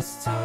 it's 0.00 0.24
time. 0.24 0.40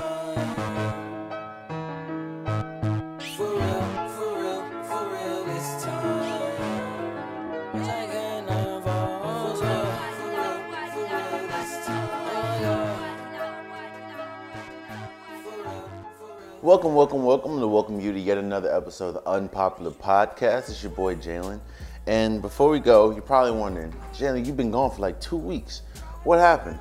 Welcome, 16.62 16.96
welcome, 16.96 17.24
welcome 17.24 17.60
to 17.62 17.68
welcome 17.68 18.02
you 18.02 18.12
to 18.12 18.20
yet 18.20 18.38
another 18.38 18.76
episode 18.76 19.16
of 19.16 19.24
the 19.24 19.30
Unpopular 19.30 19.92
Podcast. 19.92 20.70
It's 20.70 20.84
your 20.84 20.92
boy 20.92 21.16
Jalen. 21.16 21.62
And 22.08 22.42
before 22.42 22.70
we 22.70 22.80
go, 22.82 23.12
you're 23.12 23.22
probably 23.22 23.58
wondering, 23.58 23.94
Jalen, 24.12 24.46
you've 24.46 24.58
been 24.58 24.72
gone 24.72 24.92
for 24.92 25.00
like 25.00 25.22
two 25.22 25.38
weeks. 25.38 25.84
What 26.26 26.40
happened? 26.40 26.80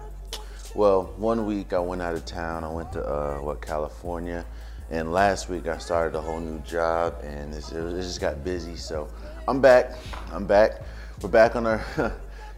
Well, 0.75 1.15
one 1.19 1.47
week 1.47 1.73
I 1.73 1.79
went 1.79 2.03
out 2.03 2.15
of 2.15 2.25
town. 2.25 2.65
I 2.65 2.69
went 2.69 2.91
to 2.95 3.07
uh, 3.07 3.39
what 3.39 3.63
California, 3.63 4.45
and 4.91 5.13
last 5.13 5.49
week 5.49 5.69
I 5.69 5.79
started 5.79 6.19
a 6.19 6.21
whole 6.21 6.41
new 6.41 6.59
job, 6.63 7.15
and 7.23 7.55
it, 7.55 7.65
it 7.71 8.03
just 8.03 8.21
got 8.21 8.43
busy. 8.43 8.75
So 8.75 9.09
I'm 9.47 9.61
back. 9.61 9.93
I'm 10.33 10.47
back. 10.49 10.83
We're 11.23 11.29
back 11.29 11.55
on 11.55 11.67
our 11.67 11.85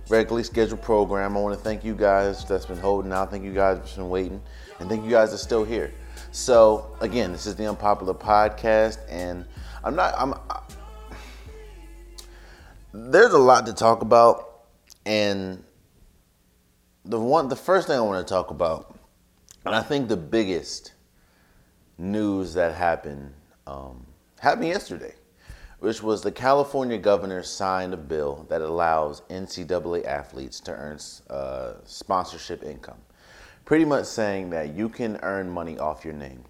regularly 0.09 0.45
scheduled 0.45 0.81
program. 0.81 1.37
I 1.37 1.41
want 1.41 1.59
to 1.59 1.63
thank 1.63 1.85
you 1.85 1.95
guys 1.95 2.43
that's 2.47 2.65
been 2.65 2.79
holding 2.79 3.13
out. 3.13 3.31
Thank 3.31 3.45
you 3.45 3.53
guys 3.53 3.77
that's 3.81 3.97
been 3.97 4.09
waiting, 4.09 4.41
and 4.81 4.89
thank 4.89 5.05
you 5.05 5.11
guys 5.11 5.31
that's 5.31 5.43
still 5.43 5.65
here. 5.65 5.93
So 6.33 6.97
again, 7.03 7.33
this 7.33 7.45
is 7.45 7.55
the 7.55 7.69
Unpopular 7.69 8.15
Podcast, 8.15 8.97
and 9.11 9.45
I'm 9.85 9.95
not. 9.95 10.15
I'm. 10.17 10.33
there's 12.95 13.35
a 13.35 13.39
lot 13.39 13.67
to 13.67 13.75
talk 13.75 14.01
about, 14.01 14.63
and 15.05 15.63
the 17.07 17.21
one, 17.21 17.49
the 17.49 17.57
first 17.57 17.87
thing 17.87 17.97
I 17.97 18.01
want 18.01 18.27
to 18.27 18.33
talk 18.33 18.51
about, 18.51 18.99
and 19.65 19.75
I 19.75 19.83
think 19.83 20.09
the 20.09 20.17
biggest 20.17 20.93
news 21.99 22.55
that 22.55 22.75
happened 22.75 23.33
um, 23.67 24.07
happened 24.41 24.69
yesterday, 24.69 25.15
which 25.79 26.03
was 26.03 26.23
the 26.23 26.33
California 26.33 26.99
governor 26.99 27.43
signed 27.43 27.95
a 27.95 27.97
bill 27.97 28.47
that 28.49 28.61
allows 28.61 29.23
NCAA 29.23 30.05
athletes 30.05 30.61
to 30.61 30.73
earn 30.73 30.99
uh, 31.31 31.75
sponsorship 31.85 32.63
income, 32.65 32.99
pretty 33.65 33.85
much 33.85 34.07
saying 34.07 34.51
that 34.51 34.75
you 34.75 34.89
can 34.89 35.19
earn 35.23 35.49
money 35.49 35.79
off 35.79 36.05
your 36.05 36.15
name. 36.15 36.45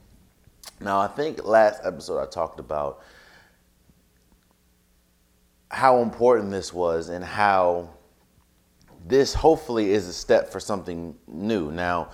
Now, 0.81 0.99
I 1.01 1.07
think 1.07 1.45
last 1.45 1.81
episode 1.85 2.23
I 2.23 2.27
talked 2.27 2.61
about 2.61 3.03
how 5.71 6.01
important 6.01 6.51
this 6.51 6.73
was 6.73 7.09
and 7.09 7.25
how 7.25 7.91
this 9.07 9.35
hopefully 9.35 9.93
is 9.93 10.09
a 10.09 10.13
step 10.13 10.51
for 10.51 10.59
something 10.59 11.15
new. 11.29 11.71
Now, 11.71 12.11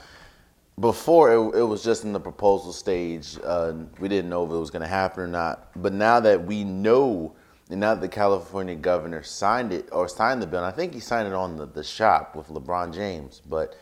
before 0.79 1.33
it, 1.33 1.61
it 1.61 1.63
was 1.63 1.83
just 1.83 2.05
in 2.05 2.13
the 2.13 2.21
proposal 2.21 2.73
stage, 2.73 3.39
uh, 3.43 3.75
we 3.99 4.09
didn't 4.09 4.31
know 4.31 4.45
if 4.45 4.51
it 4.51 4.57
was 4.57 4.71
going 4.71 4.83
to 4.83 4.89
happen 4.89 5.23
or 5.23 5.29
not. 5.29 5.71
But 5.81 5.93
now 5.93 6.21
that 6.21 6.45
we 6.45 6.65
know, 6.65 7.35
and 7.71 7.81
now 7.81 7.95
that 7.95 8.01
the 8.01 8.09
California 8.09 8.75
governor 8.75 9.23
signed 9.23 9.73
it 9.73 9.89
or 9.93 10.09
signed 10.09 10.43
the 10.43 10.47
bill, 10.47 10.65
I 10.65 10.71
think 10.71 10.93
he 10.93 11.01
signed 11.01 11.29
it 11.29 11.35
on 11.35 11.57
the, 11.57 11.67
the 11.67 11.85
shop 11.85 12.37
with 12.37 12.49
LeBron 12.49 12.95
James. 12.95 13.41
But 13.49 13.75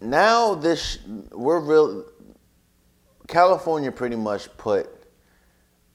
now 0.00 0.54
this, 0.54 0.98
we're 1.32 1.60
real. 1.60 2.04
California 3.26 3.90
pretty 3.90 4.16
much 4.16 4.54
put 4.56 4.88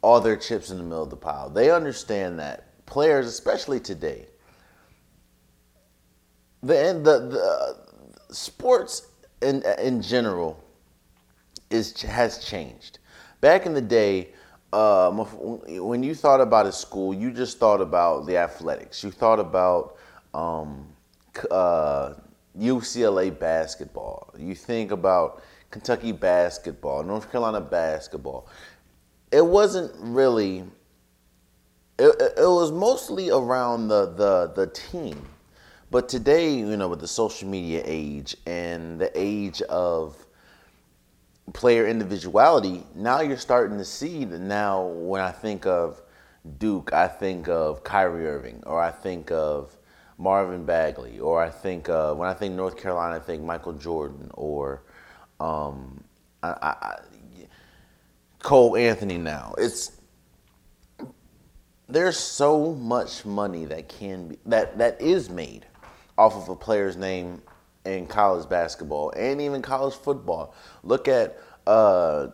all 0.01 0.19
their 0.19 0.37
chips 0.37 0.69
in 0.69 0.77
the 0.77 0.83
middle 0.83 1.03
of 1.03 1.09
the 1.09 1.17
pile. 1.17 1.49
They 1.49 1.71
understand 1.71 2.39
that 2.39 2.85
players, 2.85 3.27
especially 3.27 3.79
today, 3.79 4.27
the 6.61 6.99
the, 7.03 7.77
the 8.27 8.33
sports 8.33 9.07
in 9.41 9.63
in 9.79 10.01
general 10.01 10.63
is 11.69 12.01
has 12.01 12.45
changed. 12.45 12.99
Back 13.41 13.65
in 13.65 13.73
the 13.73 13.81
day, 13.81 14.29
um, 14.73 15.19
when 15.19 16.03
you 16.03 16.15
thought 16.15 16.41
about 16.41 16.65
a 16.65 16.71
school, 16.71 17.13
you 17.13 17.31
just 17.31 17.59
thought 17.59 17.81
about 17.81 18.25
the 18.25 18.37
athletics. 18.37 19.03
You 19.03 19.11
thought 19.11 19.39
about 19.39 19.97
um, 20.33 20.87
uh, 21.51 22.13
UCLA 22.57 23.37
basketball. 23.37 24.33
You 24.37 24.55
think 24.55 24.91
about 24.91 25.43
Kentucky 25.71 26.11
basketball, 26.11 27.03
North 27.03 27.31
Carolina 27.31 27.61
basketball. 27.61 28.47
It 29.31 29.45
wasn't 29.45 29.91
really. 29.99 30.63
It, 31.99 32.15
it 32.37 32.47
was 32.47 32.71
mostly 32.71 33.29
around 33.29 33.87
the, 33.87 34.13
the 34.13 34.51
the 34.55 34.67
team, 34.67 35.27
but 35.89 36.09
today, 36.09 36.53
you 36.55 36.77
know, 36.77 36.87
with 36.89 36.99
the 36.99 37.07
social 37.07 37.47
media 37.47 37.81
age 37.85 38.35
and 38.45 38.99
the 38.99 39.11
age 39.15 39.61
of 39.63 40.25
player 41.53 41.87
individuality, 41.87 42.83
now 42.95 43.21
you're 43.21 43.37
starting 43.37 43.77
to 43.77 43.85
see 43.85 44.25
that 44.25 44.39
now 44.39 44.85
when 44.85 45.21
I 45.21 45.31
think 45.31 45.65
of 45.65 46.01
Duke, 46.57 46.91
I 46.93 47.07
think 47.07 47.47
of 47.47 47.83
Kyrie 47.83 48.27
Irving, 48.27 48.63
or 48.65 48.81
I 48.81 48.91
think 48.91 49.31
of 49.31 49.77
Marvin 50.17 50.65
Bagley, 50.65 51.19
or 51.19 51.41
I 51.41 51.49
think 51.49 51.89
uh, 51.89 52.13
when 52.13 52.27
I 52.27 52.33
think 52.33 52.55
North 52.55 52.77
Carolina, 52.77 53.15
I 53.15 53.19
think 53.19 53.43
Michael 53.43 53.73
Jordan, 53.73 54.31
or 54.33 54.83
um, 55.39 56.03
I, 56.43 56.49
I- 56.61 56.99
Cole 58.39 58.77
Anthony. 58.77 59.17
Now 59.17 59.53
it's 59.57 59.91
there's 61.89 62.17
so 62.17 62.73
much 62.73 63.25
money 63.25 63.65
that 63.65 63.87
can 63.89 64.29
be 64.29 64.37
that 64.45 64.77
that 64.77 64.99
is 65.01 65.29
made 65.29 65.65
off 66.17 66.35
of 66.35 66.49
a 66.49 66.55
player's 66.55 66.97
name 66.97 67.41
in 67.85 68.07
college 68.07 68.49
basketball 68.49 69.11
and 69.11 69.39
even 69.41 69.61
college 69.61 69.93
football. 69.93 70.53
Look 70.83 71.07
at 71.07 71.39
uh, 71.65 72.27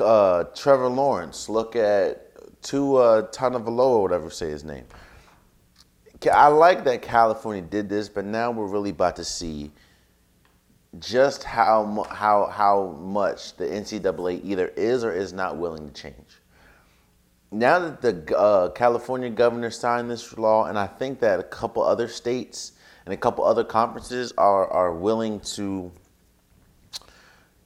uh, 0.00 0.44
Trevor 0.54 0.88
Lawrence. 0.88 1.48
Look 1.48 1.76
at 1.76 2.28
Tua 2.62 3.24
Tagovailoa, 3.32 4.02
whatever 4.02 4.30
say 4.30 4.50
his 4.50 4.64
name. 4.64 4.84
I 6.32 6.46
like 6.48 6.84
that 6.84 7.02
California 7.02 7.62
did 7.62 7.88
this, 7.88 8.08
but 8.08 8.24
now 8.24 8.52
we're 8.52 8.66
really 8.66 8.90
about 8.90 9.16
to 9.16 9.24
see 9.24 9.72
just 10.98 11.42
how 11.42 12.06
how 12.10 12.46
how 12.46 12.98
much 13.00 13.56
the 13.56 13.64
NCAA 13.64 14.44
either 14.44 14.68
is 14.76 15.04
or 15.04 15.12
is 15.12 15.32
not 15.32 15.56
willing 15.56 15.88
to 15.88 15.92
change 15.92 16.42
now 17.52 17.78
that 17.78 18.00
the 18.00 18.36
uh, 18.36 18.70
California 18.70 19.28
governor 19.28 19.70
signed 19.70 20.10
this 20.10 20.36
law, 20.38 20.64
and 20.64 20.78
I 20.78 20.86
think 20.86 21.20
that 21.20 21.38
a 21.38 21.42
couple 21.42 21.82
other 21.82 22.08
states 22.08 22.72
and 23.04 23.14
a 23.14 23.16
couple 23.16 23.44
other 23.44 23.64
conferences 23.64 24.32
are 24.38 24.66
are 24.68 24.92
willing 24.92 25.40
to 25.40 25.90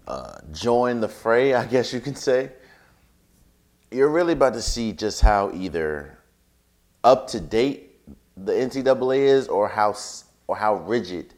uh, 0.06 0.38
join 0.52 1.00
the 1.00 1.08
fray, 1.08 1.54
I 1.54 1.66
guess 1.66 1.92
you 1.92 2.00
can 2.00 2.14
say. 2.14 2.52
You're 3.90 4.10
really 4.10 4.32
about 4.32 4.54
to 4.54 4.62
see 4.62 4.92
just 4.92 5.20
how 5.20 5.50
either 5.52 6.18
up 7.04 7.28
to 7.28 7.40
date 7.40 7.98
the 8.36 8.52
NCAA 8.52 9.18
is, 9.18 9.48
or 9.48 9.68
how 9.68 9.96
or 10.46 10.56
how 10.56 10.76
rigid 10.76 11.34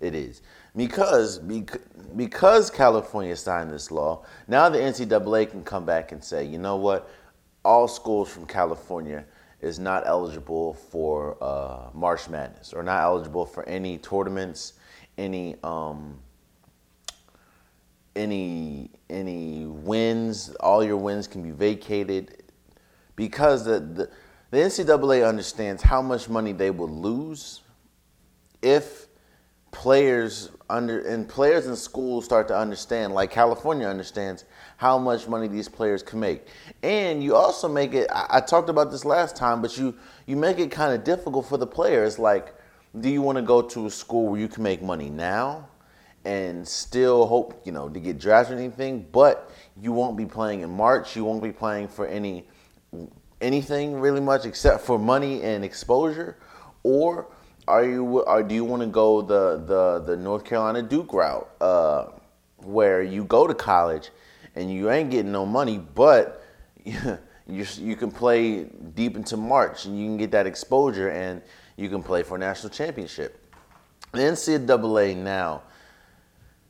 it 0.00 0.14
is. 0.14 0.42
Because 0.76 1.38
because 1.38 2.70
California 2.70 3.36
signed 3.36 3.70
this 3.70 3.90
law, 3.90 4.24
now 4.46 4.68
the 4.68 4.78
NCAA 4.78 5.50
can 5.50 5.62
come 5.64 5.84
back 5.84 6.12
and 6.12 6.22
say, 6.22 6.44
you 6.44 6.58
know 6.58 6.76
what, 6.76 7.10
all 7.64 7.88
schools 7.88 8.30
from 8.30 8.46
California 8.46 9.24
is 9.60 9.78
not 9.78 10.06
eligible 10.06 10.74
for 10.74 11.36
uh, 11.42 11.90
March 11.92 12.28
Madness 12.28 12.72
or 12.72 12.82
not 12.82 13.02
eligible 13.02 13.44
for 13.44 13.64
any 13.68 13.98
tournaments, 13.98 14.74
any 15.16 15.56
um, 15.62 16.18
any 18.14 18.90
any 19.10 19.66
wins. 19.66 20.50
All 20.60 20.84
your 20.84 20.96
wins 20.96 21.26
can 21.26 21.42
be 21.42 21.50
vacated 21.50 22.44
because 23.16 23.64
the, 23.64 23.80
the 23.80 24.10
the 24.50 24.58
NCAA 24.58 25.28
understands 25.28 25.82
how 25.82 26.00
much 26.00 26.28
money 26.28 26.52
they 26.52 26.70
would 26.70 26.90
lose 26.90 27.60
if 28.62 29.07
players 29.78 30.50
under 30.68 31.06
and 31.06 31.28
players 31.28 31.68
in 31.68 31.76
schools 31.76 32.24
start 32.24 32.48
to 32.48 32.56
understand, 32.56 33.14
like 33.14 33.30
California 33.30 33.86
understands 33.86 34.44
how 34.76 34.98
much 34.98 35.28
money 35.28 35.46
these 35.46 35.68
players 35.68 36.02
can 36.02 36.18
make. 36.18 36.48
And 36.82 37.22
you 37.22 37.36
also 37.36 37.68
make 37.68 37.94
it. 37.94 38.10
I, 38.10 38.26
I 38.28 38.40
talked 38.40 38.68
about 38.68 38.90
this 38.90 39.04
last 39.04 39.36
time, 39.36 39.62
but 39.62 39.78
you 39.78 39.94
you 40.26 40.34
make 40.34 40.58
it 40.58 40.72
kind 40.72 40.92
of 40.92 41.04
difficult 41.04 41.46
for 41.46 41.58
the 41.58 41.66
players. 41.66 42.18
Like, 42.18 42.56
do 42.98 43.08
you 43.08 43.22
want 43.22 43.36
to 43.36 43.42
go 43.42 43.62
to 43.62 43.86
a 43.86 43.90
school 43.90 44.30
where 44.30 44.40
you 44.40 44.48
can 44.48 44.64
make 44.64 44.82
money 44.82 45.10
now? 45.10 45.68
and 46.24 46.66
still 46.66 47.26
hope 47.26 47.62
you 47.64 47.70
know 47.70 47.88
to 47.88 48.00
get 48.00 48.18
drafted 48.18 48.56
or 48.56 48.60
anything 48.60 49.06
but 49.12 49.52
you 49.80 49.92
won't 49.92 50.16
be 50.16 50.26
playing 50.26 50.62
in 50.62 50.68
march 50.68 51.14
you 51.14 51.24
won't 51.24 51.40
be 51.40 51.52
playing 51.52 51.86
for 51.86 52.08
any 52.08 52.44
anything 53.40 53.94
really 53.94 54.20
much 54.20 54.44
except 54.44 54.80
for 54.84 54.98
money 54.98 55.40
and 55.42 55.64
exposure 55.64 56.36
or 56.82 57.28
are 57.68 57.84
you 57.84 58.20
or 58.20 58.42
do 58.42 58.54
you 58.54 58.64
want 58.64 58.82
to 58.82 58.88
go 58.88 59.22
the 59.22 59.62
the 59.66 60.02
the 60.06 60.16
north 60.16 60.44
carolina 60.44 60.82
duke 60.82 61.12
route 61.12 61.48
uh, 61.60 62.06
where 62.56 63.02
you 63.02 63.24
go 63.24 63.46
to 63.46 63.54
college 63.54 64.10
and 64.56 64.72
you 64.72 64.90
ain't 64.90 65.10
getting 65.10 65.30
no 65.30 65.44
money 65.44 65.78
but 65.94 66.44
you 66.84 67.18
you 67.76 67.94
can 67.94 68.10
play 68.10 68.64
deep 68.94 69.16
into 69.16 69.36
march 69.36 69.84
and 69.84 69.98
you 69.98 70.06
can 70.06 70.16
get 70.16 70.30
that 70.30 70.46
exposure 70.46 71.10
and 71.10 71.42
you 71.76 71.88
can 71.88 72.02
play 72.02 72.22
for 72.22 72.36
a 72.36 72.38
national 72.38 72.70
championship 72.70 73.44
the 74.12 74.18
ncaa 74.18 75.16
now 75.16 75.62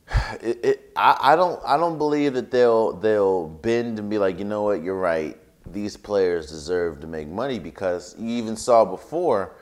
it, 0.41 0.63
it 0.63 0.91
I, 0.95 1.33
I 1.33 1.35
don't 1.35 1.61
I 1.65 1.77
don't 1.77 1.97
believe 1.97 2.33
that 2.33 2.51
they'll 2.51 2.93
they'll 2.93 3.47
bend 3.47 3.99
and 3.99 4.09
be 4.09 4.17
like, 4.17 4.39
you 4.39 4.45
know 4.45 4.63
what, 4.63 4.83
you're 4.83 4.99
right. 4.99 5.37
These 5.71 5.97
players 5.97 6.49
deserve 6.49 6.99
to 7.01 7.07
make 7.07 7.27
money 7.27 7.59
because 7.59 8.15
you 8.17 8.29
even 8.29 8.55
saw 8.55 8.85
before 8.85 9.55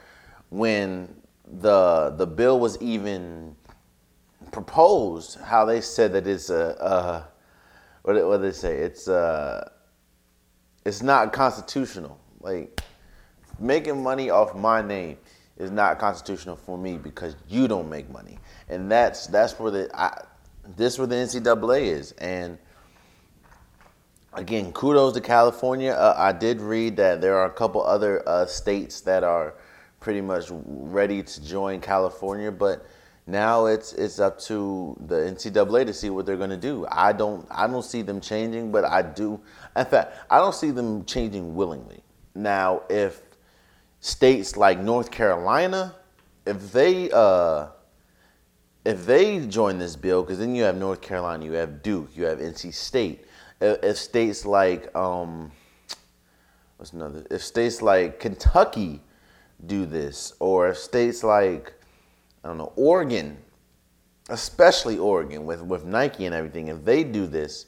when 0.49 1.13
the 1.59 2.13
the 2.17 2.27
bill 2.27 2.59
was 2.59 2.77
even 2.81 3.55
proposed, 4.51 5.39
how 5.39 5.65
they 5.65 5.81
said 5.81 6.13
that 6.13 6.27
it's 6.27 6.49
a, 6.49 6.75
a 6.79 7.27
what 8.03 8.25
what 8.27 8.41
they 8.41 8.51
say? 8.51 8.77
It's 8.77 9.07
uh 9.07 9.69
it's 10.85 11.01
not 11.01 11.33
constitutional. 11.33 12.19
Like 12.39 12.81
making 13.59 14.01
money 14.01 14.29
off 14.29 14.55
my 14.55 14.81
name 14.81 15.17
is 15.57 15.71
not 15.71 15.99
constitutional 15.99 16.55
for 16.55 16.77
me 16.77 16.97
because 16.97 17.35
you 17.47 17.67
don't 17.67 17.89
make 17.89 18.09
money, 18.09 18.39
and 18.69 18.91
that's 18.91 19.27
that's 19.27 19.59
where 19.59 19.71
the 19.71 19.89
I, 19.93 20.23
this 20.75 20.97
where 20.97 21.07
the 21.07 21.15
NCAA 21.15 21.81
is, 21.81 22.11
and 22.13 22.57
again, 24.33 24.71
kudos 24.71 25.13
to 25.13 25.21
California. 25.21 25.91
Uh, 25.91 26.13
I 26.17 26.31
did 26.31 26.61
read 26.61 26.97
that 26.97 27.21
there 27.21 27.37
are 27.37 27.45
a 27.45 27.53
couple 27.53 27.83
other 27.85 28.27
uh, 28.27 28.45
states 28.45 29.01
that 29.01 29.23
are 29.23 29.55
pretty 29.99 30.21
much 30.21 30.45
ready 30.49 31.23
to 31.23 31.45
join 31.45 31.81
California, 31.81 32.51
but 32.51 32.85
now 33.27 33.65
it's 33.65 33.91
it's 33.93 34.19
up 34.19 34.39
to 34.41 34.95
the 35.07 35.15
NCAA 35.15 35.85
to 35.85 35.93
see 35.93 36.09
what 36.09 36.25
they're 36.25 36.37
going 36.37 36.49
to 36.49 36.57
do. 36.57 36.87
I 36.89 37.11
don't 37.11 37.45
I 37.51 37.67
don't 37.67 37.83
see 37.83 38.01
them 38.01 38.21
changing, 38.21 38.71
but 38.71 38.85
I 38.85 39.01
do. 39.01 39.39
In 39.75 39.85
fact, 39.85 40.15
I 40.29 40.37
don't 40.37 40.55
see 40.55 40.71
them 40.71 41.03
changing 41.03 41.53
willingly. 41.53 42.01
Now, 42.33 42.83
if 42.89 43.21
states 43.99 44.55
like 44.55 44.79
North 44.79 45.11
Carolina, 45.11 45.93
if 46.45 46.71
they 46.71 47.11
uh, 47.11 47.67
if 48.85 49.05
they 49.05 49.45
join 49.47 49.77
this 49.77 49.97
bill, 49.97 50.23
because 50.23 50.39
then 50.39 50.55
you 50.55 50.63
have 50.63 50.77
North 50.77 51.01
Carolina, 51.01 51.43
you 51.43 51.51
have 51.53 51.83
Duke, 51.83 52.09
you 52.15 52.23
have 52.23 52.39
NC 52.39 52.73
State. 52.73 53.25
If, 53.59 53.83
if 53.83 53.97
states 53.97 54.45
like 54.45 54.95
um, 54.95 55.51
what's 56.77 56.93
another? 56.93 57.25
If 57.29 57.43
states 57.43 57.81
like 57.81 58.21
Kentucky 58.21 59.01
do 59.65 59.85
this, 59.85 60.33
or 60.39 60.69
if 60.69 60.77
states 60.77 61.23
like 61.23 61.73
I 62.43 62.47
don't 62.47 62.57
know 62.57 62.73
Oregon, 62.75 63.37
especially 64.29 64.97
Oregon 64.97 65.45
with 65.45 65.61
with 65.61 65.85
Nike 65.85 66.25
and 66.25 66.35
everything, 66.35 66.67
if 66.67 66.83
they 66.85 67.03
do 67.03 67.27
this, 67.27 67.67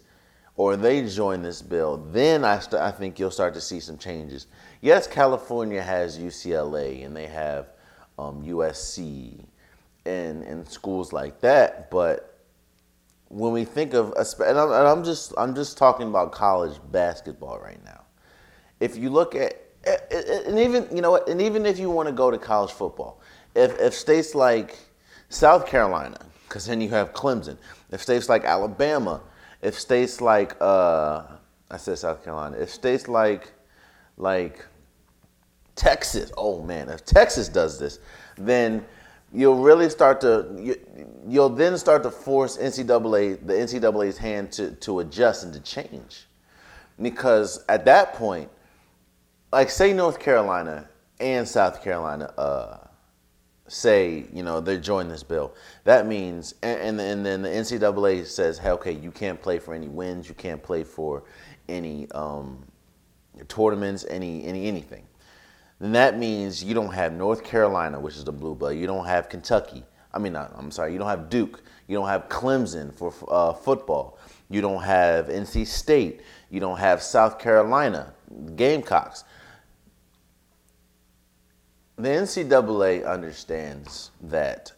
or 0.55 0.75
they 0.75 1.05
join 1.07 1.41
this 1.41 1.61
bill, 1.61 1.97
then 2.11 2.45
I 2.45 2.59
st- 2.59 2.81
I 2.81 2.91
think 2.91 3.19
you'll 3.19 3.31
start 3.31 3.53
to 3.55 3.61
see 3.61 3.79
some 3.79 3.97
changes. 3.97 4.47
Yes, 4.81 5.07
California 5.07 5.81
has 5.81 6.17
UCLA 6.17 7.05
and 7.05 7.15
they 7.15 7.27
have 7.27 7.73
um, 8.17 8.43
USC 8.43 9.45
and 10.05 10.43
and 10.43 10.67
schools 10.67 11.11
like 11.11 11.41
that, 11.41 11.89
but 11.89 12.29
when 13.29 13.53
we 13.53 13.63
think 13.63 13.93
of 13.93 14.13
and 14.39 14.57
I'm, 14.57 15.03
just 15.03 15.33
I'm 15.37 15.55
just 15.55 15.77
talking 15.77 16.07
about 16.07 16.31
college 16.31 16.77
basketball 16.91 17.59
right 17.59 17.83
now. 17.85 18.01
If 18.79 18.97
you 18.97 19.09
look 19.09 19.35
at 19.35 19.58
and 20.45 20.59
even 20.59 20.87
you 20.95 21.01
know 21.01 21.17
and 21.17 21.41
even 21.41 21.65
if 21.65 21.79
you 21.79 21.89
want 21.89 22.07
to 22.07 22.13
go 22.13 22.31
to 22.31 22.37
college 22.37 22.71
football, 22.71 23.21
if 23.55 23.79
if 23.79 23.93
states 23.93 24.35
like 24.35 24.77
South 25.29 25.67
Carolina, 25.67 26.17
because 26.47 26.65
then 26.65 26.81
you 26.81 26.89
have 26.89 27.13
Clemson, 27.13 27.57
if 27.91 28.01
states 28.01 28.29
like 28.29 28.43
Alabama, 28.45 29.21
if 29.61 29.79
states 29.79 30.21
like 30.21 30.55
uh, 30.61 31.23
I 31.69 31.77
said 31.77 31.97
South 31.97 32.23
Carolina, 32.23 32.57
if 32.57 32.69
states 32.69 33.07
like 33.07 33.51
like 34.17 34.65
Texas, 35.75 36.31
oh 36.37 36.61
man, 36.61 36.89
if 36.89 37.05
Texas 37.05 37.47
does 37.47 37.79
this, 37.79 37.99
then 38.37 38.85
you'll 39.31 39.61
really 39.61 39.89
start 39.89 40.19
to 40.21 40.47
you, 40.57 40.75
you'll 41.27 41.49
then 41.49 41.77
start 41.77 42.03
to 42.03 42.11
force 42.11 42.57
NCAA 42.57 43.45
the 43.45 43.53
NCAA's 43.53 44.17
hand 44.17 44.51
to 44.53 44.71
to 44.71 44.99
adjust 44.99 45.43
and 45.43 45.53
to 45.53 45.59
change, 45.59 46.27
because 47.01 47.63
at 47.69 47.85
that 47.85 48.13
point, 48.13 48.49
like 49.51 49.69
say 49.69 49.93
North 49.93 50.19
Carolina 50.19 50.87
and 51.19 51.47
South 51.47 51.83
Carolina 51.83 52.25
uh, 52.37 52.77
say 53.67 54.25
you 54.33 54.43
know 54.43 54.59
they're 54.59 54.79
joining 54.79 55.11
this 55.11 55.23
bill, 55.23 55.53
that 55.83 56.07
means 56.07 56.55
and, 56.63 56.79
and 56.81 57.01
and 57.01 57.25
then 57.25 57.41
the 57.41 57.49
NCAA 57.49 58.25
says 58.25 58.57
hey 58.57 58.71
okay 58.71 58.91
you 58.91 59.11
can't 59.11 59.41
play 59.41 59.59
for 59.59 59.73
any 59.73 59.87
wins, 59.87 60.27
you 60.27 60.35
can't 60.35 60.61
play 60.61 60.83
for 60.83 61.23
any 61.67 62.09
um, 62.11 62.65
tournaments, 63.47 64.05
any 64.09 64.43
any 64.45 64.67
anything 64.67 65.05
then 65.79 65.93
that 65.93 66.19
means 66.19 66.63
you 66.63 66.73
don't 66.73 66.93
have 66.93 67.13
North 67.13 67.43
Carolina, 67.43 67.99
which 67.99 68.15
is 68.15 68.25
the 68.25 68.33
blue 68.33 68.53
blood. 68.53 68.75
You 68.75 68.85
don't 68.85 69.05
have 69.05 69.29
Kentucky. 69.29 69.83
I 70.13 70.19
mean, 70.19 70.33
not, 70.33 70.51
I'm 70.57 70.71
sorry. 70.71 70.91
You 70.91 70.99
don't 70.99 71.07
have 71.07 71.29
Duke. 71.29 71.63
You 71.87 71.95
don't 71.97 72.07
have 72.07 72.27
Clemson 72.27 72.93
for 72.93 73.13
uh, 73.29 73.53
football. 73.53 74.17
You 74.49 74.61
don't 74.61 74.83
have 74.83 75.27
NC 75.27 75.65
State. 75.67 76.21
You 76.49 76.59
don't 76.59 76.77
have 76.77 77.01
South 77.01 77.39
Carolina 77.39 78.13
Gamecocks. 78.55 79.23
The 81.99 82.07
NCAA 82.07 83.05
understands 83.05 84.11
that 84.21 84.71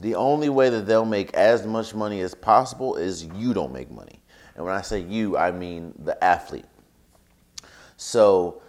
the 0.00 0.14
only 0.14 0.50
way 0.50 0.68
that 0.68 0.86
they'll 0.86 1.06
make 1.06 1.32
as 1.32 1.66
much 1.66 1.94
money 1.94 2.20
as 2.20 2.34
possible 2.34 2.96
is 2.96 3.24
you 3.24 3.54
don't 3.54 3.72
make 3.72 3.90
money. 3.90 4.20
And 4.54 4.62
when 4.62 4.74
I 4.74 4.82
say 4.82 5.00
you, 5.00 5.38
I 5.38 5.52
mean 5.52 5.94
the 6.04 6.22
athlete. 6.22 6.66
So 7.96 8.60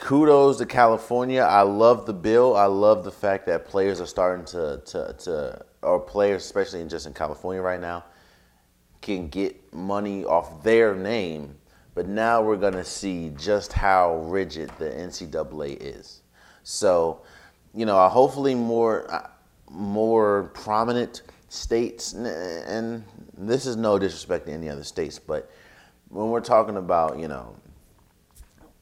kudos 0.00 0.58
to 0.58 0.66
California. 0.66 1.42
I 1.42 1.62
love 1.62 2.06
the 2.06 2.12
bill. 2.12 2.56
I 2.56 2.66
love 2.66 3.04
the 3.04 3.12
fact 3.12 3.46
that 3.46 3.64
players 3.64 4.00
are 4.00 4.06
starting 4.06 4.44
to 4.46 4.82
to, 4.86 5.14
to 5.16 5.64
or 5.82 6.00
players, 6.00 6.44
especially 6.44 6.80
in 6.80 6.88
just 6.88 7.06
in 7.06 7.14
California 7.14 7.62
right 7.62 7.80
now, 7.80 8.04
can 9.00 9.28
get 9.28 9.72
money 9.72 10.24
off 10.24 10.64
their 10.64 10.96
name. 10.96 11.54
But 11.94 12.08
now 12.08 12.42
we're 12.42 12.56
gonna 12.56 12.82
see 12.82 13.32
just 13.36 13.72
how 13.72 14.16
rigid 14.24 14.72
the 14.78 14.90
NCAA 14.90 15.76
is. 15.80 16.22
So, 16.68 17.22
you 17.74 17.86
know, 17.86 18.06
hopefully 18.10 18.54
more 18.54 19.10
uh, 19.10 19.26
more 19.70 20.50
prominent 20.52 21.22
states, 21.48 22.12
and 22.12 23.02
this 23.38 23.64
is 23.64 23.74
no 23.76 23.98
disrespect 23.98 24.44
to 24.48 24.52
any 24.52 24.68
other 24.68 24.84
states, 24.84 25.18
but 25.18 25.50
when 26.10 26.28
we're 26.28 26.42
talking 26.42 26.76
about, 26.76 27.18
you 27.18 27.26
know, 27.26 27.56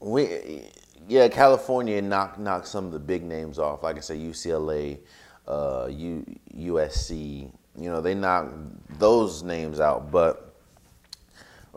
we 0.01 0.65
yeah, 1.07 1.29
California 1.29 2.01
knocked 2.01 2.37
knocked 2.39 2.67
some 2.67 2.87
of 2.87 2.91
the 2.91 2.99
big 2.99 3.23
names 3.23 3.57
off. 3.57 3.83
Like 3.83 3.95
I 3.95 4.01
said, 4.01 4.17
UCLA, 4.17 4.99
uh, 5.47 5.87
U, 5.89 6.25
USC. 6.57 7.49
You 7.79 7.89
know, 7.89 8.01
they 8.01 8.15
knocked 8.15 8.99
those 8.99 9.43
names 9.43 9.79
out. 9.79 10.11
But 10.11 10.53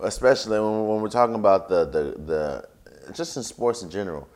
especially 0.02 0.58
when, 0.58 0.88
when 0.88 1.02
we're 1.02 1.08
talking 1.08 1.36
about 1.36 1.68
the, 1.68 1.84
the 1.84 2.02
the 2.20 3.12
just 3.12 3.36
in 3.36 3.44
sports 3.44 3.84
in 3.84 3.90
general, 3.90 4.28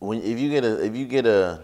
when 0.00 0.22
if 0.22 0.38
you 0.38 0.50
get 0.50 0.64
a 0.64 0.84
if 0.84 0.96
you 0.96 1.06
get 1.06 1.26
a 1.26 1.62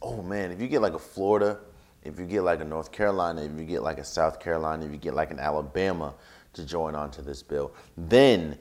oh 0.00 0.22
man, 0.22 0.52
if 0.52 0.60
you 0.60 0.68
get 0.68 0.80
like 0.80 0.94
a 0.94 0.98
Florida, 0.98 1.58
if 2.04 2.18
you 2.18 2.26
get 2.26 2.42
like 2.42 2.60
a 2.60 2.64
North 2.64 2.92
Carolina, 2.92 3.42
if 3.42 3.58
you 3.58 3.64
get 3.64 3.82
like 3.82 3.98
a 3.98 4.04
South 4.04 4.38
Carolina, 4.38 4.86
if 4.86 4.92
you 4.92 4.98
get 4.98 5.14
like 5.14 5.30
an 5.30 5.40
Alabama 5.40 6.14
to 6.52 6.64
join 6.64 6.94
onto 6.94 7.22
this 7.22 7.42
bill, 7.42 7.72
then 7.96 8.56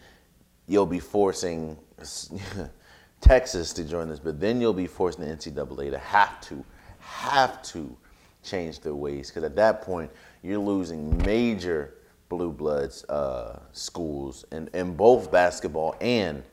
you'll 0.67 0.85
be 0.85 0.99
forcing 0.99 1.77
Texas 3.21 3.73
to 3.73 3.83
join 3.83 4.09
this, 4.09 4.19
but 4.19 4.39
then 4.39 4.59
you'll 4.59 4.73
be 4.73 4.87
forcing 4.87 5.25
the 5.25 5.35
NCAA 5.35 5.91
to 5.91 5.97
have 5.97 6.41
to, 6.41 6.63
have 6.99 7.61
to 7.63 7.95
change 8.43 8.79
their 8.81 8.95
ways 8.95 9.29
because 9.29 9.43
at 9.43 9.55
that 9.55 9.81
point 9.81 10.11
you're 10.43 10.59
losing 10.59 11.17
major 11.23 11.95
blue 12.29 12.51
bloods 12.51 13.03
uh, 13.05 13.59
schools 13.71 14.45
in, 14.51 14.69
in 14.73 14.95
both 14.95 15.31
basketball 15.31 15.95
and 16.01 16.43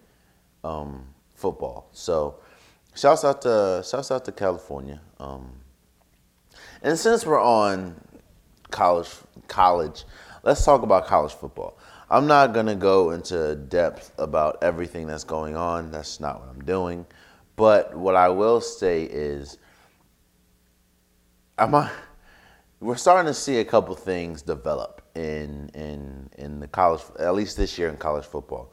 um, 0.65 1.05
football. 1.43 1.89
So 1.93 2.37
shouts 2.95 3.25
out 3.25 3.43
to 3.43 3.85
shouts 3.89 4.11
out 4.11 4.25
to 4.27 4.33
California. 4.33 5.01
Um, 5.19 5.51
and 6.83 6.99
since 6.99 7.27
we're 7.27 7.43
on 7.43 8.01
college 8.71 9.11
college, 9.49 10.05
let's 10.45 10.65
talk 10.65 10.83
about 10.83 11.07
college 11.07 11.33
football. 11.33 11.77
I'm 12.09 12.27
not 12.27 12.53
to 12.67 12.75
go 12.75 13.11
into 13.11 13.57
depth 13.57 14.13
about 14.19 14.63
everything 14.63 15.07
that's 15.07 15.25
going 15.25 15.57
on. 15.57 15.91
That's 15.91 16.21
not 16.21 16.41
what 16.41 16.49
I'm 16.51 16.65
doing. 16.65 17.07
But 17.57 17.97
what 17.97 18.15
I 18.15 18.29
will 18.29 18.61
say 18.61 19.05
is, 19.05 19.59
I'm 21.59 21.75
we're 22.81 22.97
starting 22.97 23.31
to 23.31 23.35
see 23.35 23.59
a 23.59 23.65
couple 23.65 23.95
things 23.95 24.43
develop 24.43 25.03
in 25.15 25.71
in 25.75 26.29
in 26.39 26.61
the 26.61 26.69
college, 26.69 27.03
at 27.19 27.35
least 27.35 27.57
this 27.57 27.79
year 27.79 27.89
in 27.89 27.97
college 27.97 28.25
football. 28.25 28.73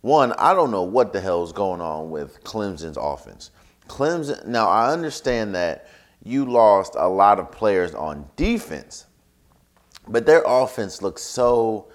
One, 0.00 0.32
I 0.32 0.54
don't 0.54 0.70
know 0.70 0.84
what 0.84 1.12
the 1.12 1.20
hell 1.20 1.42
is 1.42 1.52
going 1.52 1.80
on 1.80 2.10
with 2.10 2.42
Clemson's 2.44 2.96
offense. 2.96 3.50
Clemson. 3.88 4.46
Now 4.46 4.68
I 4.68 4.92
understand 4.92 5.54
that 5.54 5.88
you 6.22 6.44
lost 6.44 6.94
a 6.96 7.08
lot 7.08 7.40
of 7.40 7.50
players 7.50 7.94
on 7.94 8.28
defense, 8.36 9.06
but 10.06 10.26
their 10.26 10.42
offense 10.46 11.02
looks 11.02 11.22
so 11.22 11.88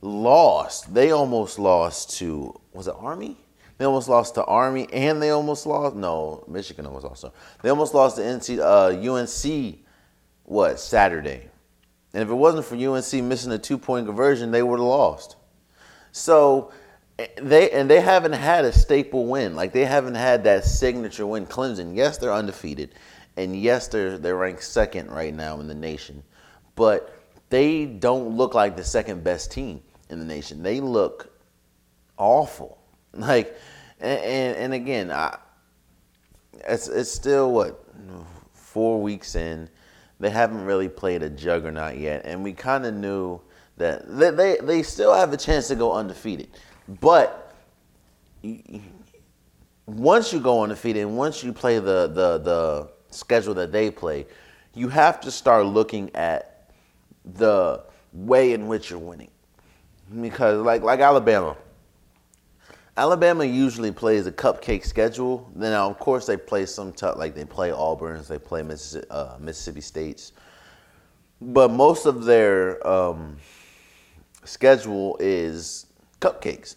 lost. 0.00 0.94
They 0.94 1.10
almost 1.10 1.58
lost 1.58 2.16
to 2.18 2.58
was 2.72 2.88
it 2.88 2.94
Army? 2.98 3.36
They 3.76 3.84
almost 3.84 4.08
lost 4.08 4.36
to 4.36 4.44
Army, 4.44 4.86
and 4.92 5.20
they 5.20 5.30
almost 5.30 5.66
lost. 5.66 5.96
No, 5.96 6.44
Michigan 6.46 6.86
almost 6.86 7.04
lost. 7.04 7.24
They 7.62 7.70
almost 7.70 7.92
lost 7.92 8.16
to 8.16 8.22
NC 8.22 8.60
uh, 8.60 9.12
UNC 9.12 9.78
what 10.44 10.78
Saturday, 10.78 11.48
and 12.12 12.22
if 12.22 12.28
it 12.28 12.34
wasn't 12.34 12.64
for 12.64 12.76
UNC 12.76 13.12
missing 13.24 13.52
a 13.52 13.58
two 13.58 13.76
point 13.76 14.06
conversion, 14.06 14.50
they 14.50 14.62
would 14.62 14.78
have 14.78 14.86
lost. 14.86 15.36
So 16.12 16.72
they 17.40 17.70
and 17.70 17.88
they 17.88 18.00
haven't 18.00 18.32
had 18.32 18.64
a 18.64 18.72
staple 18.72 19.26
win. 19.26 19.54
Like 19.54 19.72
they 19.72 19.84
haven't 19.84 20.16
had 20.16 20.44
that 20.44 20.64
signature 20.64 21.26
win. 21.26 21.46
Clemson, 21.46 21.94
yes, 21.94 22.18
they're 22.18 22.32
undefeated, 22.32 22.94
and 23.36 23.56
yes, 23.56 23.88
they're 23.88 24.18
they're 24.18 24.36
ranked 24.36 24.64
second 24.64 25.10
right 25.10 25.32
now 25.32 25.60
in 25.60 25.68
the 25.68 25.74
nation, 25.74 26.22
but 26.74 27.14
they 27.50 27.86
don't 27.86 28.36
look 28.36 28.54
like 28.54 28.76
the 28.76 28.84
second 28.84 29.22
best 29.22 29.52
team 29.52 29.80
in 30.10 30.18
the 30.18 30.24
nation. 30.24 30.62
They 30.62 30.80
look 30.80 31.32
awful. 32.16 32.78
Like, 33.16 33.56
and 34.00 34.56
and, 34.56 34.74
again, 34.74 35.12
I 35.12 35.38
it's 36.66 36.88
it's 36.88 37.12
still 37.12 37.52
what 37.52 37.86
four 38.52 39.00
weeks 39.00 39.36
in. 39.36 39.70
They 40.18 40.30
haven't 40.30 40.64
really 40.64 40.88
played 40.88 41.22
a 41.22 41.30
juggernaut 41.30 41.96
yet, 41.96 42.22
and 42.24 42.42
we 42.42 42.54
kind 42.54 42.86
of 42.86 42.94
knew 42.94 43.40
that 43.76 44.02
they, 44.18 44.30
they 44.30 44.56
they 44.60 44.82
still 44.82 45.14
have 45.14 45.32
a 45.32 45.36
chance 45.36 45.68
to 45.68 45.76
go 45.76 45.92
undefeated, 45.92 46.48
but 46.88 47.54
once 49.86 50.32
you 50.32 50.40
go 50.40 50.62
undefeated 50.62 51.02
and 51.02 51.16
once 51.16 51.42
you 51.42 51.52
play 51.52 51.78
the 51.78 52.08
the 52.08 52.38
the 52.38 52.90
schedule 53.10 53.54
that 53.54 53.72
they 53.72 53.90
play, 53.90 54.26
you 54.74 54.88
have 54.88 55.20
to 55.20 55.30
start 55.30 55.66
looking 55.66 56.14
at 56.14 56.70
the 57.24 57.82
way 58.12 58.52
in 58.52 58.66
which 58.66 58.90
you're 58.90 58.98
winning, 58.98 59.30
because 60.20 60.64
like 60.64 60.82
like 60.82 61.00
Alabama, 61.00 61.56
Alabama 62.96 63.44
usually 63.44 63.90
plays 63.90 64.26
a 64.26 64.32
cupcake 64.32 64.84
schedule. 64.84 65.50
Then, 65.56 65.72
of 65.72 65.98
course, 65.98 66.26
they 66.26 66.36
play 66.36 66.64
some 66.66 66.92
tough, 66.92 67.16
like 67.16 67.34
they 67.34 67.44
play 67.44 67.72
Auburn's, 67.72 68.28
they 68.28 68.38
play 68.38 68.62
Mississippi, 68.62 69.06
uh, 69.10 69.36
Mississippi 69.40 69.80
State's. 69.80 70.32
But 71.40 71.72
most 71.72 72.06
of 72.06 72.24
their 72.24 72.86
um, 72.86 73.36
schedule 74.44 75.16
is 75.18 75.86
cupcakes. 76.24 76.76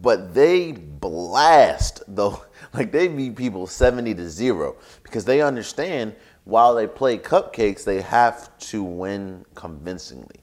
But 0.00 0.34
they 0.34 0.72
blast 0.72 2.02
though, 2.08 2.42
like 2.74 2.92
they 2.92 3.08
beat 3.08 3.36
people 3.36 3.66
seventy 3.66 4.14
to 4.14 4.28
zero 4.28 4.76
because 5.02 5.24
they 5.24 5.42
understand 5.42 6.14
while 6.44 6.74
they 6.74 6.86
play 6.86 7.18
cupcakes, 7.18 7.84
they 7.84 8.00
have 8.00 8.56
to 8.58 8.82
win 8.82 9.44
convincingly. 9.54 10.40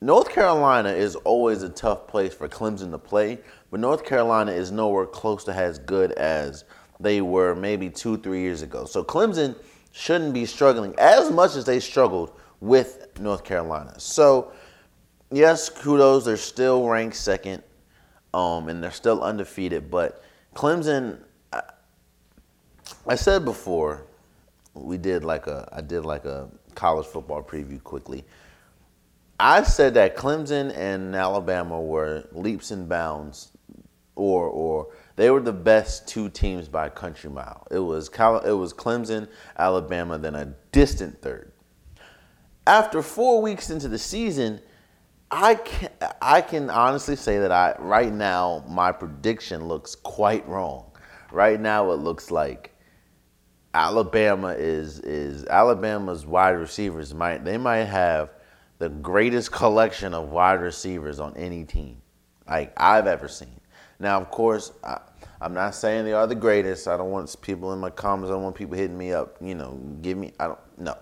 North 0.00 0.28
Carolina 0.28 0.90
is 0.90 1.16
always 1.16 1.62
a 1.62 1.68
tough 1.68 2.06
place 2.06 2.34
for 2.34 2.48
Clemson 2.48 2.90
to 2.90 2.98
play, 2.98 3.38
but 3.70 3.80
North 3.80 4.04
Carolina 4.04 4.52
is 4.52 4.70
nowhere 4.70 5.06
close 5.06 5.44
to 5.44 5.54
as 5.54 5.78
good 5.78 6.12
as 6.12 6.64
they 7.00 7.20
were 7.20 7.54
maybe 7.54 7.88
two, 7.88 8.18
three 8.18 8.40
years 8.40 8.62
ago. 8.62 8.84
So 8.84 9.02
Clemson 9.02 9.56
shouldn't 9.92 10.34
be 10.34 10.44
struggling 10.44 10.94
as 10.98 11.30
much 11.30 11.56
as 11.56 11.64
they 11.64 11.80
struggled 11.80 12.32
with 12.60 13.08
North 13.18 13.44
Carolina. 13.44 13.98
So, 13.98 14.52
yes, 15.30 15.68
kudos. 15.68 16.24
They're 16.24 16.36
still 16.36 16.88
ranked 16.88 17.16
second, 17.16 17.62
um, 18.34 18.68
and 18.68 18.82
they're 18.82 18.90
still 18.90 19.22
undefeated. 19.22 19.90
But 19.90 20.22
Clemson, 20.54 21.18
I, 21.52 21.62
I 23.06 23.14
said 23.14 23.44
before, 23.44 24.06
we 24.74 24.98
did 24.98 25.24
like 25.24 25.46
a, 25.46 25.68
I 25.72 25.80
did 25.80 26.04
like 26.04 26.24
a 26.24 26.48
college 26.74 27.06
football 27.06 27.42
preview 27.42 27.82
quickly. 27.82 28.24
I 29.38 29.62
said 29.64 29.94
that 29.94 30.16
Clemson 30.16 30.74
and 30.76 31.14
Alabama 31.14 31.80
were 31.80 32.24
leaps 32.32 32.70
and 32.70 32.88
bounds, 32.88 33.52
or 34.14 34.48
or 34.48 34.88
they 35.16 35.30
were 35.30 35.40
the 35.40 35.52
best 35.52 36.08
two 36.08 36.28
teams 36.28 36.68
by 36.68 36.88
country 36.88 37.30
mile. 37.30 37.66
It 37.70 37.78
was 37.78 38.08
Cal, 38.08 38.38
it 38.38 38.52
was 38.52 38.72
Clemson, 38.72 39.28
Alabama, 39.58 40.18
then 40.18 40.34
a 40.34 40.54
distant 40.72 41.20
third. 41.20 41.52
After 42.66 43.02
four 43.02 43.42
weeks 43.42 43.70
into 43.70 43.88
the 43.88 43.98
season, 43.98 44.60
I 45.30 45.56
can 45.56 45.90
I 46.22 46.40
can 46.40 46.70
honestly 46.70 47.16
say 47.16 47.38
that 47.38 47.50
I 47.50 47.74
right 47.78 48.12
now 48.12 48.64
my 48.68 48.92
prediction 48.92 49.66
looks 49.66 49.94
quite 49.94 50.46
wrong. 50.48 50.90
Right 51.32 51.60
now 51.60 51.90
it 51.90 51.96
looks 51.96 52.30
like 52.30 52.74
Alabama 53.74 54.48
is 54.48 55.00
is 55.00 55.44
Alabama's 55.46 56.24
wide 56.24 56.50
receivers 56.50 57.12
might 57.12 57.44
they 57.44 57.58
might 57.58 57.84
have 57.84 58.30
the 58.78 58.88
greatest 58.88 59.52
collection 59.52 60.14
of 60.14 60.30
wide 60.30 60.60
receivers 60.60 61.18
on 61.18 61.36
any 61.36 61.64
team 61.64 62.00
like 62.48 62.72
I've 62.76 63.06
ever 63.06 63.28
seen. 63.28 63.60
Now, 63.98 64.20
of 64.20 64.30
course, 64.30 64.72
I, 64.84 65.00
am 65.40 65.54
not 65.54 65.74
saying 65.74 66.04
they 66.04 66.12
are 66.12 66.26
the 66.26 66.34
greatest. 66.34 66.86
I 66.86 66.96
don't 66.96 67.10
want 67.10 67.34
people 67.40 67.72
in 67.72 67.78
my 67.78 67.90
comments. 67.90 68.30
I 68.30 68.34
don't 68.34 68.42
want 68.42 68.56
people 68.56 68.76
hitting 68.76 68.98
me 68.98 69.12
up. 69.12 69.36
You 69.40 69.54
know, 69.54 69.80
give 70.02 70.18
me. 70.18 70.32
I 70.38 70.48
don't. 70.48 70.58
No, 70.78 70.96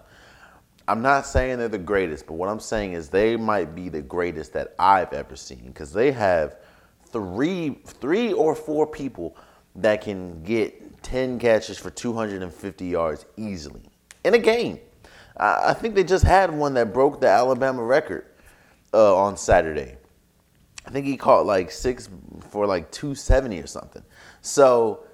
I'm 0.86 1.00
not 1.00 1.26
saying 1.26 1.58
they're 1.58 1.68
the 1.68 1.78
greatest, 1.78 2.26
but 2.26 2.34
what 2.34 2.48
I'm 2.48 2.60
saying 2.60 2.92
is 2.92 3.08
they 3.08 3.36
might 3.36 3.74
be 3.74 3.88
the 3.88 4.02
greatest 4.02 4.52
that 4.52 4.74
I've 4.78 5.12
ever 5.12 5.34
seen 5.34 5.62
because 5.66 5.92
they 5.92 6.12
have 6.12 6.56
three, 7.08 7.78
three 7.86 8.32
or 8.32 8.54
four 8.54 8.86
people 8.86 9.36
that 9.76 10.02
can 10.02 10.42
get 10.42 11.02
10 11.02 11.38
catches 11.38 11.78
for 11.78 11.90
250 11.90 12.84
yards 12.84 13.24
easily 13.36 13.82
in 14.24 14.34
a 14.34 14.38
game. 14.38 14.78
I 15.36 15.74
think 15.74 15.94
they 15.94 16.04
just 16.04 16.24
had 16.24 16.52
one 16.52 16.74
that 16.74 16.92
broke 16.92 17.20
the 17.20 17.28
Alabama 17.28 17.82
record 17.82 18.26
uh, 18.92 19.16
on 19.16 19.36
Saturday. 19.36 19.96
I 20.86 20.90
think 20.90 21.06
he 21.06 21.16
caught 21.16 21.46
like 21.46 21.70
six 21.70 22.08
for 22.50 22.66
like 22.66 22.90
270 22.92 23.60
or 23.60 23.66
something. 23.66 24.02
So, 24.42 25.06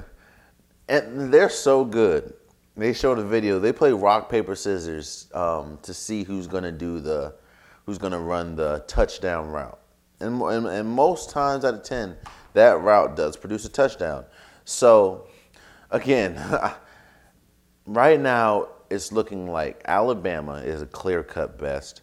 and 0.88 1.32
they're 1.32 1.50
so 1.50 1.84
good. 1.84 2.34
They 2.78 2.92
showed 2.92 3.18
a 3.18 3.24
video. 3.24 3.58
They 3.58 3.72
play 3.72 3.90
rock 3.90 4.30
paper 4.30 4.54
scissors 4.54 5.26
um, 5.34 5.80
to 5.82 5.92
see 5.92 6.22
who's 6.22 6.46
gonna 6.46 6.70
do 6.70 7.00
the, 7.00 7.34
who's 7.84 7.98
gonna 7.98 8.20
run 8.20 8.54
the 8.54 8.84
touchdown 8.86 9.48
route. 9.48 9.80
And, 10.20 10.40
and, 10.40 10.66
and 10.66 10.88
most 10.88 11.30
times 11.30 11.64
out 11.64 11.74
of 11.74 11.82
ten, 11.82 12.16
that 12.52 12.80
route 12.80 13.16
does 13.16 13.36
produce 13.36 13.64
a 13.64 13.68
touchdown. 13.68 14.24
So, 14.64 15.26
again, 15.90 16.40
right 17.86 18.20
now 18.20 18.68
it's 18.90 19.10
looking 19.10 19.50
like 19.50 19.82
Alabama 19.86 20.54
is 20.54 20.80
a 20.80 20.86
clear 20.86 21.24
cut 21.24 21.58
best. 21.58 22.02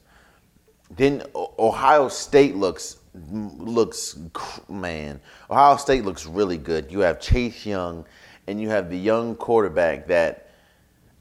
Then 0.91 1.23
Ohio 1.57 2.09
State 2.09 2.57
looks 2.57 2.97
looks 3.31 4.19
man. 4.67 5.21
Ohio 5.49 5.77
State 5.77 6.03
looks 6.03 6.25
really 6.25 6.57
good. 6.57 6.91
You 6.91 6.99
have 6.99 7.21
Chase 7.21 7.65
Young, 7.65 8.05
and 8.47 8.59
you 8.59 8.67
have 8.67 8.89
the 8.89 8.97
young 8.97 9.35
quarterback 9.35 10.07
that 10.07 10.44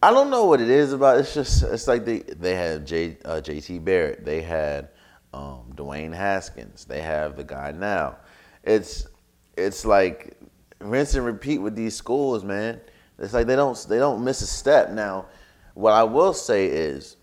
I 0.04 0.11
don't 0.11 0.28
know 0.28 0.44
what 0.44 0.61
it 0.61 0.68
is 0.68 0.92
about. 0.92 1.18
It's 1.18 1.32
just 1.32 1.62
it's 1.62 1.88
like 1.88 2.04
they 2.04 2.18
they 2.18 2.54
had 2.54 2.87
J, 2.87 3.16
uh, 3.25 3.40
JT 3.42 3.82
Barrett. 3.87 4.23
They 4.23 4.42
had 4.42 4.90
um, 5.32 5.73
Dwayne 5.75 6.12
Haskins. 6.12 6.84
They 6.84 7.00
have 7.00 7.37
the 7.37 7.42
guy 7.42 7.73
now. 7.73 8.18
It's 8.64 9.06
it's 9.56 9.87
like 9.87 10.37
rinse 10.78 11.14
and 11.14 11.25
repeat 11.25 11.56
with 11.56 11.75
these 11.75 11.96
schools, 11.96 12.44
man. 12.44 12.82
It's 13.18 13.32
like 13.32 13.46
they 13.46 13.56
don't 13.56 13.82
they 13.88 13.96
don't 13.96 14.23
miss 14.23 14.42
a 14.42 14.46
step. 14.46 14.90
Now, 14.90 15.25
what 15.73 15.94
I 15.94 16.02
will 16.04 16.34
say 16.34 16.66
is 16.66 17.16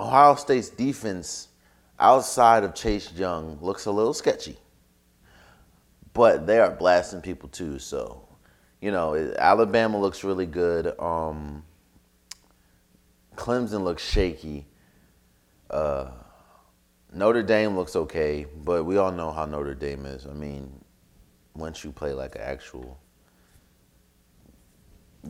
Ohio 0.00 0.34
State's 0.34 0.68
defense 0.68 1.46
outside 2.00 2.64
of 2.64 2.74
Chase 2.74 3.12
Young 3.12 3.56
looks 3.60 3.86
a 3.86 3.92
little 3.92 4.14
sketchy. 4.14 4.58
But 6.12 6.44
they 6.48 6.58
are 6.58 6.72
blasting 6.72 7.20
people 7.20 7.48
too, 7.48 7.78
so 7.78 8.27
you 8.80 8.90
know, 8.90 9.34
Alabama 9.38 9.98
looks 9.98 10.22
really 10.24 10.46
good. 10.46 10.98
Um, 10.98 11.64
Clemson 13.36 13.82
looks 13.82 14.04
shaky. 14.04 14.66
Uh, 15.70 16.10
Notre 17.12 17.42
Dame 17.42 17.76
looks 17.76 17.96
okay, 17.96 18.46
but 18.64 18.84
we 18.84 18.96
all 18.98 19.12
know 19.12 19.30
how 19.30 19.46
Notre 19.46 19.74
Dame 19.74 20.06
is. 20.06 20.26
I 20.26 20.32
mean, 20.32 20.84
once 21.54 21.82
you 21.82 21.90
play 21.90 22.12
like 22.12 22.34
an 22.36 22.42
actual 22.42 23.00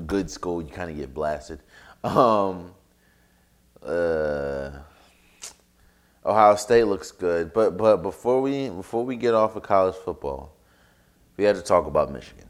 good 0.06 0.30
school, 0.30 0.60
you 0.62 0.68
kind 0.68 0.90
of 0.90 0.96
get 0.96 1.14
blasted. 1.14 1.60
Um, 2.04 2.74
uh, 3.82 4.70
Ohio 6.24 6.56
State 6.56 6.84
looks 6.84 7.10
good, 7.10 7.52
but 7.52 7.76
but 7.76 7.98
before 7.98 8.40
we 8.40 8.68
before 8.68 9.04
we 9.04 9.16
get 9.16 9.34
off 9.34 9.56
of 9.56 9.62
college 9.62 9.94
football, 9.96 10.54
we 11.36 11.44
had 11.44 11.56
to 11.56 11.62
talk 11.62 11.86
about 11.86 12.12
Michigan. 12.12 12.47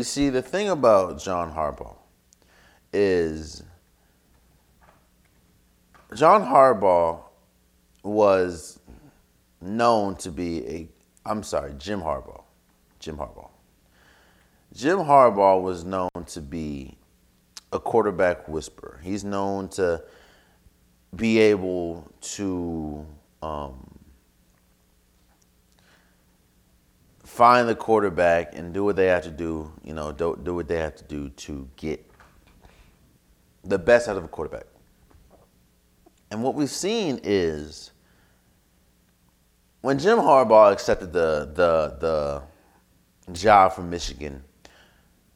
You 0.00 0.04
see, 0.04 0.30
the 0.30 0.40
thing 0.40 0.70
about 0.70 1.20
John 1.20 1.52
Harbaugh 1.52 1.94
is 2.90 3.62
John 6.14 6.42
Harbaugh 6.42 7.20
was 8.02 8.80
known 9.60 10.16
to 10.16 10.30
be 10.30 10.66
a 10.66 10.88
I'm 11.26 11.42
sorry, 11.42 11.74
Jim 11.76 12.00
Harbaugh. 12.00 12.44
Jim 12.98 13.18
Harbaugh. 13.18 13.50
Jim 14.72 15.00
Harbaugh 15.00 15.60
was 15.60 15.84
known 15.84 16.08
to 16.28 16.40
be 16.40 16.96
a 17.70 17.78
quarterback 17.78 18.48
whisperer. 18.48 19.00
He's 19.02 19.22
known 19.22 19.68
to 19.80 20.02
be 21.14 21.40
able 21.40 22.10
to 22.38 23.04
um, 23.42 23.89
find 27.40 27.66
the 27.66 27.74
quarterback 27.74 28.54
and 28.54 28.74
do 28.74 28.84
what 28.84 28.96
they 28.96 29.06
have 29.06 29.22
to 29.22 29.30
do. 29.30 29.72
You 29.82 29.94
know, 29.94 30.12
do, 30.12 30.38
do 30.42 30.54
what 30.56 30.68
they 30.68 30.76
have 30.76 30.94
to 30.96 31.04
do 31.04 31.30
to 31.30 31.66
get 31.74 32.06
the 33.64 33.78
best 33.78 34.08
out 34.10 34.18
of 34.18 34.24
a 34.24 34.28
quarterback. 34.28 34.66
And 36.30 36.42
what 36.42 36.54
we've 36.54 36.68
seen 36.68 37.18
is 37.22 37.92
when 39.80 39.98
Jim 39.98 40.18
Harbaugh 40.18 40.70
accepted 40.70 41.14
the 41.14 41.50
the 41.54 41.96
the 43.26 43.32
job 43.32 43.72
from 43.72 43.88
Michigan, 43.88 44.44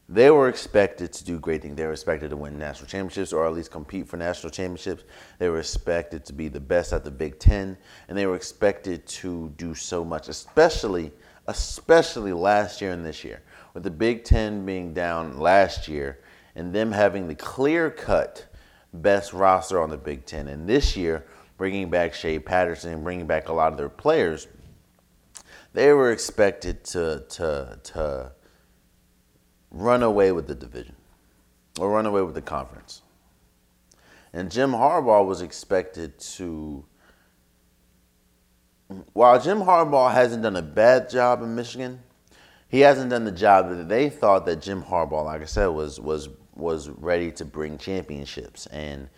they 0.07 0.29
were 0.29 0.47
expected 0.47 1.11
to 1.11 1.25
do 1.25 1.39
great 1.39 1.63
things. 1.63 1.75
They 1.75 1.87
were 1.87 1.93
expected 1.93 2.29
to 2.29 2.37
win 2.37 2.59
national 2.59 2.87
championships 2.87 3.33
or 3.33 3.47
at 3.47 3.53
least 3.53 3.71
compete 3.71 4.07
for 4.07 4.17
national 4.17 4.51
championships. 4.51 5.05
They 5.39 5.49
were 5.49 5.57
expected 5.57 6.23
to 6.25 6.33
be 6.33 6.49
the 6.49 6.59
best 6.59 6.93
at 6.93 7.03
the 7.03 7.09
Big 7.09 7.39
Ten, 7.39 7.75
and 8.07 8.15
they 8.15 8.27
were 8.27 8.35
expected 8.35 9.07
to 9.07 9.51
do 9.57 9.73
so 9.73 10.05
much, 10.05 10.29
especially 10.29 11.11
especially 11.47 12.33
last 12.33 12.81
year 12.81 12.91
and 12.91 13.05
this 13.05 13.23
year, 13.23 13.41
with 13.73 13.83
the 13.83 13.91
Big 13.91 14.23
Ten 14.23 14.65
being 14.65 14.93
down 14.93 15.39
last 15.39 15.87
year 15.87 16.19
and 16.55 16.73
them 16.73 16.91
having 16.91 17.27
the 17.27 17.35
clear 17.35 17.89
cut 17.89 18.45
best 18.93 19.33
roster 19.33 19.81
on 19.81 19.89
the 19.89 19.97
Big 19.97 20.25
Ten, 20.25 20.47
and 20.47 20.67
this 20.67 20.95
year 20.95 21.25
bringing 21.57 21.89
back 21.89 22.13
Shea 22.13 22.39
Patterson 22.39 22.93
and 22.93 23.03
bringing 23.03 23.27
back 23.27 23.49
a 23.49 23.53
lot 23.53 23.71
of 23.71 23.77
their 23.77 23.89
players, 23.89 24.47
they 25.73 25.91
were 25.91 26.11
expected 26.11 26.83
to 26.85 27.25
to 27.29 27.79
to 27.83 28.31
run 29.71 30.03
away 30.03 30.31
with 30.31 30.47
the 30.47 30.55
division 30.55 30.95
or 31.79 31.89
run 31.91 32.05
away 32.05 32.21
with 32.21 32.35
the 32.35 32.41
conference. 32.41 33.01
And 34.31 34.51
Jim 34.51 34.71
Harbaugh 34.71 35.25
was 35.25 35.41
expected 35.41 36.17
to 36.19 36.85
while 39.13 39.41
Jim 39.41 39.59
Harbaugh 39.59 40.11
hasn't 40.11 40.43
done 40.43 40.55
a 40.55 40.61
bad 40.61 41.09
job 41.09 41.41
in 41.41 41.55
Michigan, 41.55 41.99
he 42.67 42.81
hasn't 42.81 43.09
done 43.09 43.25
the 43.25 43.31
job 43.31 43.69
that 43.69 43.89
they 43.89 44.09
thought 44.09 44.45
that 44.45 44.61
Jim 44.61 44.83
Harbaugh, 44.83 45.25
like 45.25 45.41
I 45.41 45.45
said, 45.45 45.67
was 45.67 45.99
was 45.99 46.29
was 46.55 46.89
ready 46.89 47.31
to 47.31 47.45
bring 47.45 47.77
championships 47.77 48.65
and 48.67 49.09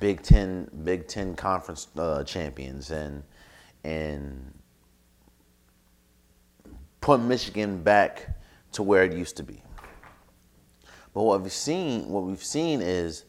Big 0.00 0.22
Ten 0.22 0.68
Big 0.84 1.06
Ten 1.06 1.34
conference 1.34 1.88
uh, 1.96 2.24
champions 2.24 2.90
and 2.90 3.22
and 3.84 4.52
put 7.00 7.20
Michigan 7.20 7.82
back 7.82 8.38
to 8.72 8.82
where 8.82 9.04
it 9.04 9.12
used 9.12 9.36
to 9.36 9.42
be. 9.42 9.62
But 11.14 11.24
what 11.24 11.42
we've 11.42 11.52
seen, 11.52 12.08
what 12.08 12.24
we've 12.24 12.42
seen 12.42 12.80
is 12.80 13.24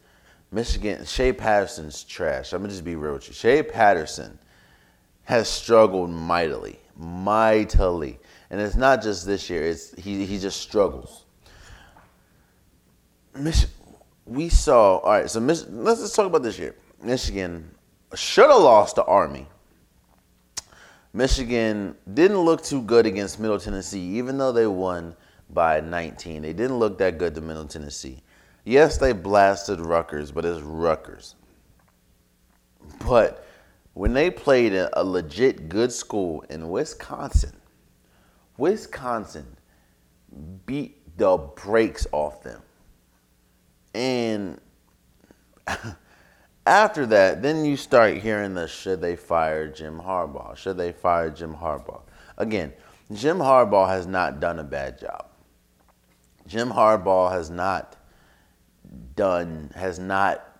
Michigan. 0.51 1.05
Shea 1.05 1.33
Patterson's 1.33 2.03
trash. 2.03 2.53
I'm 2.53 2.61
gonna 2.61 2.69
just 2.69 2.85
be 2.85 2.95
real 2.95 3.13
with 3.13 3.27
you. 3.27 3.33
Shea 3.33 3.61
Patterson 3.61 4.39
has 5.23 5.47
struggled 5.47 6.09
mightily, 6.09 6.79
mightily, 6.97 8.19
and 8.49 8.59
it's 8.59 8.75
not 8.75 9.01
just 9.01 9.25
this 9.25 9.49
year. 9.49 9.63
It's 9.63 9.93
he 9.95 10.25
he 10.25 10.37
just 10.37 10.61
struggles. 10.61 11.25
Mich- 13.35 13.67
we 14.25 14.49
saw 14.49 14.97
all 14.97 15.11
right. 15.11 15.29
So 15.29 15.39
Mich- 15.39 15.65
let's 15.69 16.01
just 16.01 16.15
talk 16.15 16.25
about 16.25 16.43
this 16.43 16.59
year. 16.59 16.75
Michigan 17.01 17.73
should 18.15 18.49
have 18.49 18.61
lost 18.61 18.95
to 18.95 19.03
Army. 19.05 19.47
Michigan 21.13 21.95
didn't 22.11 22.39
look 22.39 22.63
too 22.63 22.81
good 22.81 23.05
against 23.05 23.39
Middle 23.39 23.59
Tennessee, 23.59 24.17
even 24.17 24.37
though 24.37 24.51
they 24.51 24.65
won 24.65 25.15
by 25.49 25.79
19. 25.79 26.41
They 26.41 26.53
didn't 26.53 26.79
look 26.79 26.97
that 26.97 27.19
good 27.19 27.35
to 27.35 27.41
Middle 27.41 27.65
Tennessee. 27.65 28.23
Yes, 28.65 28.97
they 28.97 29.11
blasted 29.13 29.79
Rutgers, 29.79 30.31
but 30.31 30.43
it's 30.45 30.61
Rutgers. 30.61 31.35
But 33.05 33.42
when 33.93 34.13
they 34.13 34.31
played 34.31 34.73
a, 34.73 35.03
legit 35.03 35.69
good 35.69 35.91
school 35.91 36.43
in 36.49 36.69
Wisconsin, 36.69 37.55
Wisconsin 38.57 39.57
beat 40.65 41.17
the 41.17 41.37
brakes 41.37 42.07
off 42.11 42.41
them. 42.41 42.61
And 43.93 44.59
after 46.65 47.05
that, 47.07 47.41
then 47.41 47.65
you 47.65 47.77
start 47.77 48.17
hearing 48.17 48.55
the 48.55 48.67
should 48.67 49.01
they 49.01 49.15
fire 49.15 49.67
Jim 49.67 49.99
Harbaugh? 49.99 50.57
Should 50.57 50.77
they 50.77 50.91
fire 50.91 51.29
Jim 51.29 51.55
Harbaugh? 51.55 52.01
Again, 52.37 52.73
Jim 53.11 53.37
Harbaugh 53.37 53.87
has 53.87 54.07
not 54.07 54.39
done 54.39 54.59
a 54.59 54.63
bad 54.63 54.99
job. 54.99 55.27
Jim 56.47 56.71
Harbaugh 56.71 57.31
has 57.31 57.49
not 57.49 57.95
done, 59.15 59.71
has 59.75 59.99
not, 59.99 60.52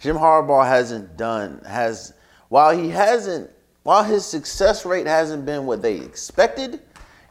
Jim 0.00 0.16
Harbaugh 0.16 0.66
hasn't 0.66 1.16
done, 1.16 1.60
has, 1.66 2.14
while 2.48 2.76
he 2.76 2.88
hasn't, 2.88 3.50
while 3.82 4.02
his 4.02 4.24
success 4.24 4.84
rate 4.84 5.06
hasn't 5.06 5.44
been 5.44 5.66
what 5.66 5.82
they 5.82 5.96
expected, 5.96 6.80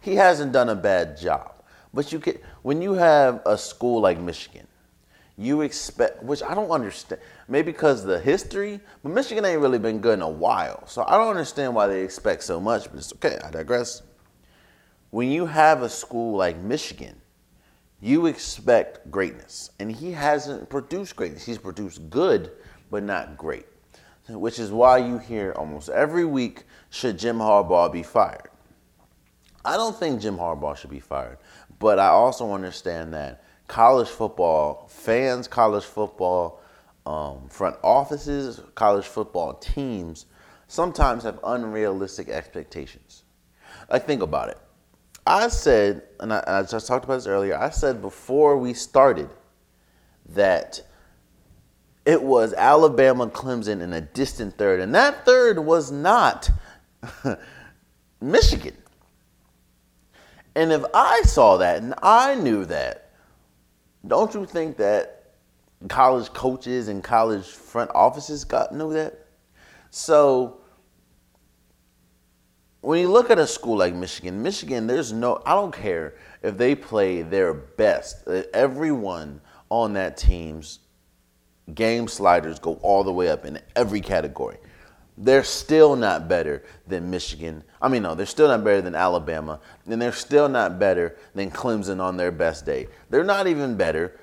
he 0.02 0.16
hasn't 0.16 0.52
done 0.52 0.70
a 0.70 0.76
bad 0.76 1.18
job. 1.18 1.54
But 1.94 2.12
you 2.12 2.20
can, 2.20 2.38
when 2.62 2.82
you 2.82 2.94
have 2.94 3.42
a 3.46 3.58
school 3.58 4.02
like 4.02 4.20
Michigan, 4.20 4.68
you 5.38 5.62
expect, 5.62 6.22
which 6.24 6.44
I 6.44 6.54
don't 6.54 6.70
understand, 6.70 7.22
maybe 7.48 7.72
because 7.72 8.04
the 8.04 8.20
history, 8.20 8.80
but 9.04 9.12
Michigan 9.12 9.46
ain't 9.46 9.62
really 9.62 9.80
been 9.80 10.00
good 10.00 10.14
in 10.14 10.22
a 10.22 10.30
while. 10.30 10.86
So 10.88 11.04
I 11.08 11.18
don't 11.18 11.30
understand 11.30 11.74
why 11.74 11.88
they 11.88 12.04
expect 12.04 12.44
so 12.44 12.60
much, 12.60 12.86
but 12.86 12.96
it's 13.00 13.14
okay, 13.14 13.40
I 13.44 13.50
digress 13.50 14.04
when 15.12 15.32
you 15.32 15.46
have 15.46 15.82
a 15.82 15.90
school 15.90 16.38
like 16.38 16.58
Michigan, 16.58 17.20
you 18.02 18.28
expect 18.28 19.10
greatness. 19.10 19.72
And 19.80 19.92
he 19.92 20.12
hasn't 20.12 20.70
produced 20.70 21.16
greatness. 21.16 21.46
He's 21.46 21.58
produced 21.58 22.10
good, 22.10 22.52
but 22.90 23.04
not 23.04 23.38
great. 23.38 23.66
Which 24.28 24.60
is 24.60 24.72
why 24.72 25.00
you 25.00 25.18
hear 25.18 25.54
almost 25.54 25.90
every 25.90 26.26
week 26.26 26.66
should 26.90 27.18
Jim 27.18 27.38
Harbaugh 27.38 27.92
be 27.92 28.04
fired? 28.04 28.50
I 29.66 29.76
don't 29.76 29.96
think 29.96 30.22
Jim 30.22 30.38
Harbaugh 30.38 30.78
should 30.78 30.92
be 30.92 31.00
fired, 31.00 31.40
but 31.80 32.00
I 32.00 32.08
also 32.08 32.54
understand 32.54 33.14
that 33.14 33.44
college 33.68 34.08
football 34.08 34.88
fans, 34.88 35.48
college 35.48 35.84
football 35.84 36.62
um, 37.06 37.48
front 37.50 37.76
offices, 37.84 38.62
college 38.76 39.06
football 39.06 39.56
teams 39.56 40.28
sometimes 40.68 41.24
have 41.24 41.40
unrealistic 41.44 42.30
expectations. 42.30 43.24
Like, 43.90 44.06
think 44.06 44.22
about 44.22 44.50
it 44.50 44.60
I 45.30 45.48
said, 45.50 46.02
and 46.20 46.34
I, 46.34 46.44
I, 46.48 46.64
just 46.64 46.88
talked 46.88 47.06
about 47.06 47.18
this 47.18 47.28
earlier, 47.28 47.56
I 47.56 47.70
said 47.70 48.02
before 48.02 48.58
we 48.58 48.74
started 48.74 49.30
that 50.30 50.82
it 52.10 52.24
was 52.24 52.54
Alabama 52.54 53.28
Clemson 53.28 53.82
in 53.82 53.94
a 53.94 54.02
distant 54.02 54.58
third, 54.58 54.80
and 54.80 54.96
that 54.96 55.28
third 55.28 55.60
was 55.60 55.92
not 55.92 56.50
Michigan. 58.20 58.76
And 60.56 60.72
if 60.72 60.84
I 60.92 61.22
saw 61.22 61.58
that 61.58 61.84
and 61.84 61.94
I 62.02 62.34
knew 62.34 62.66
that, 62.66 63.12
don't 64.08 64.34
you 64.34 64.48
think 64.48 64.78
that 64.78 65.36
college 65.88 66.34
coaches 66.34 66.88
and 66.88 67.04
college 67.04 67.46
front 67.46 67.92
offices 67.94 68.44
got 68.44 68.74
knew 68.74 68.92
that? 68.94 69.28
So 69.92 70.62
when 72.82 73.02
you 73.02 73.10
look 73.12 73.30
at 73.30 73.38
a 73.38 73.46
school 73.46 73.78
like 73.78 73.94
Michigan, 73.94 74.42
Michigan, 74.42 74.88
there's 74.88 75.14
no, 75.14 75.44
I 75.46 75.54
don't 75.54 75.76
care 75.76 76.16
if 76.42 76.58
they 76.58 76.74
play 76.74 77.22
their 77.22 77.54
best. 77.54 78.28
Everyone 78.28 79.42
on 79.70 79.94
that 79.94 80.18
team's 80.18 80.80
game 81.76 82.08
sliders 82.08 82.60
go 82.60 82.76
all 82.82 83.04
the 83.04 83.12
way 83.12 83.30
up 83.30 83.46
in 83.46 83.60
every 83.76 84.02
category. 84.02 84.58
They're 85.18 85.44
still 85.44 85.98
not 85.98 86.30
better 86.30 86.64
than 86.88 87.10
Michigan. 87.10 87.64
I 87.82 87.90
mean, 87.90 88.04
no, 88.04 88.16
they're 88.16 88.26
still 88.26 88.48
not 88.48 88.64
better 88.64 88.82
than 88.82 88.96
Alabama. 88.96 89.60
And 89.86 90.02
they're 90.02 90.14
still 90.14 90.48
not 90.48 90.80
better 90.80 91.18
than 91.36 91.52
Clemson 91.52 92.00
on 92.00 92.16
their 92.16 92.32
best 92.32 92.66
day. 92.66 92.88
They're 93.10 93.26
not 93.26 93.48
even 93.48 93.76
better 93.76 94.18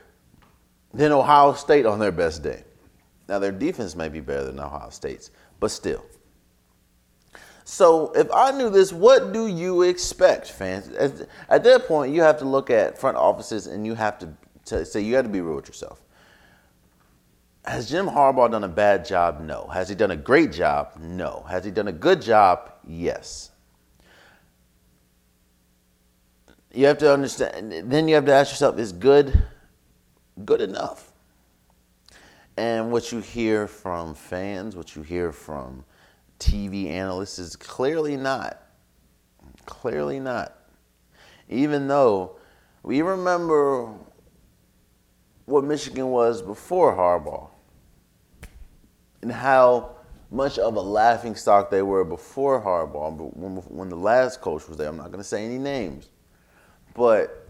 than 0.94 1.12
Ohio 1.12 1.52
State 1.52 1.84
on 1.84 1.98
their 1.98 2.12
best 2.12 2.42
day. 2.42 2.64
Now, 3.28 3.38
their 3.38 3.52
defense 3.52 3.94
may 3.94 4.08
be 4.08 4.20
better 4.20 4.44
than 4.44 4.58
Ohio 4.58 4.88
State's, 4.88 5.30
but 5.60 5.70
still. 5.70 6.04
So 7.64 8.12
if 8.14 8.30
I 8.32 8.52
knew 8.52 8.70
this, 8.70 8.92
what 8.92 9.32
do 9.32 9.48
you 9.48 9.82
expect, 9.82 10.50
fans? 10.52 10.88
At, 10.90 11.28
at 11.48 11.64
that 11.64 11.88
point, 11.88 12.14
you 12.14 12.22
have 12.22 12.38
to 12.38 12.44
look 12.44 12.70
at 12.70 12.96
front 12.96 13.16
offices 13.16 13.66
and 13.66 13.84
you 13.84 13.94
have 13.94 14.18
to, 14.20 14.28
to 14.66 14.86
say 14.86 15.00
you 15.00 15.16
have 15.16 15.24
to 15.24 15.30
be 15.30 15.40
real 15.40 15.56
with 15.56 15.66
yourself. 15.66 16.00
Has 17.66 17.90
Jim 17.90 18.06
Harbaugh 18.06 18.50
done 18.50 18.62
a 18.62 18.68
bad 18.68 19.04
job? 19.04 19.40
No. 19.40 19.66
Has 19.66 19.88
he 19.88 19.96
done 19.96 20.12
a 20.12 20.16
great 20.16 20.52
job? 20.52 20.92
No. 21.00 21.44
Has 21.48 21.64
he 21.64 21.72
done 21.72 21.88
a 21.88 21.92
good 21.92 22.22
job? 22.22 22.72
Yes. 22.86 23.50
You 26.72 26.86
have 26.86 26.98
to 26.98 27.12
understand, 27.12 27.90
then 27.90 28.06
you 28.06 28.14
have 28.14 28.26
to 28.26 28.32
ask 28.32 28.52
yourself, 28.52 28.78
is 28.78 28.92
good 28.92 29.42
good 30.44 30.60
enough? 30.60 31.10
And 32.56 32.92
what 32.92 33.10
you 33.10 33.20
hear 33.20 33.66
from 33.66 34.14
fans, 34.14 34.76
what 34.76 34.94
you 34.94 35.02
hear 35.02 35.32
from 35.32 35.84
TV 36.38 36.90
analysts 36.90 37.38
is 37.38 37.56
clearly 37.56 38.16
not. 38.16 38.62
Clearly 39.64 40.20
not. 40.20 40.56
Even 41.48 41.88
though 41.88 42.36
we 42.82 43.02
remember 43.02 43.92
what 45.46 45.64
Michigan 45.64 46.08
was 46.08 46.42
before 46.42 46.94
Harbaugh 46.94 47.48
and 49.26 49.34
how 49.34 49.90
much 50.30 50.56
of 50.56 50.76
a 50.76 50.80
laughing 50.80 51.34
stock 51.34 51.68
they 51.68 51.82
were 51.82 52.04
before 52.04 52.62
Harbaugh. 52.62 53.18
But 53.18 53.36
when, 53.36 53.56
when 53.76 53.88
the 53.88 53.96
last 53.96 54.40
coach 54.40 54.68
was 54.68 54.76
there, 54.76 54.88
I'm 54.88 54.96
not 54.96 55.06
going 55.06 55.18
to 55.18 55.24
say 55.24 55.44
any 55.44 55.58
names, 55.58 56.10
but 56.94 57.48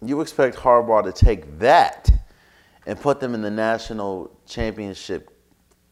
you 0.00 0.22
expect 0.22 0.56
Harbaugh 0.56 1.04
to 1.04 1.12
take 1.12 1.58
that 1.58 2.10
and 2.86 2.98
put 2.98 3.20
them 3.20 3.34
in 3.34 3.42
the 3.42 3.50
national 3.50 4.34
championship 4.46 5.30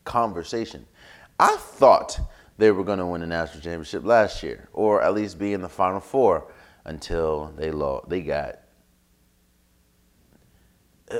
conversation. 0.05 0.87
I 1.39 1.57
thought 1.59 2.19
they 2.57 2.71
were 2.71 2.83
going 2.83 3.01
to 3.01 3.07
win 3.07 3.21
the 3.21 3.27
national 3.27 3.63
championship 3.63 4.03
last 4.03 4.43
year, 4.43 4.67
or 4.73 5.03
at 5.03 5.13
least 5.13 5.39
be 5.39 5.53
in 5.53 5.61
the 5.61 5.69
final 5.69 6.01
four 6.01 6.51
until 6.87 7.53
they 7.55 7.71
lost. 7.71 8.09
They 8.09 8.23
got. 8.23 8.61
Uh, 11.11 11.19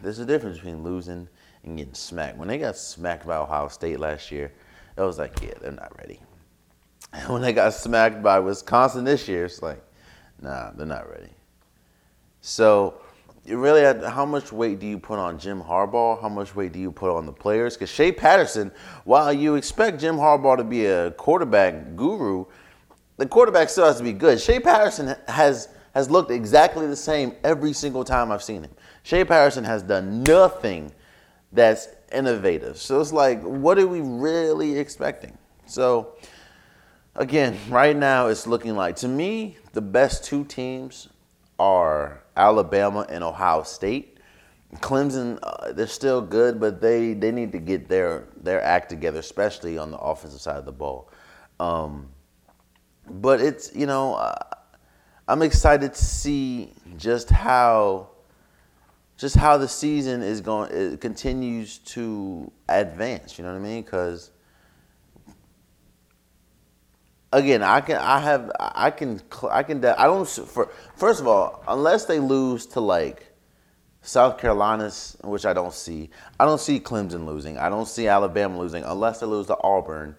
there's 0.00 0.20
a 0.20 0.24
difference 0.24 0.58
between 0.58 0.84
losing 0.84 1.28
and 1.64 1.76
getting 1.76 1.94
smacked. 1.94 2.38
When 2.38 2.48
they 2.48 2.58
got 2.58 2.76
smacked 2.76 3.26
by 3.26 3.36
Ohio 3.36 3.68
State 3.68 4.00
last 4.00 4.30
year, 4.30 4.52
it 4.96 5.00
was 5.02 5.18
like, 5.18 5.40
yeah, 5.42 5.54
they're 5.60 5.72
not 5.72 5.96
ready. 5.98 6.20
And 7.12 7.28
when 7.32 7.42
they 7.42 7.52
got 7.52 7.74
smacked 7.74 8.22
by 8.22 8.38
Wisconsin 8.38 9.04
this 9.04 9.28
year, 9.28 9.44
it's 9.44 9.62
like, 9.62 9.82
nah, 10.40 10.70
they're 10.72 10.86
not 10.86 11.08
ready. 11.10 11.30
So, 12.40 13.00
you 13.44 13.58
really, 13.58 13.82
had, 13.82 14.02
how 14.04 14.24
much 14.24 14.52
weight 14.52 14.80
do 14.80 14.86
you 14.86 14.98
put 14.98 15.18
on 15.18 15.38
Jim 15.38 15.62
Harbaugh? 15.62 16.20
How 16.20 16.28
much 16.28 16.54
weight 16.54 16.72
do 16.72 16.78
you 16.78 16.92
put 16.92 17.14
on 17.14 17.26
the 17.26 17.32
players? 17.32 17.74
Because 17.74 17.90
Shea 17.90 18.12
Patterson, 18.12 18.70
while 19.04 19.32
you 19.32 19.54
expect 19.54 20.00
Jim 20.00 20.16
Harbaugh 20.16 20.56
to 20.56 20.64
be 20.64 20.86
a 20.86 21.10
quarterback 21.12 21.96
guru, 21.96 22.44
the 23.16 23.26
quarterback 23.26 23.68
still 23.68 23.86
has 23.86 23.98
to 23.98 24.04
be 24.04 24.12
good. 24.12 24.40
Shea 24.40 24.60
Patterson 24.60 25.14
has 25.28 25.68
has 25.94 26.10
looked 26.10 26.30
exactly 26.30 26.86
the 26.86 26.96
same 26.96 27.34
every 27.42 27.72
single 27.72 28.04
time 28.04 28.30
I've 28.30 28.42
seen 28.42 28.62
him. 28.62 28.70
Shea 29.02 29.24
Patterson 29.24 29.64
has 29.64 29.82
done 29.82 30.22
nothing 30.22 30.92
that's 31.52 31.88
innovative. 32.12 32.78
So 32.78 33.00
it's 33.00 33.12
like, 33.12 33.42
what 33.42 33.78
are 33.78 33.86
we 33.86 34.00
really 34.00 34.78
expecting? 34.78 35.36
So 35.66 36.14
again, 37.14 37.56
right 37.68 37.96
now 37.96 38.28
it's 38.28 38.46
looking 38.46 38.76
like 38.76 38.96
to 38.96 39.08
me 39.08 39.56
the 39.72 39.80
best 39.80 40.24
two 40.24 40.44
teams 40.44 41.08
are 41.58 42.22
Alabama 42.36 43.06
and 43.08 43.22
Ohio 43.22 43.62
State. 43.62 44.18
Clemson, 44.76 45.38
uh, 45.42 45.72
they're 45.72 45.88
still 45.88 46.22
good, 46.22 46.60
but 46.60 46.80
they, 46.80 47.12
they 47.12 47.32
need 47.32 47.50
to 47.52 47.58
get 47.58 47.88
their 47.88 48.28
their 48.40 48.62
act 48.62 48.88
together, 48.88 49.18
especially 49.18 49.76
on 49.76 49.90
the 49.90 49.98
offensive 49.98 50.40
side 50.40 50.56
of 50.56 50.64
the 50.64 50.72
ball. 50.72 51.10
Um, 51.58 52.08
but 53.08 53.40
it's 53.40 53.74
you 53.74 53.86
know, 53.86 54.14
uh, 54.14 54.38
I'm 55.26 55.42
excited 55.42 55.94
to 55.94 56.04
see 56.04 56.72
just 56.96 57.30
how 57.30 58.09
just 59.20 59.36
how 59.36 59.58
the 59.58 59.68
season 59.68 60.22
is 60.22 60.40
going. 60.40 60.70
It 60.72 61.00
continues 61.00 61.78
to 61.78 62.50
advance. 62.68 63.38
You 63.38 63.44
know 63.44 63.52
what 63.52 63.58
I 63.58 63.62
mean? 63.62 63.82
Because 63.82 64.30
again, 67.30 67.62
I 67.62 67.82
can, 67.82 67.96
I 67.96 68.18
have, 68.20 68.50
I 68.58 68.90
can, 68.90 69.20
I 69.50 69.62
can, 69.62 69.84
I 69.84 70.04
don't. 70.04 70.26
For 70.26 70.70
first 70.96 71.20
of 71.20 71.26
all, 71.26 71.62
unless 71.68 72.06
they 72.06 72.18
lose 72.18 72.64
to 72.68 72.80
like 72.80 73.30
South 74.00 74.38
Carolina's, 74.38 75.18
which 75.22 75.44
I 75.44 75.52
don't 75.52 75.74
see. 75.74 76.08
I 76.38 76.46
don't 76.46 76.60
see 76.60 76.80
Clemson 76.80 77.26
losing. 77.26 77.58
I 77.58 77.68
don't 77.68 77.86
see 77.86 78.08
Alabama 78.08 78.58
losing 78.58 78.84
unless 78.84 79.20
they 79.20 79.26
lose 79.26 79.48
to 79.48 79.56
Auburn, 79.62 80.16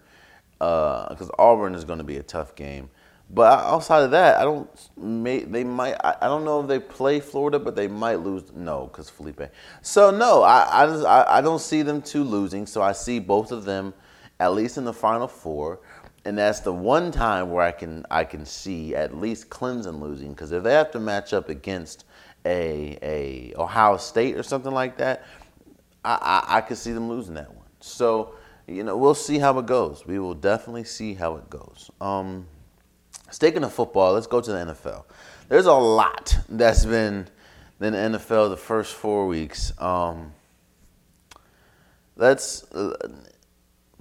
because 0.58 1.28
uh, 1.28 1.42
Auburn 1.42 1.74
is 1.74 1.84
going 1.84 1.98
to 1.98 2.04
be 2.04 2.18
a 2.18 2.22
tough 2.22 2.54
game. 2.54 2.88
But 3.34 3.60
outside 3.60 4.02
of 4.02 4.10
that, 4.10 4.38
I 4.38 4.44
don't. 4.44 4.68
May, 4.96 5.40
they 5.40 5.64
might. 5.64 5.94
I, 6.04 6.16
I, 6.20 6.26
don't 6.26 6.44
know 6.44 6.60
if 6.60 6.68
they 6.68 6.78
play 6.78 7.18
Florida, 7.18 7.58
but 7.58 7.74
they 7.74 7.88
might 7.88 8.20
lose. 8.20 8.52
No, 8.54 8.86
because 8.86 9.08
Felipe. 9.08 9.40
So 9.80 10.10
no, 10.10 10.42
I 10.42 10.84
I, 10.84 11.38
I 11.38 11.40
don't 11.40 11.60
see 11.60 11.80
them 11.82 12.02
two 12.02 12.24
losing. 12.24 12.66
So 12.66 12.82
I 12.82 12.92
see 12.92 13.18
both 13.18 13.50
of 13.50 13.64
them 13.64 13.94
at 14.38 14.52
least 14.52 14.76
in 14.76 14.84
the 14.84 14.92
final 14.92 15.28
four 15.28 15.80
and 16.24 16.38
that's 16.38 16.60
the 16.60 16.72
one 16.72 17.10
time 17.10 17.50
where 17.50 17.64
I 17.64 17.72
can 17.72 18.06
I 18.10 18.24
can 18.24 18.44
see 18.46 18.94
at 18.94 19.16
least 19.16 19.50
Clemson 19.50 20.00
losing 20.00 20.32
because 20.32 20.52
if 20.52 20.62
they 20.62 20.72
have 20.72 20.90
to 20.92 21.00
match 21.00 21.32
up 21.32 21.48
against 21.48 22.04
a 22.44 22.98
a 23.02 23.54
Ohio 23.56 23.96
State 23.96 24.36
or 24.36 24.42
something 24.42 24.72
like 24.72 24.98
that, 24.98 25.24
I, 26.04 26.44
I, 26.48 26.56
I 26.58 26.60
could 26.60 26.78
see 26.78 26.92
them 26.92 27.08
losing 27.08 27.34
that 27.34 27.52
one. 27.54 27.66
So 27.80 28.34
you 28.66 28.84
know 28.84 28.96
we'll 28.96 29.14
see 29.14 29.38
how 29.38 29.58
it 29.58 29.66
goes. 29.66 30.06
We 30.06 30.18
will 30.18 30.34
definitely 30.34 30.84
see 30.84 31.14
how 31.14 31.36
it 31.36 31.50
goes. 31.50 31.90
Um, 32.00 32.46
sticking 33.32 33.62
to 33.62 33.68
football, 33.68 34.12
let's 34.12 34.26
go 34.28 34.40
to 34.40 34.52
the 34.52 34.58
NFL. 34.58 35.04
There's 35.48 35.66
a 35.66 35.72
lot 35.72 36.38
that's 36.48 36.84
been 36.84 37.28
in 37.80 37.92
the 37.92 38.18
NFL 38.18 38.50
the 38.50 38.56
first 38.56 38.94
four 38.94 39.26
weeks. 39.26 39.72
Um, 39.80 40.32
let's. 42.16 42.64
Uh, 42.72 42.96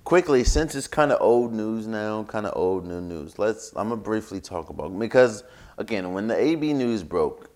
quickly, 0.03 0.43
since 0.43 0.75
it's 0.75 0.87
kind 0.87 1.11
of 1.11 1.21
old 1.21 1.53
news 1.53 1.87
now, 1.87 2.23
kind 2.23 2.45
of 2.45 2.53
old 2.55 2.85
new 2.85 3.01
news, 3.01 3.39
let's. 3.39 3.71
I'm 3.75 3.89
gonna 3.89 4.01
briefly 4.01 4.39
talk 4.39 4.69
about 4.69 4.97
because 4.99 5.43
again, 5.77 6.13
when 6.13 6.27
the 6.27 6.37
AB 6.37 6.73
news 6.73 7.03
broke, 7.03 7.49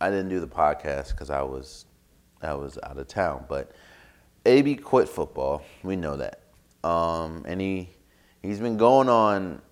I 0.00 0.10
didn't 0.10 0.28
do 0.28 0.40
the 0.40 0.48
podcast 0.48 1.10
because 1.10 1.30
I 1.30 1.42
was 1.42 1.86
I 2.42 2.54
was 2.54 2.78
out 2.82 2.98
of 2.98 3.08
town. 3.08 3.46
But 3.48 3.72
AB 4.44 4.76
quit 4.76 5.08
football. 5.08 5.62
We 5.82 5.96
know 5.96 6.16
that, 6.16 6.40
um, 6.84 7.44
and 7.46 7.60
he 7.60 7.90
he's 8.42 8.58
been 8.58 8.76
going 8.76 9.08
on 9.08 9.62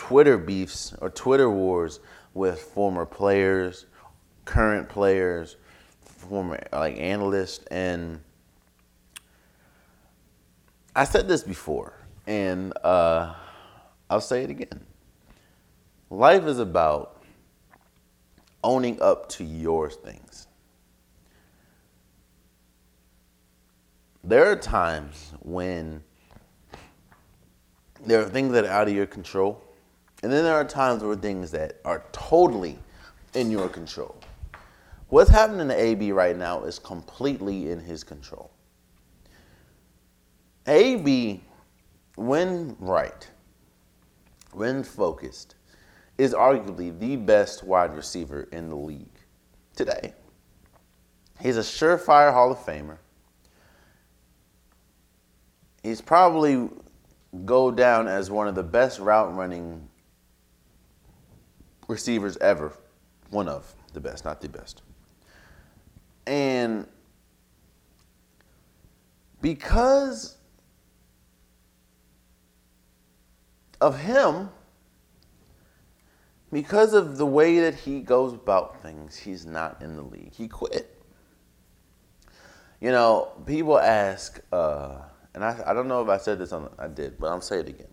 Twitter 0.00 0.38
beefs 0.38 0.94
or 1.02 1.10
Twitter 1.10 1.50
wars 1.50 2.00
with 2.32 2.58
former 2.58 3.04
players, 3.04 3.84
current 4.46 4.88
players, 4.88 5.56
former 6.00 6.58
like 6.72 6.96
analysts, 6.96 7.66
and 7.66 8.22
I 10.96 11.04
said 11.04 11.28
this 11.28 11.42
before, 11.42 11.92
and 12.26 12.72
uh, 12.82 13.34
I'll 14.08 14.22
say 14.22 14.42
it 14.42 14.48
again. 14.48 14.86
Life 16.08 16.44
is 16.44 16.60
about 16.60 17.22
owning 18.64 19.02
up 19.02 19.28
to 19.32 19.44
your 19.44 19.90
things. 19.90 20.46
There 24.24 24.50
are 24.50 24.56
times 24.56 25.34
when 25.40 26.02
there 28.06 28.22
are 28.22 28.28
things 28.30 28.54
that 28.54 28.64
are 28.64 28.70
out 28.70 28.88
of 28.88 28.94
your 28.94 29.06
control, 29.06 29.62
and 30.22 30.32
then 30.32 30.44
there 30.44 30.54
are 30.54 30.64
times 30.64 31.02
where 31.02 31.16
things 31.16 31.50
that 31.52 31.80
are 31.84 32.04
totally 32.12 32.78
in 33.34 33.50
your 33.50 33.68
control. 33.68 34.16
What's 35.08 35.30
happening 35.30 35.68
to 35.68 35.74
AB 35.74 36.12
right 36.12 36.36
now 36.36 36.64
is 36.64 36.78
completely 36.78 37.70
in 37.70 37.80
his 37.80 38.04
control. 38.04 38.50
AB, 40.66 41.42
when 42.16 42.76
right, 42.78 43.28
when 44.52 44.84
focused, 44.84 45.56
is 46.18 46.34
arguably 46.34 46.96
the 46.98 47.16
best 47.16 47.64
wide 47.64 47.96
receiver 47.96 48.46
in 48.52 48.68
the 48.68 48.76
league 48.76 49.08
today. 49.74 50.12
He's 51.40 51.56
a 51.56 51.60
surefire 51.60 52.32
Hall 52.32 52.52
of 52.52 52.58
Famer. 52.58 52.98
He's 55.82 56.02
probably 56.02 56.68
go 57.44 57.70
down 57.70 58.06
as 58.06 58.30
one 58.30 58.46
of 58.46 58.54
the 58.54 58.62
best 58.62 59.00
route 59.00 59.34
running 59.34 59.88
receivers 61.90 62.36
ever. 62.38 62.72
One 63.30 63.48
of 63.48 63.74
the 63.92 64.00
best, 64.00 64.24
not 64.24 64.40
the 64.40 64.48
best. 64.48 64.82
And 66.26 66.86
because 69.42 70.36
of 73.80 73.98
him, 73.98 74.50
because 76.52 76.94
of 76.94 77.18
the 77.18 77.26
way 77.26 77.60
that 77.60 77.74
he 77.74 78.00
goes 78.00 78.32
about 78.32 78.82
things, 78.82 79.16
he's 79.16 79.46
not 79.46 79.82
in 79.82 79.96
the 79.96 80.02
league. 80.02 80.32
He 80.32 80.48
quit. 80.48 80.96
You 82.80 82.90
know, 82.90 83.28
people 83.46 83.78
ask, 83.78 84.40
uh, 84.52 84.96
and 85.34 85.44
I, 85.44 85.60
I 85.66 85.74
don't 85.74 85.86
know 85.86 86.02
if 86.02 86.08
I 86.08 86.16
said 86.16 86.38
this 86.38 86.52
on, 86.52 86.70
I 86.78 86.88
did, 86.88 87.18
but 87.18 87.28
I'll 87.28 87.40
say 87.40 87.60
it 87.60 87.68
again. 87.68 87.88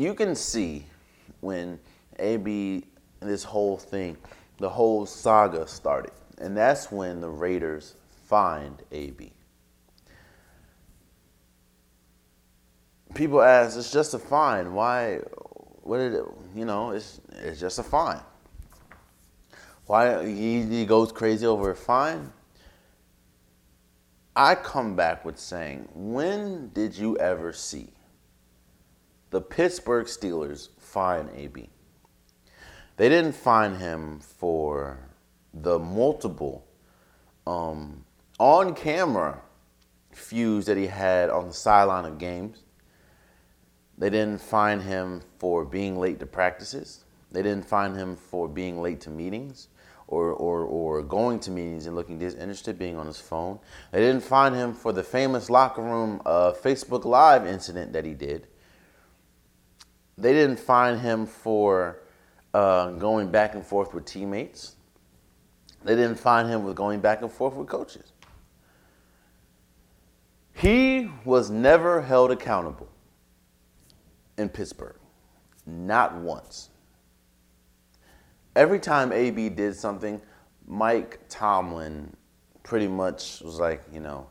You 0.00 0.14
can 0.14 0.34
see 0.34 0.86
when 1.42 1.78
AB, 2.18 2.86
this 3.20 3.44
whole 3.44 3.76
thing, 3.76 4.16
the 4.56 4.70
whole 4.70 5.04
saga 5.04 5.68
started, 5.68 6.12
and 6.38 6.56
that's 6.56 6.90
when 6.90 7.20
the 7.20 7.28
Raiders 7.28 7.96
find 8.24 8.82
AB. 8.92 9.30
people 13.12 13.42
ask, 13.42 13.76
it's 13.76 13.92
just 13.92 14.14
a 14.14 14.18
fine. 14.18 14.72
Why? 14.72 15.16
What 15.82 15.98
did 15.98 16.14
it? 16.14 16.24
You 16.54 16.64
know, 16.64 16.92
it's 16.92 17.20
it's 17.32 17.60
just 17.60 17.78
a 17.78 17.82
fine. 17.82 18.22
Why 19.84 20.24
he, 20.26 20.62
he 20.62 20.86
goes 20.86 21.12
crazy 21.12 21.44
over 21.44 21.72
a 21.72 21.76
fine? 21.76 22.32
I 24.34 24.54
come 24.54 24.96
back 24.96 25.26
with 25.26 25.38
saying, 25.38 25.90
when 25.92 26.70
did 26.70 26.96
you 26.96 27.18
ever 27.18 27.52
see 27.52 27.90
the 29.30 29.40
Pittsburgh 29.40 30.06
Steelers 30.06 30.68
fine 30.78 31.30
AB? 31.34 31.70
They 32.96 33.08
didn't 33.08 33.32
fine 33.32 33.76
him 33.76 34.20
for 34.20 34.98
the 35.54 35.78
multiple 35.78 36.66
um, 37.46 38.04
on 38.38 38.74
camera 38.74 39.40
feuds 40.12 40.66
that 40.66 40.76
he 40.76 40.86
had 40.86 41.30
on 41.30 41.48
the 41.48 41.54
sideline 41.54 42.04
of 42.04 42.18
games. 42.18 42.62
They 43.98 44.10
didn't 44.10 44.40
find 44.40 44.82
him 44.82 45.22
for 45.38 45.64
being 45.64 45.98
late 45.98 46.20
to 46.20 46.26
practices. 46.26 47.04
They 47.30 47.42
didn't 47.42 47.66
find 47.66 47.96
him 47.96 48.16
for 48.16 48.48
being 48.48 48.80
late 48.80 49.00
to 49.02 49.10
meetings 49.10 49.68
or, 50.06 50.32
or, 50.32 50.62
or 50.64 51.02
going 51.02 51.38
to 51.40 51.50
meetings 51.50 51.86
and 51.86 51.94
looking 51.94 52.18
disinterested, 52.18 52.78
being 52.78 52.98
on 52.98 53.06
his 53.06 53.20
phone. 53.20 53.58
They 53.92 54.00
didn't 54.00 54.24
find 54.24 54.54
him 54.54 54.74
for 54.74 54.92
the 54.92 55.04
famous 55.04 55.48
locker 55.48 55.82
room 55.82 56.20
uh, 56.26 56.52
Facebook 56.52 57.04
Live 57.04 57.46
incident 57.46 57.92
that 57.92 58.04
he 58.04 58.14
did. 58.14 58.46
They 60.20 60.34
didn't 60.34 60.58
find 60.58 61.00
him 61.00 61.26
for 61.26 62.00
uh, 62.52 62.90
going 62.92 63.30
back 63.30 63.54
and 63.54 63.64
forth 63.64 63.94
with 63.94 64.04
teammates. 64.04 64.76
They 65.82 65.96
didn't 65.96 66.16
find 66.16 66.48
him 66.48 66.64
with 66.64 66.76
going 66.76 67.00
back 67.00 67.22
and 67.22 67.32
forth 67.32 67.54
with 67.54 67.68
coaches. 67.68 68.12
He 70.52 71.10
was 71.24 71.50
never 71.50 72.02
held 72.02 72.30
accountable 72.30 72.88
in 74.36 74.50
Pittsburgh, 74.50 74.98
not 75.64 76.14
once. 76.16 76.68
Every 78.54 78.78
time 78.78 79.12
AB 79.12 79.48
did 79.50 79.74
something, 79.74 80.20
Mike 80.66 81.20
Tomlin 81.30 82.14
pretty 82.62 82.88
much 82.88 83.40
was 83.40 83.58
like, 83.58 83.82
you 83.90 84.00
know, 84.00 84.26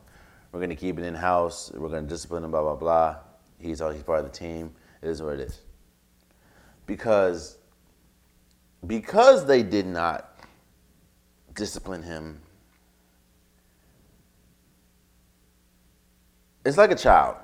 we're 0.52 0.60
going 0.60 0.70
to 0.70 0.76
keep 0.76 1.00
it 1.00 1.04
in 1.04 1.14
house, 1.14 1.72
we're 1.74 1.88
going 1.88 2.04
to 2.04 2.08
discipline 2.08 2.44
him, 2.44 2.52
blah, 2.52 2.62
blah, 2.62 2.76
blah. 2.76 3.16
He's, 3.58 3.80
he's 3.80 4.02
part 4.02 4.20
of 4.20 4.24
the 4.24 4.38
team. 4.38 4.72
It 5.02 5.08
is 5.08 5.20
what 5.20 5.34
it 5.34 5.40
is. 5.40 5.60
Because, 6.90 7.56
because 8.84 9.46
they 9.46 9.62
did 9.62 9.86
not 9.86 10.40
discipline 11.54 12.02
him 12.02 12.40
it's 16.64 16.76
like 16.76 16.90
a 16.90 16.96
child. 16.96 17.36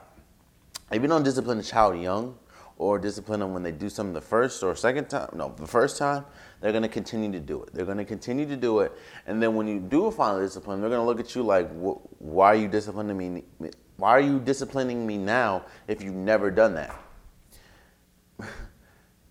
If 0.90 1.00
you 1.00 1.06
don't 1.06 1.22
discipline 1.22 1.60
a 1.60 1.62
child 1.62 2.00
young 2.00 2.36
or 2.76 2.98
discipline 2.98 3.38
them 3.38 3.54
when 3.54 3.62
they 3.62 3.70
do 3.70 3.88
something 3.88 4.12
the 4.12 4.20
first 4.20 4.64
or 4.64 4.74
second 4.74 5.08
time, 5.08 5.28
no, 5.34 5.54
the 5.56 5.66
first 5.66 5.96
time, 5.96 6.24
they're 6.60 6.72
going 6.72 6.82
to 6.82 6.88
continue 6.88 7.30
to 7.30 7.40
do 7.40 7.62
it. 7.62 7.72
They're 7.72 7.84
going 7.84 7.98
to 7.98 8.04
continue 8.04 8.46
to 8.46 8.56
do 8.56 8.80
it. 8.80 8.92
And 9.28 9.40
then 9.40 9.54
when 9.54 9.68
you 9.68 9.78
do 9.78 10.10
finally 10.10 10.44
discipline, 10.44 10.80
they're 10.80 10.90
going 10.90 11.00
to 11.00 11.06
look 11.06 11.20
at 11.20 11.36
you 11.36 11.44
like, 11.44 11.70
why 11.70 12.46
are 12.48 12.56
you 12.56 12.66
disciplining 12.66 13.16
me? 13.16 13.70
Why 13.96 14.10
are 14.10 14.20
you 14.20 14.40
disciplining 14.40 15.06
me 15.06 15.18
now 15.18 15.64
if 15.86 16.02
you've 16.02 16.14
never 16.14 16.50
done 16.50 16.74
that? 16.74 17.05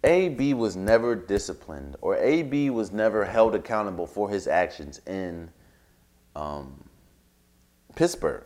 AB 0.05 0.53
was 0.53 0.75
never 0.75 1.15
disciplined, 1.15 1.95
or 1.99 2.15
AB 2.15 2.69
was 2.69 2.91
never 2.91 3.25
held 3.25 3.55
accountable 3.55 4.05
for 4.05 4.29
his 4.29 4.47
actions 4.47 5.01
in 5.07 5.49
um, 6.35 6.83
Pittsburgh. 7.95 8.43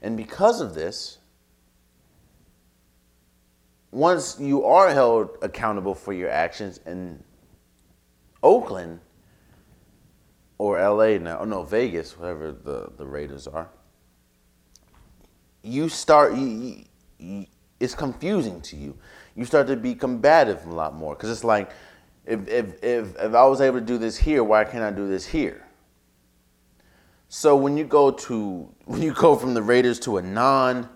And 0.00 0.16
because 0.16 0.60
of 0.62 0.74
this, 0.74 1.18
once 3.90 4.38
you 4.40 4.64
are 4.64 4.88
held 4.90 5.36
accountable 5.42 5.94
for 5.94 6.14
your 6.14 6.30
actions 6.30 6.80
in 6.86 7.22
Oakland 8.42 9.00
or 10.56 10.80
LA 10.80 11.18
now, 11.18 11.38
or 11.38 11.46
no, 11.46 11.62
Vegas, 11.64 12.18
whatever 12.18 12.50
the, 12.50 12.90
the 12.96 13.06
Raiders 13.06 13.46
are, 13.46 13.68
you 15.62 15.90
start, 15.90 16.34
you, 16.34 16.84
you, 17.18 17.46
it's 17.78 17.94
confusing 17.94 18.62
to 18.62 18.76
you. 18.76 18.96
You 19.34 19.44
start 19.44 19.66
to 19.68 19.76
be 19.76 19.94
combative 19.94 20.66
a 20.66 20.72
lot 20.72 20.94
more 20.94 21.14
because 21.14 21.30
it's 21.30 21.44
like, 21.44 21.70
if, 22.26 22.46
if, 22.48 22.82
if, 22.82 23.16
if 23.16 23.34
I 23.34 23.44
was 23.46 23.60
able 23.60 23.80
to 23.80 23.84
do 23.84 23.98
this 23.98 24.16
here, 24.16 24.44
why 24.44 24.64
can't 24.64 24.84
I 24.84 24.90
do 24.90 25.08
this 25.08 25.26
here? 25.26 25.66
So 27.28 27.56
when 27.56 27.76
you 27.76 27.84
go 27.84 28.10
to 28.10 28.68
when 28.84 29.02
you 29.02 29.14
go 29.14 29.36
from 29.36 29.54
the 29.54 29.62
Raiders 29.62 29.98
to 30.00 30.18
a 30.18 30.22
non 30.22 30.88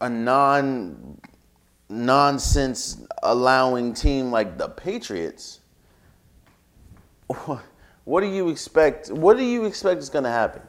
a 0.00 0.10
non 0.10 1.20
nonsense 1.88 3.06
allowing 3.22 3.94
team 3.94 4.30
like 4.30 4.58
the 4.58 4.68
Patriots, 4.68 5.60
what 8.04 8.20
do 8.20 8.26
you 8.26 8.50
expect? 8.50 9.10
What 9.10 9.38
do 9.38 9.44
you 9.44 9.64
expect 9.64 10.00
is 10.02 10.10
going 10.10 10.24
to 10.24 10.30
happen? 10.30 10.62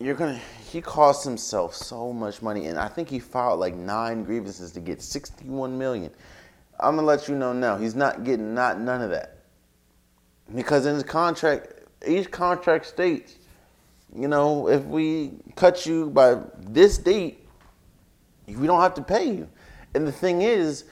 You're 0.00 0.16
gonna. 0.16 0.40
He 0.72 0.80
cost 0.80 1.22
himself 1.22 1.74
so 1.74 2.14
much 2.14 2.40
money, 2.40 2.64
and 2.66 2.78
I 2.78 2.88
think 2.88 3.10
he 3.10 3.18
filed 3.18 3.60
like 3.60 3.74
nine 3.74 4.24
grievances 4.24 4.72
to 4.72 4.80
get 4.80 5.02
61 5.02 5.76
million. 5.76 6.10
I'm 6.80 6.96
gonna 6.96 7.06
let 7.06 7.28
you 7.28 7.36
know 7.36 7.52
now. 7.52 7.76
He's 7.76 7.94
not 7.94 8.24
getting 8.24 8.54
not 8.54 8.80
none 8.80 9.02
of 9.02 9.10
that. 9.10 9.36
Because 10.54 10.86
in 10.86 10.94
his 10.94 11.04
contract, 11.04 11.74
each 12.08 12.30
contract 12.30 12.86
states, 12.86 13.36
you 14.16 14.28
know, 14.28 14.66
if 14.66 14.82
we 14.84 15.32
cut 15.56 15.84
you 15.84 16.08
by 16.08 16.38
this 16.58 16.96
date, 16.96 17.46
we 18.46 18.66
don't 18.66 18.80
have 18.80 18.94
to 18.94 19.02
pay 19.02 19.30
you. 19.30 19.48
And 19.94 20.06
the 20.06 20.12
thing 20.12 20.40
is, 20.40 20.84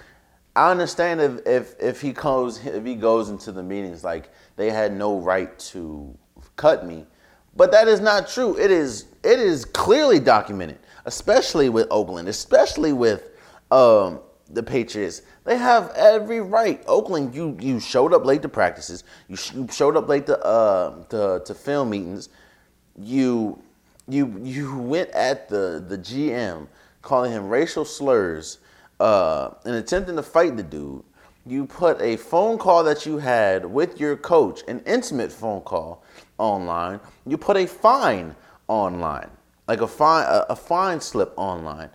I 0.55 0.71
understand 0.71 1.23
if, 1.23 1.47
if, 1.47 1.75
if 1.81 2.01
he 2.03 2.13
goes 2.13 2.67
if 2.67 2.85
he 2.85 2.97
goes 2.97 3.31
into 3.31 3.51
the 3.51 3.63
meetings 3.63 4.05
like 4.05 4.29
they 4.57 4.69
had 4.69 4.93
no 4.93 5.19
right 5.19 5.59
to 5.71 6.15
cut 6.57 6.87
me, 6.87 7.07
but 7.57 7.73
that 7.73 7.89
is 7.89 8.01
not 8.01 8.29
true. 8.29 8.57
It 8.59 8.71
is 8.71 9.07
it 9.23 9.39
is 9.39 9.65
clearly 9.65 10.21
documented, 10.21 10.79
especially 11.05 11.69
with 11.69 11.87
Oakland, 11.91 12.29
especially 12.29 12.93
with 12.93 13.31
um, 13.71 14.21
the 14.49 14.63
Patriots. 14.63 15.23
They 15.45 15.57
have 15.57 15.91
every 15.97 16.41
right. 16.41 16.83
Oakland, 16.87 17.35
you 17.35 17.57
you 17.61 17.81
showed 17.81 18.13
up 18.13 18.25
late 18.25 18.43
to 18.43 18.49
practices. 18.49 19.05
You, 19.29 19.37
sh- 19.37 19.53
you 19.55 19.69
showed 19.71 19.97
up 19.97 20.09
late 20.09 20.27
to 20.27 20.39
uh 20.45 21.05
to, 21.05 21.43
to 21.45 21.55
film 21.55 21.91
meetings. 21.91 22.29
You 22.99 23.61
you 24.09 24.41
you 24.43 24.79
went 24.79 25.11
at 25.11 25.49
the 25.49 25.85
the 25.87 25.99
GM 25.99 26.67
calling 27.03 27.33
him 27.33 27.49
racial 27.49 27.85
slurs 27.85 28.59
uh, 29.01 29.51
and 29.65 29.75
attempting 29.75 30.17
to 30.17 30.23
fight 30.23 30.57
the 30.57 30.63
dude. 30.63 31.03
You 31.47 31.65
put 31.65 32.01
a 32.03 32.17
phone 32.17 32.59
call 32.59 32.85
that 32.85 33.07
you 33.07 33.17
had 33.17 33.65
with 33.65 33.99
your 33.99 34.17
coach, 34.17 34.61
an 34.69 34.83
intimate 34.87 35.33
phone 35.33 35.63
call 35.63 36.05
online. 36.41 36.99
You 37.27 37.37
put 37.39 37.57
a 37.57 37.67
fine 37.67 38.35
online, 38.67 39.31
like 39.69 39.81
a 39.81 39.89
fine 39.89 40.25
a, 40.25 40.47
a 40.51 40.57
fine 40.57 41.01
slip 41.01 41.33
online. 41.37 41.91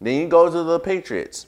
Then 0.00 0.20
you 0.20 0.28
go 0.28 0.50
to 0.50 0.62
the 0.62 0.78
Patriots 0.78 1.46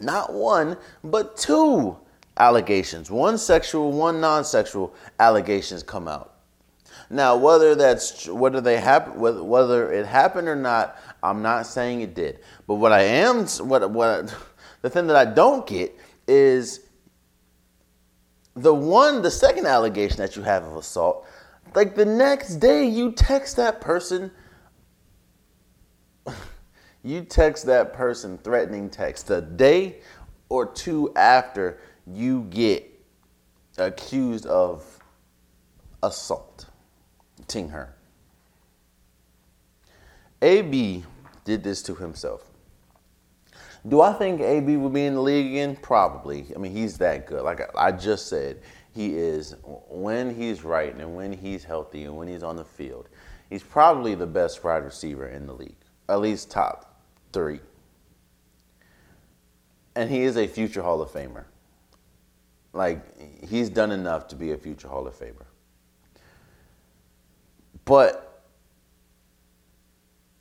not 0.00 0.32
one, 0.32 0.76
but 1.04 1.36
two 1.36 1.96
allegations. 2.36 3.10
One 3.10 3.38
sexual, 3.38 3.92
one 3.92 4.20
non-sexual 4.20 4.94
allegations 5.18 5.82
come 5.82 6.08
out. 6.08 6.34
Now, 7.10 7.36
whether 7.36 7.74
that's 7.74 8.28
whether 8.28 8.60
they 8.60 8.78
happen, 8.78 9.18
whether, 9.18 9.92
it 9.92 10.06
happened 10.06 10.48
or 10.48 10.56
not, 10.56 10.96
I'm 11.22 11.42
not 11.42 11.66
saying 11.66 12.02
it 12.02 12.14
did. 12.14 12.38
But 12.66 12.76
what 12.76 12.92
I 12.92 13.02
am, 13.02 13.46
what 13.46 13.90
what 13.90 14.34
the 14.82 14.90
thing 14.90 15.06
that 15.08 15.16
I 15.16 15.24
don't 15.24 15.66
get 15.66 15.96
is 16.28 16.80
the 18.54 18.72
one, 18.72 19.22
the 19.22 19.30
second 19.30 19.66
allegation 19.66 20.18
that 20.18 20.36
you 20.36 20.42
have 20.42 20.64
of 20.64 20.76
assault. 20.76 21.26
Like 21.74 21.94
the 21.94 22.04
next 22.04 22.56
day, 22.56 22.84
you 22.86 23.12
text 23.12 23.56
that 23.56 23.80
person 23.80 24.30
you 27.02 27.22
text 27.22 27.66
that 27.66 27.92
person 27.92 28.38
threatening 28.38 28.90
text 28.90 29.26
the 29.28 29.40
day 29.40 30.00
or 30.48 30.66
two 30.66 31.12
after 31.16 31.78
you 32.06 32.42
get 32.50 32.86
accused 33.78 34.46
of 34.46 34.84
assault, 36.02 36.66
ting 37.46 37.68
her. 37.68 37.94
AB 40.42 41.04
did 41.44 41.62
this 41.62 41.82
to 41.82 41.94
himself. 41.94 42.44
Do 43.88 44.02
I 44.02 44.12
think 44.12 44.40
AB 44.40 44.76
will 44.76 44.90
be 44.90 45.06
in 45.06 45.14
the 45.14 45.22
league 45.22 45.46
again? 45.46 45.76
Probably. 45.76 46.46
I 46.54 46.58
mean, 46.58 46.72
he's 46.72 46.98
that 46.98 47.26
good. 47.26 47.42
Like 47.42 47.70
I 47.76 47.92
just 47.92 48.28
said, 48.28 48.60
he 48.94 49.16
is 49.16 49.54
when 49.88 50.34
he's 50.34 50.64
right 50.64 50.94
and 50.94 51.14
when 51.14 51.32
he's 51.32 51.64
healthy 51.64 52.04
and 52.04 52.16
when 52.16 52.28
he's 52.28 52.42
on 52.42 52.56
the 52.56 52.64
field. 52.64 53.08
He's 53.48 53.62
probably 53.62 54.14
the 54.14 54.26
best 54.26 54.62
wide 54.62 54.84
receiver 54.84 55.28
in 55.28 55.46
the 55.46 55.52
league, 55.52 55.76
at 56.08 56.20
least 56.20 56.50
top 56.50 57.02
three. 57.32 57.60
And 59.94 60.08
he 60.08 60.22
is 60.22 60.36
a 60.36 60.46
future 60.46 60.82
Hall 60.82 61.02
of 61.02 61.10
Famer. 61.10 61.44
Like, 62.72 63.02
he's 63.48 63.68
done 63.68 63.90
enough 63.90 64.28
to 64.28 64.36
be 64.36 64.52
a 64.52 64.56
future 64.56 64.88
Hall 64.88 65.06
of 65.06 65.14
Famer. 65.14 65.46
But 67.84 68.44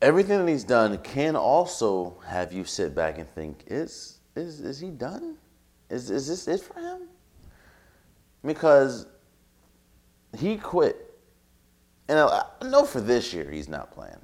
everything 0.01 0.45
that 0.45 0.51
he's 0.51 0.63
done 0.63 0.97
can 0.99 1.35
also 1.35 2.15
have 2.27 2.53
you 2.53 2.63
sit 2.63 2.93
back 2.93 3.17
and 3.17 3.27
think, 3.33 3.63
is, 3.67 4.19
is, 4.35 4.59
is 4.59 4.79
he 4.79 4.91
done? 4.91 5.37
Is, 5.89 6.11
is 6.11 6.27
this 6.27 6.47
it 6.47 6.61
for 6.61 6.79
him? 6.79 7.08
Because 8.43 9.05
he 10.37 10.57
quit. 10.57 11.05
And 12.07 12.19
I 12.19 12.43
know 12.63 12.85
for 12.85 13.01
this 13.01 13.33
year 13.33 13.49
he's 13.49 13.67
not 13.67 13.91
playing. 13.91 14.19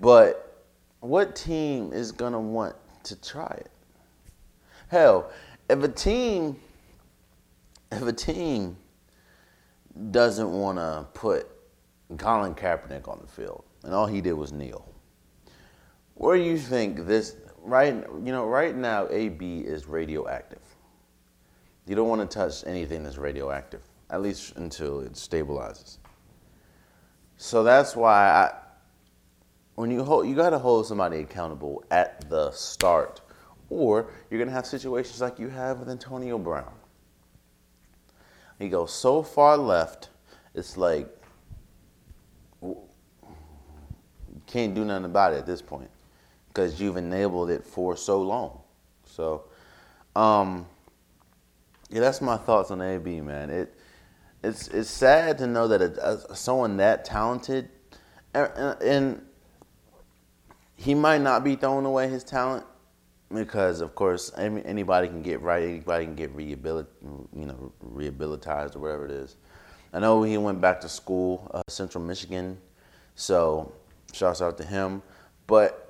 But 0.00 0.64
what 1.00 1.34
team 1.34 1.92
is 1.92 2.12
going 2.12 2.32
to 2.32 2.38
want 2.38 2.76
to 3.04 3.20
try 3.20 3.56
it? 3.60 3.70
Hell, 4.88 5.30
if 5.68 5.82
a 5.82 5.88
team 5.88 6.56
if 7.92 8.02
a 8.02 8.12
team 8.12 8.76
doesn't 10.10 10.50
want 10.52 10.78
to 10.78 11.06
put 11.14 11.48
Colin 12.18 12.54
Kaepernick 12.54 13.08
on 13.08 13.18
the 13.20 13.26
field 13.26 13.64
and 13.84 13.94
all 13.94 14.06
he 14.06 14.20
did 14.20 14.32
was 14.32 14.52
kneel, 14.52 14.86
where 16.14 16.36
do 16.36 16.42
you 16.42 16.58
think 16.58 17.06
this 17.06 17.36
right? 17.62 17.94
You 17.94 18.32
know, 18.32 18.46
right 18.46 18.74
now 18.74 19.08
AB 19.10 19.60
is 19.60 19.86
radioactive. 19.86 20.62
You 21.86 21.94
don't 21.94 22.08
want 22.08 22.28
to 22.28 22.34
touch 22.34 22.64
anything 22.66 23.04
that's 23.04 23.16
radioactive, 23.16 23.82
at 24.10 24.22
least 24.22 24.56
until 24.56 25.00
it 25.00 25.12
stabilizes. 25.12 25.98
So 27.36 27.62
that's 27.62 27.94
why 27.94 28.28
I, 28.28 28.54
when 29.74 29.90
you 29.90 30.02
hold, 30.02 30.26
you 30.26 30.34
got 30.34 30.50
to 30.50 30.58
hold 30.58 30.86
somebody 30.86 31.18
accountable 31.18 31.84
at 31.90 32.28
the 32.28 32.50
start, 32.50 33.20
or 33.68 34.10
you're 34.30 34.38
gonna 34.38 34.50
have 34.52 34.66
situations 34.66 35.20
like 35.20 35.38
you 35.38 35.48
have 35.48 35.78
with 35.78 35.88
Antonio 35.88 36.38
Brown. 36.38 36.72
He 38.58 38.68
goes 38.68 38.92
so 38.92 39.22
far 39.22 39.56
left, 39.56 40.08
it's 40.54 40.76
like 40.76 41.08
can't 44.46 44.74
do 44.74 44.84
nothing 44.84 45.04
about 45.04 45.34
it 45.34 45.38
at 45.38 45.46
this 45.46 45.60
point 45.60 45.90
because 46.48 46.80
you've 46.80 46.96
enabled 46.96 47.50
it 47.50 47.64
for 47.64 47.96
so 47.96 48.22
long. 48.22 48.60
So, 49.04 49.44
um, 50.14 50.66
yeah, 51.90 52.00
that's 52.00 52.20
my 52.20 52.36
thoughts 52.36 52.70
on 52.70 52.80
AB, 52.80 53.20
man. 53.20 53.50
It 53.50 53.74
it's 54.42 54.68
it's 54.68 54.90
sad 54.90 55.38
to 55.38 55.46
know 55.46 55.68
that 55.68 55.82
it, 55.82 55.98
uh, 55.98 56.34
someone 56.34 56.76
that 56.78 57.04
talented, 57.04 57.68
and, 58.34 58.50
and 58.82 59.26
he 60.76 60.94
might 60.94 61.20
not 61.20 61.42
be 61.42 61.56
throwing 61.56 61.86
away 61.86 62.08
his 62.08 62.22
talent 62.22 62.64
because, 63.32 63.80
of 63.80 63.94
course, 63.94 64.30
anybody 64.36 65.08
can 65.08 65.22
get 65.22 65.40
right, 65.40 65.62
anybody 65.62 66.04
can 66.04 66.14
get 66.14 66.36
rehabilit, 66.36 66.86
you 67.34 67.46
know, 67.46 67.72
rehabilitized 67.80 68.76
or 68.76 68.80
whatever 68.80 69.04
it 69.06 69.10
is. 69.10 69.36
I 69.92 69.98
know 69.98 70.22
he 70.22 70.36
went 70.38 70.60
back 70.60 70.80
to 70.82 70.88
school, 70.88 71.50
uh, 71.54 71.62
Central 71.68 72.04
Michigan, 72.04 72.58
so 73.14 73.72
shouts 74.12 74.42
out 74.42 74.58
to 74.58 74.64
him. 74.64 75.02
But 75.46 75.85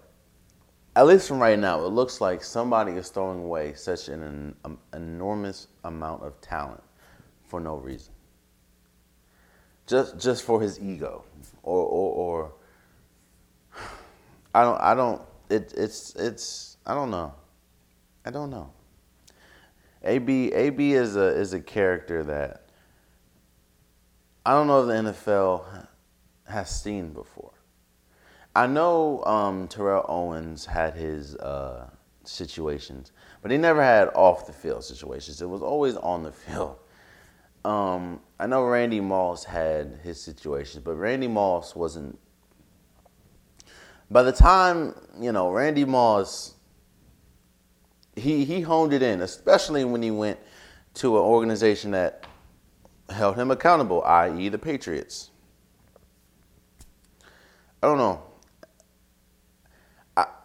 at 0.97 1.07
least 1.07 1.29
from 1.29 1.39
right 1.39 1.59
now, 1.59 1.85
it 1.85 1.91
looks 1.91 2.23
like 2.23 2.43
somebody 2.43 2.93
is 2.93 3.11
throwing 3.11 3.45
away 3.45 3.75
such 3.75 4.09
an, 4.09 4.23
an 4.23 4.57
um, 4.65 4.79
enormous 4.95 5.69
amount 5.85 6.23
of 6.23 6.41
talent 6.41 6.83
for 7.45 7.61
no 7.61 7.77
reason. 7.77 8.15
Just 9.87 10.19
just 10.19 10.43
for 10.43 10.61
his 10.61 10.81
ego, 10.81 11.23
or 11.63 11.85
or, 11.85 12.13
or 12.15 12.53
I 14.55 14.63
don't 14.63 14.81
I 14.81 14.95
don't 14.95 15.23
it 15.51 15.75
it's 15.77 16.15
it's 16.17 16.79
I 16.87 16.95
don't 16.95 17.11
know, 17.11 17.35
I 18.25 18.31
don't 18.31 18.49
know. 18.49 18.71
AB 20.03 20.51
AB 20.55 20.95
is 20.95 21.15
a 21.15 21.27
is 21.27 21.53
a 21.53 21.61
character 21.61 22.25
that 22.25 22.71
I 24.47 24.53
don't 24.53 24.67
know 24.67 24.89
if 24.89 25.05
the 25.05 25.13
NFL 25.13 25.87
has 26.49 26.71
seen 26.71 27.13
before. 27.13 27.53
I 28.57 28.67
know 28.67 29.23
um, 29.27 29.69
Terrell 29.69 30.07
Owens 30.09 30.65
had 30.65 30.95
his 30.95 31.37
uh, 31.37 31.91
situations, 32.25 33.13
but 33.43 33.51
he 33.51 33.59
never 33.59 33.83
had 33.83 34.09
off 34.15 34.47
the 34.47 34.53
field 34.55 34.83
situations. 34.83 35.43
It 35.43 35.49
was 35.51 35.61
always 35.61 35.95
on 35.97 36.23
the 36.23 36.33
field. 36.33 36.79
Um, 37.67 38.21
I 38.41 38.47
know 38.47 38.65
Randy 38.65 38.99
Moss 38.99 39.45
had 39.45 39.99
his 40.03 40.19
situations, 40.19 40.83
but 40.83 40.95
Randy 40.95 41.29
Moss 41.29 41.77
wasn't. 41.77 42.19
By 44.11 44.23
the 44.23 44.33
time 44.33 44.95
you 45.21 45.33
know 45.33 45.51
Randy 45.51 45.85
Moss, 45.85 46.55
he 48.15 48.47
he 48.47 48.63
honed 48.63 48.95
it 48.95 49.03
in, 49.03 49.21
especially 49.21 49.85
when 49.85 50.01
he 50.01 50.11
went 50.11 50.39
to 50.95 51.19
an 51.19 51.23
organization 51.25 51.91
that 51.91 52.25
held 53.11 53.37
him 53.37 53.51
accountable, 53.51 54.03
i.e., 54.05 54.49
the 54.49 54.59
Patriots. 54.59 55.31
I 57.83 57.89
don't 57.89 57.99
know. 57.99 58.26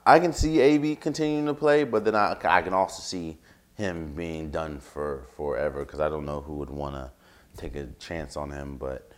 I 0.05 0.19
can 0.19 0.33
see 0.33 0.59
AB 0.59 0.95
continuing 0.95 1.45
to 1.45 1.53
play, 1.53 1.83
but 1.83 2.05
then 2.05 2.15
I, 2.15 2.35
I 2.43 2.61
can 2.61 2.73
also 2.73 3.01
see 3.01 3.37
him 3.75 4.13
being 4.15 4.49
done 4.49 4.79
for 4.79 5.25
forever 5.35 5.85
because 5.85 5.99
I 5.99 6.09
don't 6.09 6.25
know 6.25 6.41
who 6.41 6.55
would 6.55 6.69
want 6.69 6.95
to 6.95 7.11
take 7.55 7.75
a 7.75 7.87
chance 7.99 8.35
on 8.35 8.51
him. 8.51 8.77
But 8.77 9.11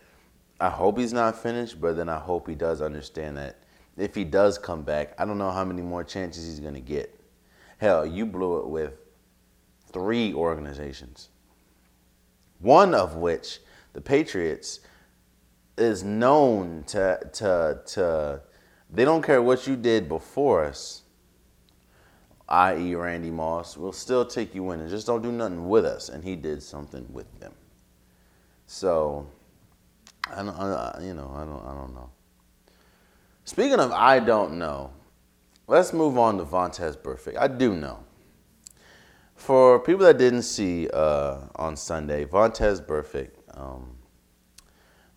I 0.60 0.70
hope 0.70 0.98
he's 0.98 1.14
not 1.14 1.42
finished, 1.42 1.80
but 1.80 1.96
then 1.96 2.10
I 2.10 2.20
hope 2.20 2.48
he 2.48 2.56
does 2.56 2.82
understand 2.82 3.38
that 3.38 3.60
if 3.98 4.16
he 4.16 4.24
does 4.24 4.58
come 4.58 4.84
back, 4.84 5.14
I 5.18 5.26
don't 5.26 5.38
know 5.38 5.52
how 5.52 5.64
many 5.64 5.82
more 5.82 6.04
chances 6.04 6.46
he's 6.46 6.60
going 6.60 6.74
to 6.74 6.82
get. 6.82 7.18
Hell, 7.78 8.06
you 8.06 8.26
blew 8.26 8.60
it 8.60 8.68
with 8.68 8.94
three 9.92 10.34
organizations, 10.34 11.30
one 12.60 12.94
of 12.96 13.18
which, 13.18 13.60
the 13.94 14.02
Patriots, 14.02 14.80
is 15.78 16.04
known 16.04 16.84
to, 16.88 17.20
to, 17.34 17.82
to 17.86 18.42
they 18.94 19.06
don't 19.06 19.24
care 19.24 19.42
what 19.42 19.66
you 19.66 19.76
did 19.76 20.08
before 20.08 20.64
us, 20.64 21.02
i.e., 22.48 22.94
Randy 22.94 23.32
Moss. 23.32 23.76
We'll 23.76 23.92
still 23.92 24.24
take 24.24 24.54
you 24.54 24.70
in 24.72 24.80
and 24.82 24.90
just 24.90 25.08
don't 25.08 25.24
do 25.24 25.32
nothing 25.32 25.68
with 25.68 25.84
us. 25.84 26.10
And 26.10 26.24
he 26.24 26.36
did 26.36 26.62
something 26.62 27.06
with 27.12 27.28
them. 27.40 27.54
So, 28.68 29.28
I 30.30 30.44
don't, 30.44 30.50
I, 30.50 31.00
you 31.02 31.16
know, 31.16 31.34
I 31.36 31.44
don't, 31.44 31.66
I 31.66 31.74
don't 31.74 31.94
know. 31.96 32.10
Speaking 33.46 33.80
of, 33.80 33.92
I 33.92 34.20
don't 34.20 34.60
know. 34.60 34.92
Let's 35.68 35.92
move 35.92 36.18
on 36.18 36.38
to 36.38 36.46
Vontaze 36.46 36.98
Burfict. 36.98 37.38
I 37.38 37.48
do 37.48 37.76
know. 37.76 38.04
For 39.36 39.80
people 39.80 40.06
that 40.06 40.18
didn't 40.18 40.44
see 40.44 40.88
uh, 40.94 41.40
on 41.56 41.76
Sunday, 41.76 42.26
Vontaze 42.26 42.86
Burfict, 42.86 43.32
um, 43.56 43.98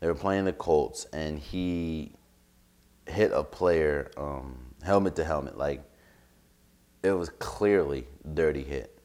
they 0.01 0.07
were 0.07 0.15
playing 0.15 0.45
the 0.47 0.53
Colts, 0.53 1.07
and 1.13 1.39
he 1.39 2.13
hit 3.07 3.33
a 3.33 3.43
player 3.43 4.11
um, 4.17 4.59
helmet 4.83 5.17
to 5.17 5.25
helmet. 5.25 5.57
Like 5.57 5.83
it 7.03 7.13
was 7.13 7.29
clearly 7.39 8.07
dirty 8.35 8.63
hit. 8.63 8.99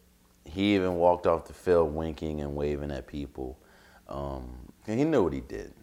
He 0.45 0.75
even 0.75 0.95
walked 0.95 1.27
off 1.27 1.45
the 1.45 1.53
field 1.53 1.93
winking 1.93 2.41
and 2.41 2.55
waving 2.55 2.91
at 2.91 3.07
people. 3.07 3.59
Um, 4.09 4.71
and 4.87 4.99
he 4.99 5.05
knew 5.05 5.23
what 5.23 5.33
he 5.33 5.41
did. 5.41 5.73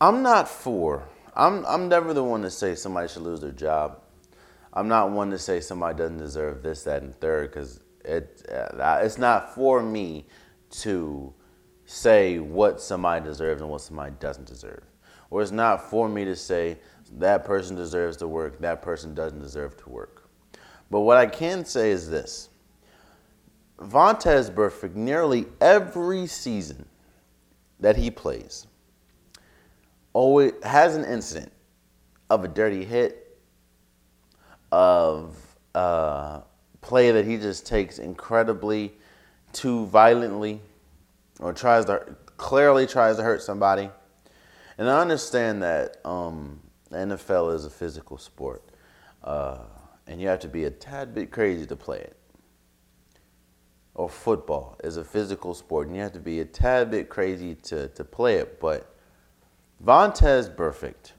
I'm 0.00 0.22
not 0.22 0.48
for. 0.48 1.08
I'm 1.34 1.64
I'm 1.66 1.88
never 1.88 2.12
the 2.12 2.24
one 2.24 2.42
to 2.42 2.50
say 2.50 2.74
somebody 2.74 3.08
should 3.08 3.22
lose 3.22 3.40
their 3.40 3.52
job. 3.52 4.02
I'm 4.72 4.88
not 4.88 5.10
one 5.10 5.30
to 5.30 5.38
say 5.38 5.60
somebody 5.60 5.96
doesn't 5.96 6.18
deserve 6.18 6.62
this, 6.62 6.82
that, 6.82 7.02
and 7.02 7.14
third, 7.14 7.50
because 7.50 7.80
it 8.04 8.46
uh, 8.52 9.00
it's 9.02 9.16
not 9.16 9.54
for 9.54 9.82
me 9.82 10.26
to 10.70 11.32
say 11.86 12.38
what 12.40 12.80
somebody 12.80 13.24
deserves 13.24 13.62
and 13.62 13.70
what 13.70 13.80
somebody 13.80 14.12
doesn't 14.20 14.46
deserve. 14.46 14.82
Or 15.30 15.40
it's 15.40 15.52
not 15.52 15.88
for 15.90 16.08
me 16.08 16.24
to 16.24 16.36
say 16.36 16.78
that 17.18 17.44
person 17.44 17.76
deserves 17.76 18.16
to 18.18 18.28
work, 18.28 18.60
that 18.60 18.82
person 18.82 19.14
doesn't 19.14 19.40
deserve 19.40 19.76
to 19.78 19.88
work. 19.88 20.28
But 20.90 21.00
what 21.00 21.16
I 21.16 21.26
can 21.26 21.64
say 21.64 21.90
is 21.90 22.10
this 22.10 22.50
Vontaze 23.80 24.50
Burfict, 24.50 24.94
nearly 24.94 25.46
every 25.60 26.26
season 26.26 26.86
that 27.80 27.96
he 27.96 28.10
plays, 28.10 28.66
always 30.12 30.52
has 30.62 30.96
an 30.96 31.04
incident 31.04 31.52
of 32.30 32.44
a 32.44 32.48
dirty 32.48 32.84
hit, 32.84 33.38
of 34.72 35.36
a 35.74 36.42
play 36.80 37.12
that 37.12 37.24
he 37.24 37.36
just 37.36 37.66
takes 37.66 37.98
incredibly 37.98 38.94
too 39.52 39.86
violently 39.86 40.60
or 41.40 41.52
tries 41.52 41.84
to 41.86 42.16
clearly 42.36 42.86
tries 42.86 43.16
to 43.16 43.22
hurt 43.22 43.42
somebody. 43.42 43.90
And 44.78 44.88
I 44.88 45.00
understand 45.00 45.62
that 45.62 45.98
um, 46.04 46.60
the 46.90 46.98
NFL 46.98 47.54
is 47.54 47.64
a 47.64 47.70
physical 47.70 48.18
sport, 48.18 48.62
uh, 49.24 49.58
and 50.06 50.20
you 50.20 50.28
have 50.28 50.40
to 50.40 50.48
be 50.48 50.64
a 50.64 50.70
tad 50.70 51.14
bit 51.14 51.30
crazy 51.30 51.66
to 51.66 51.76
play 51.76 51.98
it. 51.98 52.16
Or 53.94 54.10
football 54.10 54.78
is 54.84 54.98
a 54.98 55.04
physical 55.04 55.54
sport, 55.54 55.86
and 55.86 55.96
you 55.96 56.02
have 56.02 56.12
to 56.12 56.20
be 56.20 56.40
a 56.40 56.44
tad 56.44 56.90
bit 56.90 57.08
crazy 57.08 57.54
to, 57.54 57.88
to 57.88 58.04
play 58.04 58.36
it. 58.36 58.60
But 58.60 58.94
Vontaze 59.82 60.54
Burfict 60.54 61.12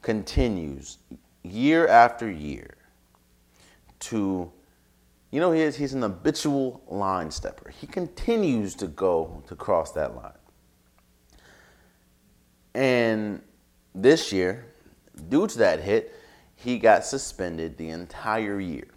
continues 0.00 0.98
year 1.42 1.86
after 1.86 2.30
year 2.30 2.76
to 4.00 4.50
you 5.32 5.40
know, 5.40 5.50
he 5.50 5.62
is, 5.62 5.76
he's 5.76 5.94
an 5.94 6.02
habitual 6.02 6.82
line 6.86 7.30
stepper. 7.30 7.70
He 7.70 7.86
continues 7.86 8.74
to 8.76 8.86
go 8.86 9.42
to 9.48 9.56
cross 9.56 9.90
that 9.92 10.14
line. 10.14 10.32
And 12.74 13.42
this 13.94 14.30
year, 14.30 14.66
due 15.30 15.46
to 15.46 15.58
that 15.58 15.80
hit, 15.80 16.14
he 16.54 16.78
got 16.78 17.04
suspended 17.04 17.78
the 17.78 17.88
entire 17.88 18.60
year. 18.60 18.88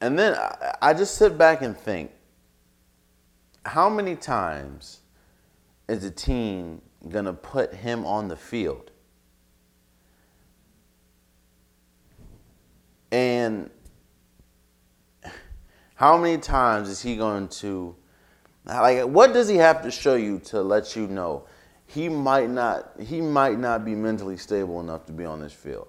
And 0.00 0.18
then 0.18 0.38
I, 0.80 0.94
just 0.94 1.16
sit 1.16 1.36
back 1.36 1.60
and 1.60 1.76
think 1.76 2.10
how 3.66 3.90
many 3.90 4.16
times 4.16 5.00
is 5.88 6.02
the 6.02 6.10
team 6.10 6.80
going 7.08 7.26
to 7.26 7.32
put 7.34 7.74
him 7.74 8.06
on 8.06 8.28
the 8.28 8.36
field? 8.36 8.92
And 13.12 13.68
How 16.00 16.16
many 16.16 16.38
times 16.38 16.88
is 16.88 17.02
he 17.02 17.14
going 17.14 17.48
to 17.48 17.94
like 18.64 19.02
what 19.02 19.34
does 19.34 19.50
he 19.50 19.56
have 19.56 19.82
to 19.82 19.90
show 19.90 20.14
you 20.14 20.38
to 20.46 20.62
let 20.62 20.96
you 20.96 21.06
know 21.06 21.44
he 21.84 22.08
might 22.08 22.48
not 22.48 22.92
he 22.98 23.20
might 23.20 23.58
not 23.58 23.84
be 23.84 23.94
mentally 23.94 24.38
stable 24.38 24.80
enough 24.80 25.04
to 25.08 25.12
be 25.12 25.26
on 25.26 25.42
this 25.42 25.52
field? 25.52 25.88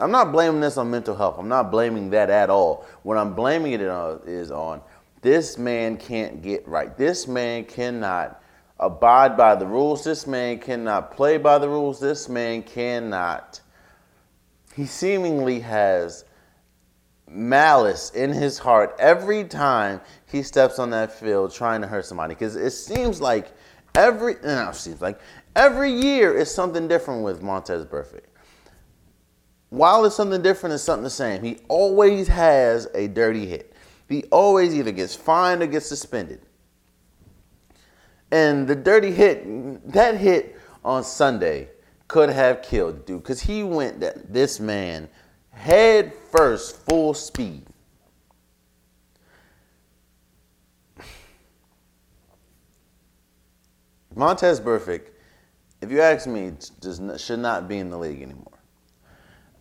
I'm 0.00 0.10
not 0.10 0.32
blaming 0.32 0.60
this 0.60 0.78
on 0.78 0.90
mental 0.90 1.14
health. 1.14 1.36
I'm 1.38 1.46
not 1.46 1.70
blaming 1.70 2.10
that 2.10 2.28
at 2.28 2.50
all. 2.50 2.84
What 3.04 3.16
I'm 3.16 3.34
blaming 3.34 3.74
it 3.74 3.86
on 3.86 4.22
is 4.26 4.50
on 4.50 4.80
this 5.20 5.56
man 5.56 5.96
can't 5.96 6.42
get 6.42 6.66
right. 6.66 6.96
This 6.98 7.28
man 7.28 7.64
cannot 7.64 8.42
abide 8.80 9.36
by 9.36 9.54
the 9.54 9.66
rules. 9.68 10.02
This 10.02 10.26
man 10.26 10.58
cannot 10.58 11.12
play 11.12 11.38
by 11.38 11.58
the 11.58 11.68
rules. 11.68 12.00
This 12.00 12.28
man 12.28 12.64
cannot. 12.64 13.60
He 14.74 14.86
seemingly 14.86 15.60
has 15.60 16.24
malice 17.32 18.10
in 18.10 18.32
his 18.32 18.58
heart 18.58 18.94
every 18.98 19.44
time 19.44 20.00
he 20.30 20.42
steps 20.42 20.78
on 20.78 20.90
that 20.90 21.12
field 21.12 21.52
trying 21.52 21.80
to 21.80 21.86
hurt 21.86 22.06
somebody. 22.06 22.34
Because 22.34 22.56
it 22.56 22.70
seems 22.70 23.20
like 23.20 23.52
every 23.94 24.36
no, 24.42 24.68
it 24.68 24.76
seems 24.76 25.00
like 25.00 25.20
every 25.56 25.92
year 25.92 26.36
is 26.36 26.52
something 26.52 26.88
different 26.88 27.22
with 27.22 27.42
Vontaze 27.42 27.86
Burfict. 27.86 28.26
While 29.70 30.04
it's 30.04 30.16
something 30.16 30.42
different, 30.42 30.74
it's 30.74 30.84
something 30.84 31.04
the 31.04 31.10
same. 31.10 31.42
He 31.42 31.58
always 31.68 32.28
has 32.28 32.88
a 32.94 33.08
dirty 33.08 33.46
hit. 33.46 33.74
He 34.08 34.24
always 34.24 34.74
either 34.74 34.92
gets 34.92 35.14
fined 35.14 35.62
or 35.62 35.66
gets 35.66 35.86
suspended. 35.86 36.42
And 38.30 38.68
the 38.68 38.76
dirty 38.76 39.12
hit, 39.12 39.90
that 39.90 40.16
hit 40.16 40.58
on 40.84 41.04
Sunday 41.04 41.68
could 42.08 42.28
have 42.28 42.60
killed 42.60 43.06
dude 43.06 43.22
because 43.22 43.40
he 43.40 43.62
went 43.62 44.00
that 44.00 44.30
this 44.32 44.60
man 44.60 45.08
head 45.52 46.12
first, 46.30 46.76
full 46.86 47.14
speed. 47.14 47.64
Vontaze 54.14 54.60
Burfict, 54.60 55.08
if 55.80 55.90
you 55.90 56.00
ask 56.00 56.26
me, 56.26 56.52
does 56.80 57.00
should 57.16 57.38
not 57.38 57.66
be 57.66 57.78
in 57.78 57.90
the 57.90 57.96
league 57.96 58.22
anymore. 58.22 58.58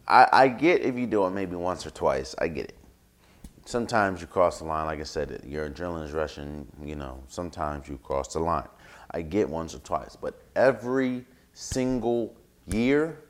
I, 0.07 0.27
I 0.31 0.47
get 0.49 0.81
if 0.81 0.97
you 0.97 1.07
do 1.07 1.25
it 1.25 1.31
maybe 1.31 1.55
once 1.55 1.85
or 1.85 1.89
twice. 1.91 2.35
I 2.37 2.49
get 2.49 2.65
it. 2.65 2.77
Sometimes 3.65 4.19
you 4.19 4.27
cross 4.27 4.59
the 4.59 4.65
line, 4.65 4.87
like 4.87 4.99
I 4.99 5.03
said, 5.03 5.41
your 5.45 5.69
adrenaline 5.69 6.03
is 6.03 6.11
rushing. 6.11 6.67
You 6.83 6.95
know, 6.95 7.23
sometimes 7.27 7.87
you 7.87 7.97
cross 7.97 8.33
the 8.33 8.39
line. 8.39 8.67
I 9.11 9.21
get 9.21 9.49
once 9.49 9.73
or 9.73 9.79
twice, 9.79 10.15
but 10.15 10.41
every 10.55 11.25
single 11.53 12.35
year, 12.65 13.23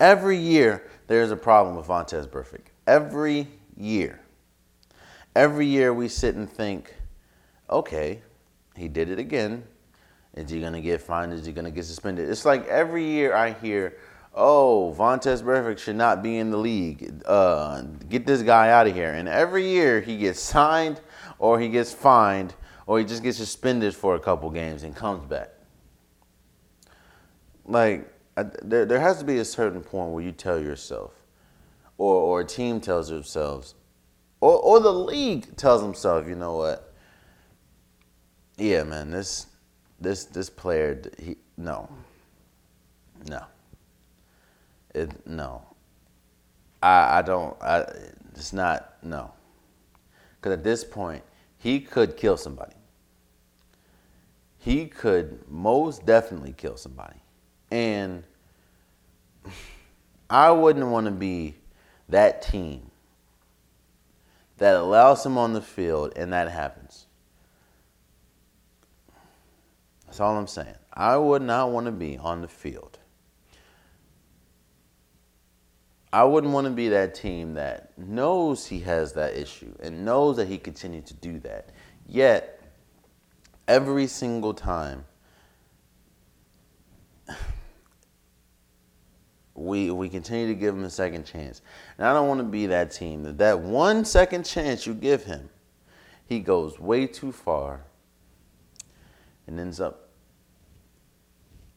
every 0.00 0.38
year 0.38 0.88
there's 1.06 1.30
a 1.30 1.36
problem 1.36 1.76
with 1.76 1.86
Vontaze 1.86 2.26
Burfict. 2.28 2.66
Every 2.86 3.48
year. 3.76 4.20
Every 5.34 5.66
year 5.66 5.92
we 5.92 6.08
sit 6.08 6.34
and 6.34 6.50
think, 6.50 6.94
okay, 7.68 8.22
he 8.74 8.88
did 8.88 9.10
it 9.10 9.18
again. 9.18 9.64
Is 10.34 10.50
he 10.50 10.60
gonna 10.60 10.80
get 10.80 11.00
fined? 11.00 11.32
Is 11.32 11.46
he 11.46 11.52
gonna 11.52 11.70
get 11.70 11.84
suspended? 11.84 12.28
It's 12.28 12.44
like 12.44 12.66
every 12.66 13.04
year 13.04 13.34
I 13.34 13.52
hear, 13.52 13.96
oh, 14.34 14.94
Vontaze 14.96 15.42
Burfict 15.42 15.78
should 15.78 15.96
not 15.96 16.22
be 16.22 16.38
in 16.38 16.50
the 16.50 16.58
league. 16.58 17.22
Uh, 17.24 17.82
get 18.08 18.26
this 18.26 18.42
guy 18.42 18.70
out 18.70 18.86
of 18.86 18.94
here. 18.94 19.12
And 19.12 19.28
every 19.28 19.66
year 19.66 20.00
he 20.00 20.18
gets 20.18 20.40
signed 20.40 21.00
or 21.38 21.58
he 21.58 21.68
gets 21.68 21.92
fined 21.92 22.54
or 22.86 22.98
he 22.98 23.04
just 23.04 23.22
gets 23.22 23.38
suspended 23.38 23.94
for 23.94 24.14
a 24.14 24.20
couple 24.20 24.50
games 24.50 24.82
and 24.82 24.94
comes 24.94 25.24
back. 25.26 25.50
Like, 27.64 28.12
there, 28.62 28.84
there 28.84 29.00
has 29.00 29.18
to 29.18 29.24
be 29.24 29.38
a 29.38 29.44
certain 29.44 29.80
point 29.80 30.12
where 30.12 30.22
you 30.22 30.32
tell 30.32 30.60
yourself, 30.60 31.12
or, 31.98 32.14
or 32.14 32.40
a 32.40 32.44
team 32.44 32.80
tells 32.80 33.08
themselves, 33.08 33.74
or, 34.40 34.58
or 34.58 34.80
the 34.80 34.92
league 34.92 35.56
tells 35.56 35.80
themselves, 35.82 36.28
you 36.28 36.34
know 36.34 36.56
what? 36.56 36.92
Yeah, 38.58 38.84
man, 38.84 39.10
this 39.10 39.46
this 40.00 40.24
this 40.26 40.50
player, 40.50 41.02
he 41.18 41.36
no, 41.56 41.88
no, 43.28 43.42
it 44.94 45.26
no. 45.26 45.62
I 46.82 47.18
I 47.18 47.22
don't. 47.22 47.60
I 47.62 47.86
it's 48.34 48.52
not 48.52 48.96
no. 49.02 49.32
Because 50.36 50.52
at 50.52 50.64
this 50.64 50.84
point, 50.84 51.22
he 51.58 51.80
could 51.80 52.16
kill 52.16 52.36
somebody. 52.36 52.76
He 54.58 54.86
could 54.86 55.48
most 55.48 56.04
definitely 56.06 56.54
kill 56.56 56.76
somebody. 56.76 57.20
And 57.70 58.24
I 60.30 60.50
wouldn't 60.50 60.86
want 60.86 61.06
to 61.06 61.12
be 61.12 61.56
that 62.08 62.42
team 62.42 62.90
that 64.58 64.76
allows 64.76 65.24
him 65.24 65.36
on 65.36 65.52
the 65.52 65.60
field 65.60 66.12
and 66.16 66.32
that 66.32 66.50
happens. 66.50 67.06
That's 70.06 70.20
all 70.20 70.36
I'm 70.36 70.46
saying. 70.46 70.76
I 70.92 71.16
would 71.16 71.42
not 71.42 71.70
want 71.70 71.86
to 71.86 71.92
be 71.92 72.16
on 72.16 72.40
the 72.40 72.48
field. 72.48 72.98
I 76.12 76.24
wouldn't 76.24 76.52
want 76.52 76.66
to 76.66 76.72
be 76.72 76.88
that 76.88 77.14
team 77.14 77.54
that 77.54 77.90
knows 77.98 78.66
he 78.66 78.80
has 78.80 79.12
that 79.14 79.36
issue 79.36 79.74
and 79.82 80.04
knows 80.04 80.36
that 80.36 80.48
he 80.48 80.56
continues 80.56 81.04
to 81.06 81.14
do 81.14 81.38
that. 81.40 81.70
Yet, 82.06 82.62
every 83.68 84.06
single 84.06 84.54
time 84.54 85.04
we 89.56 89.90
we 89.90 90.08
continue 90.08 90.46
to 90.46 90.54
give 90.54 90.74
him 90.74 90.84
a 90.84 90.90
second 90.90 91.24
chance. 91.24 91.62
And 91.98 92.06
I 92.06 92.12
don't 92.12 92.28
want 92.28 92.40
to 92.40 92.44
be 92.44 92.66
that 92.66 92.90
team 92.90 93.22
that 93.24 93.38
that 93.38 93.60
one 93.60 94.04
second 94.04 94.44
chance 94.44 94.86
you 94.86 94.94
give 94.94 95.24
him, 95.24 95.48
he 96.26 96.40
goes 96.40 96.78
way 96.78 97.06
too 97.06 97.32
far 97.32 97.84
and 99.46 99.58
ends 99.58 99.80
up 99.80 100.08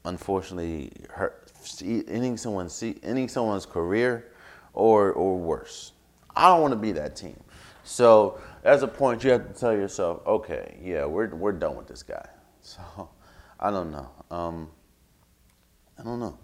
unfortunately 0.05 0.91
hurt, 1.09 1.51
ending 1.83 2.37
someone's 2.37 2.83
ending 3.03 3.27
someone's 3.27 3.65
career 3.65 4.31
or 4.73 5.11
or 5.13 5.37
worse. 5.37 5.93
I 6.35 6.47
don't 6.47 6.61
want 6.61 6.71
to 6.73 6.79
be 6.79 6.91
that 6.93 7.15
team. 7.15 7.39
So 7.83 8.39
as 8.63 8.83
a 8.83 8.87
point, 8.87 9.23
you 9.23 9.31
have 9.31 9.47
to 9.51 9.59
tell 9.59 9.73
yourself, 9.73 10.21
okay, 10.27 10.77
yeah, 10.83 11.05
we're 11.05 11.33
we're 11.35 11.51
done 11.51 11.75
with 11.75 11.87
this 11.87 12.03
guy. 12.03 12.25
So 12.61 13.09
I 13.59 13.71
don't 13.71 13.91
know. 13.91 14.09
Um, 14.29 14.69
I 15.97 16.03
don't 16.03 16.19
know. 16.19 16.37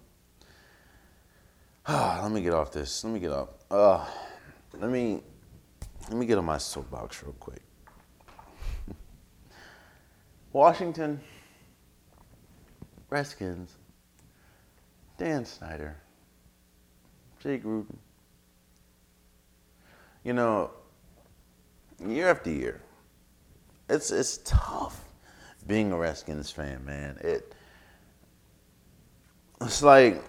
Let 1.87 2.31
me 2.31 2.41
get 2.41 2.53
off 2.53 2.71
this. 2.71 3.03
Let 3.03 3.13
me 3.13 3.19
get 3.19 3.31
off. 3.31 3.49
Uh, 3.69 4.05
let 4.73 4.89
me 4.89 5.21
let 6.09 6.17
me 6.17 6.25
get 6.25 6.37
on 6.37 6.45
my 6.45 6.57
soapbox 6.57 7.21
real 7.23 7.33
quick. 7.33 7.61
Washington 10.53 11.19
Redskins, 13.09 13.75
Dan 15.17 15.45
Snyder, 15.45 15.95
Jay 17.39 17.59
Gruden. 17.59 17.97
You 20.23 20.33
know, 20.33 20.71
year 22.03 22.29
after 22.29 22.49
year, 22.49 22.81
it's 23.87 24.09
it's 24.11 24.39
tough 24.43 25.05
being 25.67 25.91
a 25.91 25.97
Redskins 25.97 26.49
fan, 26.49 26.83
man. 26.83 27.17
It 27.21 27.53
it's 29.61 29.83
like 29.83 30.23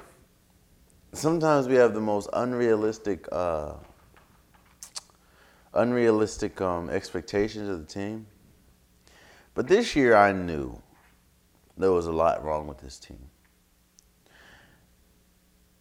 sometimes 1.17 1.69
we 1.69 1.75
have 1.75 1.95
the 1.95 2.01
most 2.01 2.29
unrealistic, 2.33 3.27
uh, 3.33 3.75
unrealistic 5.75 6.61
um, 6.61 6.91
expectations 6.91 7.69
of 7.69 7.79
the 7.79 7.93
team. 7.93 8.27
But 9.55 9.69
this 9.69 9.97
year, 9.97 10.14
I 10.14 10.33
knew 10.33 10.81
there 11.79 11.93
was 11.93 12.07
a 12.07 12.12
lot 12.12 12.45
wrong 12.45 12.67
with 12.67 12.79
this 12.79 12.99
team. 12.99 13.31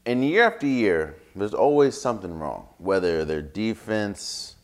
And 0.05 0.23
year 0.23 0.43
after 0.43 0.67
year, 0.67 1.15
there's 1.35 1.53
always 1.53 1.99
something 1.99 2.37
wrong, 2.37 2.67
whether 2.77 3.25
their 3.25 3.41
defense, 3.41 4.55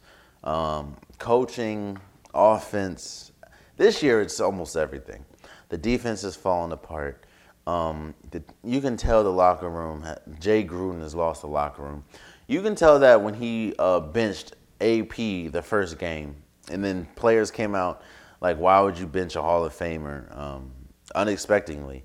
um, 0.44 0.96
coaching, 1.18 1.98
offense. 2.34 3.32
This 3.78 4.04
year, 4.04 4.22
it's 4.22 4.40
almost 4.40 4.78
everything. 4.78 5.26
The 5.70 5.78
defense 5.78 6.24
is 6.24 6.36
falling 6.36 6.72
apart. 6.72 7.26
Um, 7.68 8.16
the, 8.32 8.43
you 8.64 8.82
can 8.82 8.97
tell 8.97 9.24
the 9.24 9.32
locker 9.32 9.70
room. 9.70 10.05
Jay 10.39 10.64
Gruden 10.64 11.01
has 11.01 11.14
lost 11.14 11.41
the 11.41 11.47
locker 11.47 11.84
room. 11.84 12.03
You 12.47 12.62
can 12.62 12.76
tell 12.76 12.99
that 12.99 13.22
when 13.22 13.34
he 13.34 13.74
uh, 13.78 13.99
benched 13.99 14.53
AP 14.82 15.16
the 15.51 15.62
first 15.64 15.99
game, 15.99 16.36
and 16.72 16.84
then 16.84 17.07
players 17.16 17.51
came 17.51 17.76
out 17.76 18.01
like, 18.41 18.57
"Why 18.57 18.82
would 18.82 18.97
you 18.97 19.07
bench 19.07 19.36
a 19.36 19.41
Hall 19.41 19.64
of 19.64 19.74
Famer 19.74 20.36
um, 20.36 20.72
unexpectedly?" 21.14 22.03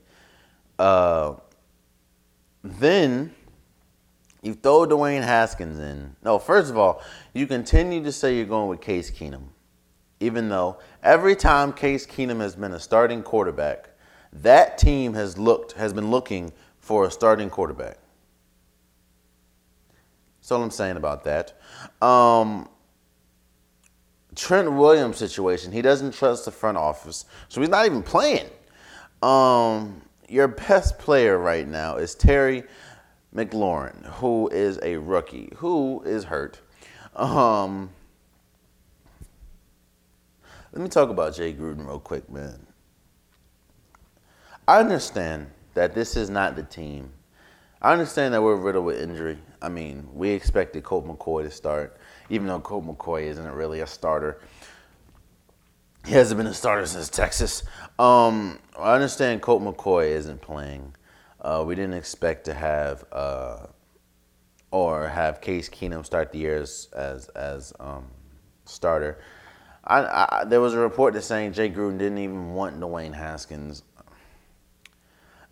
Uh, 0.79 1.35
then 2.63 3.35
you 4.43 4.55
throw 4.55 4.87
Dwayne 4.87 5.23
Haskins 5.23 5.79
in. 5.79 6.15
No, 6.23 6.39
first 6.39 6.71
of 6.71 6.77
all, 6.77 7.03
you 7.33 7.47
continue 7.47 8.05
to 8.05 8.13
say 8.13 8.37
you're 8.37 8.47
going 8.47 8.69
with 8.69 8.81
Case 8.81 9.11
Keenum, 9.11 9.49
even 10.21 10.49
though 10.49 10.79
every 11.03 11.35
time 11.35 11.73
Case 11.73 12.07
Keenum 12.07 12.41
has 12.41 12.55
been 12.55 12.73
a 12.73 12.81
starting 12.81 13.23
quarterback 13.23 13.91
that 14.43 14.79
team 14.79 15.15
has 15.15 15.39
looked 15.39 15.73
has 15.73 15.93
been 15.93 16.11
looking 16.11 16.53
for 16.79 17.05
a 17.05 17.11
starting 17.11 17.51
quarterback. 17.51 17.99
That's 20.39 20.53
all 20.53 20.63
I'm 20.63 20.71
saying 20.71 20.97
about 20.97 21.25
that. 21.25 21.59
Um, 22.01 22.69
Trent 24.37 24.71
Williams 24.73 25.17
situation, 25.17 25.73
he 25.73 25.83
doesn't 25.83 26.13
trust 26.13 26.45
the 26.45 26.51
front 26.51 26.77
office, 26.77 27.25
so 27.49 27.61
he's 27.61 27.71
not 27.71 27.87
even 27.87 28.03
playing. 28.03 28.49
Um, 29.23 30.03
your 30.29 30.47
best 30.49 30.99
player 30.99 31.39
right 31.39 31.67
now 31.67 31.97
is 31.97 32.15
Terry 32.15 32.65
McLaurin, 33.35 34.05
who 34.07 34.49
is 34.49 34.79
a 34.83 34.97
rookie, 34.97 35.53
who 35.57 36.03
is 36.05 36.25
hurt. 36.25 36.61
Um, 37.15 37.91
let 40.73 40.83
me 40.83 40.89
talk 40.89 41.09
about 41.09 41.35
Jay 41.35 41.55
Gruden 41.55 41.87
real 41.87 41.99
quick, 41.99 42.31
man. 42.31 42.66
I 44.69 44.81
understand 44.81 45.49
that 45.75 45.95
this 45.95 46.17
is 46.17 46.29
not 46.29 46.57
the 46.57 46.65
team. 46.65 47.13
I 47.81 47.93
understand 47.93 48.35
that 48.35 48.43
we're 48.43 48.57
riddled 48.57 48.85
with 48.85 49.01
injury. 49.01 49.39
I 49.63 49.69
mean, 49.69 50.09
we 50.13 50.31
expected 50.31 50.83
Colt 50.83 51.07
McCoy 51.07 51.45
to 51.45 51.51
start, 51.51 51.99
even 52.31 52.49
though 52.49 52.59
Colt 52.59 52.85
McCoy 52.85 53.25
isn't 53.25 53.53
really 53.53 53.81
a 53.81 53.87
starter. 53.87 54.41
He 56.05 56.13
hasn't 56.13 56.39
been 56.39 56.49
a 56.49 56.55
starter 56.55 56.87
since 56.87 57.09
Texas. 57.09 57.63
Um, 57.99 58.59
I 58.79 58.95
understand 58.95 59.43
Colt 59.43 59.63
McCoy 59.63 60.09
isn't 60.09 60.41
playing. 60.41 60.95
Uh, 61.41 61.63
we 61.67 61.77
didn't 61.77 61.95
expect 61.95 62.45
to 62.47 62.55
have 62.55 63.05
uh, 63.13 63.67
or 64.73 65.09
have 65.09 65.41
Case 65.41 65.69
Keenum 65.69 66.05
start 66.05 66.33
the 66.33 66.39
year 66.39 66.57
as 66.57 66.89
as, 66.93 67.29
as 67.29 67.73
um, 67.79 68.07
starter. 68.65 69.19
I, 69.85 70.27
I, 70.41 70.45
there 70.45 70.61
was 70.61 70.75
a 70.75 70.79
report 70.79 71.15
that 71.15 71.23
saying 71.23 71.53
Jay 71.53 71.71
Gruden 71.71 71.99
didn't 71.99 72.19
even 72.19 72.55
want 72.55 72.81
Dwayne 72.81 73.15
Haskins. 73.15 73.85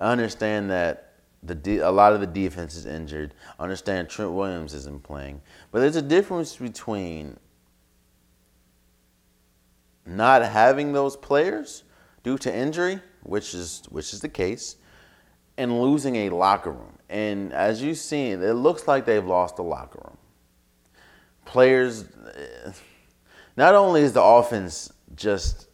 I 0.04 0.12
understand 0.12 0.70
that 0.70 1.14
the 1.42 1.54
de- 1.54 1.78
a 1.78 1.90
lot 1.90 2.12
of 2.12 2.20
the 2.20 2.26
defense 2.26 2.76
is 2.76 2.84
injured. 2.84 3.32
I 3.58 3.62
understand 3.62 4.10
Trent 4.10 4.32
Williams 4.32 4.74
isn't 4.74 5.02
playing, 5.02 5.40
but 5.70 5.80
there's 5.80 5.96
a 5.96 6.02
difference 6.02 6.56
between 6.56 7.38
not 10.04 10.44
having 10.44 10.92
those 10.92 11.16
players 11.16 11.84
due 12.22 12.36
to 12.36 12.54
injury, 12.54 13.00
which 13.22 13.54
is 13.54 13.82
which 13.88 14.12
is 14.12 14.20
the 14.20 14.28
case, 14.28 14.76
and 15.56 15.80
losing 15.80 16.16
a 16.16 16.28
locker 16.28 16.72
room. 16.72 16.98
And 17.08 17.54
as 17.54 17.80
you've 17.80 17.96
seen, 17.96 18.42
it 18.42 18.52
looks 18.52 18.86
like 18.86 19.06
they've 19.06 19.24
lost 19.24 19.56
the 19.56 19.62
locker 19.62 20.00
room. 20.04 20.18
Players, 21.46 22.04
eh, 22.36 22.72
not 23.56 23.74
only 23.74 24.02
is 24.02 24.12
the 24.12 24.22
offense 24.22 24.92
just 25.16 25.68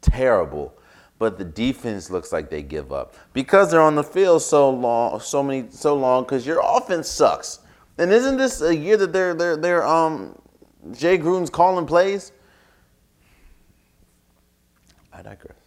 terrible, 0.00 0.74
but 1.20 1.38
the 1.38 1.44
defense 1.44 2.10
looks 2.10 2.32
like 2.32 2.48
they 2.48 2.62
give 2.62 2.92
up 2.94 3.14
because 3.34 3.70
they're 3.70 3.82
on 3.82 3.94
the 3.94 4.02
field 4.02 4.40
so 4.40 4.70
long, 4.70 5.20
so 5.20 5.42
many, 5.42 5.68
so 5.70 5.94
long. 5.94 6.24
Because 6.24 6.46
your 6.46 6.62
offense 6.64 7.10
sucks. 7.10 7.58
And 7.98 8.10
isn't 8.10 8.38
this 8.38 8.62
a 8.62 8.74
year 8.74 8.96
that 8.96 9.12
they're 9.12 9.34
they're 9.34 9.58
they're 9.58 9.86
um 9.86 10.40
Jay 10.92 11.18
Gruden's 11.18 11.50
calling 11.50 11.84
plays? 11.84 12.32
I 15.12 15.20
digress. 15.20 15.58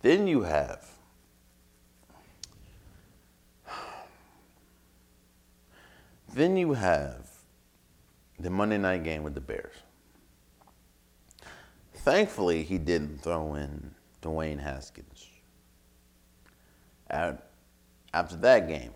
Then 0.00 0.26
you 0.26 0.40
have 0.44 0.88
then 6.34 6.56
you 6.56 6.72
have 6.72 7.28
the 8.38 8.48
Monday 8.48 8.78
night 8.78 9.04
game 9.04 9.22
with 9.24 9.34
the 9.34 9.42
Bears. 9.42 9.74
Thankfully, 12.02 12.62
he 12.62 12.78
didn't 12.78 13.20
throw 13.20 13.54
in 13.54 13.94
Dwayne 14.22 14.58
Haskins. 14.58 15.28
after 17.10 18.36
that 18.36 18.68
game, 18.68 18.92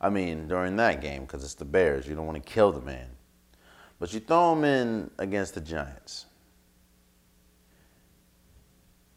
I 0.00 0.08
mean, 0.08 0.48
during 0.48 0.76
that 0.76 1.02
game, 1.02 1.22
because 1.22 1.44
it's 1.44 1.54
the 1.54 1.66
Bears, 1.66 2.06
you 2.08 2.14
don't 2.14 2.26
want 2.26 2.42
to 2.42 2.52
kill 2.52 2.72
the 2.72 2.80
man. 2.80 3.08
But 3.98 4.14
you 4.14 4.20
throw 4.20 4.54
him 4.54 4.64
in 4.64 5.10
against 5.18 5.54
the 5.54 5.60
Giants. 5.60 6.24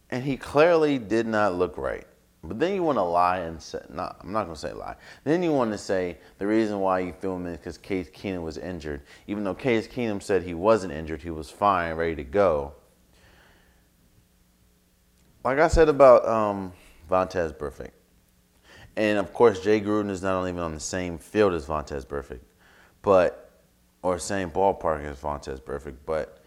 And 0.09 0.23
he 0.23 0.35
clearly 0.35 0.97
did 0.97 1.25
not 1.25 1.55
look 1.55 1.77
right. 1.77 2.07
But 2.47 2.59
then 2.59 2.73
you 2.73 2.83
want 2.83 2.97
to 2.97 3.03
lie 3.03 3.39
and 3.39 3.61
say, 3.61 3.79
not, 3.89 4.17
I'm 4.21 4.31
not 4.31 4.45
going 4.45 4.55
to 4.55 4.59
say 4.59 4.73
lie. 4.73 4.95
Then 5.23 5.43
you 5.43 5.51
want 5.51 5.71
to 5.71 5.77
say 5.77 6.17
the 6.37 6.47
reason 6.47 6.79
why 6.79 6.99
you 6.99 7.13
threw 7.13 7.35
him 7.35 7.45
in 7.45 7.53
is 7.53 7.57
because 7.57 7.77
Case 7.77 8.09
Keenum 8.09 8.43
was 8.43 8.57
injured. 8.57 9.01
Even 9.27 9.43
though 9.43 9.53
Case 9.53 9.87
Keenum 9.87 10.21
said 10.21 10.43
he 10.43 10.53
wasn't 10.53 10.93
injured, 10.93 11.21
he 11.21 11.29
was 11.29 11.49
fine, 11.49 11.95
ready 11.95 12.15
to 12.15 12.23
go. 12.23 12.73
Like 15.43 15.59
I 15.59 15.67
said 15.67 15.89
about 15.89 16.27
um, 16.27 16.73
Vontaze 17.09 17.53
Burfict. 17.53 17.91
And 18.95 19.19
of 19.19 19.31
course, 19.31 19.59
Jay 19.59 19.79
Gruden 19.79 20.09
is 20.09 20.23
not 20.23 20.47
even 20.47 20.59
on 20.59 20.73
the 20.73 20.79
same 20.79 21.17
field 21.17 21.53
as 21.53 21.65
Vontaze 21.65 22.05
Burfict, 22.05 22.39
but, 23.01 23.61
or 24.01 24.17
same 24.17 24.49
ballpark 24.49 25.03
as 25.05 25.17
Vontaze 25.17 25.61
Burfict. 25.61 25.97
But 26.05 26.43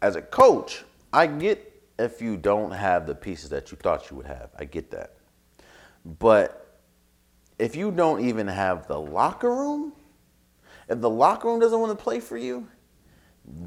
as 0.00 0.16
a 0.16 0.22
coach, 0.22 0.84
I 1.12 1.26
get 1.26 1.67
if 1.98 2.22
you 2.22 2.36
don't 2.36 2.70
have 2.70 3.06
the 3.06 3.14
pieces 3.14 3.50
that 3.50 3.70
you 3.70 3.76
thought 3.76 4.10
you 4.10 4.16
would 4.16 4.26
have. 4.26 4.50
I 4.58 4.64
get 4.64 4.90
that. 4.92 5.16
But 6.04 6.80
if 7.58 7.74
you 7.74 7.90
don't 7.90 8.24
even 8.24 8.46
have 8.46 8.86
the 8.86 8.98
locker 8.98 9.50
room, 9.50 9.92
if 10.88 11.00
the 11.00 11.10
locker 11.10 11.48
room 11.48 11.60
doesn't 11.60 11.78
want 11.78 11.96
to 11.96 12.02
play 12.02 12.20
for 12.20 12.36
you, 12.38 12.66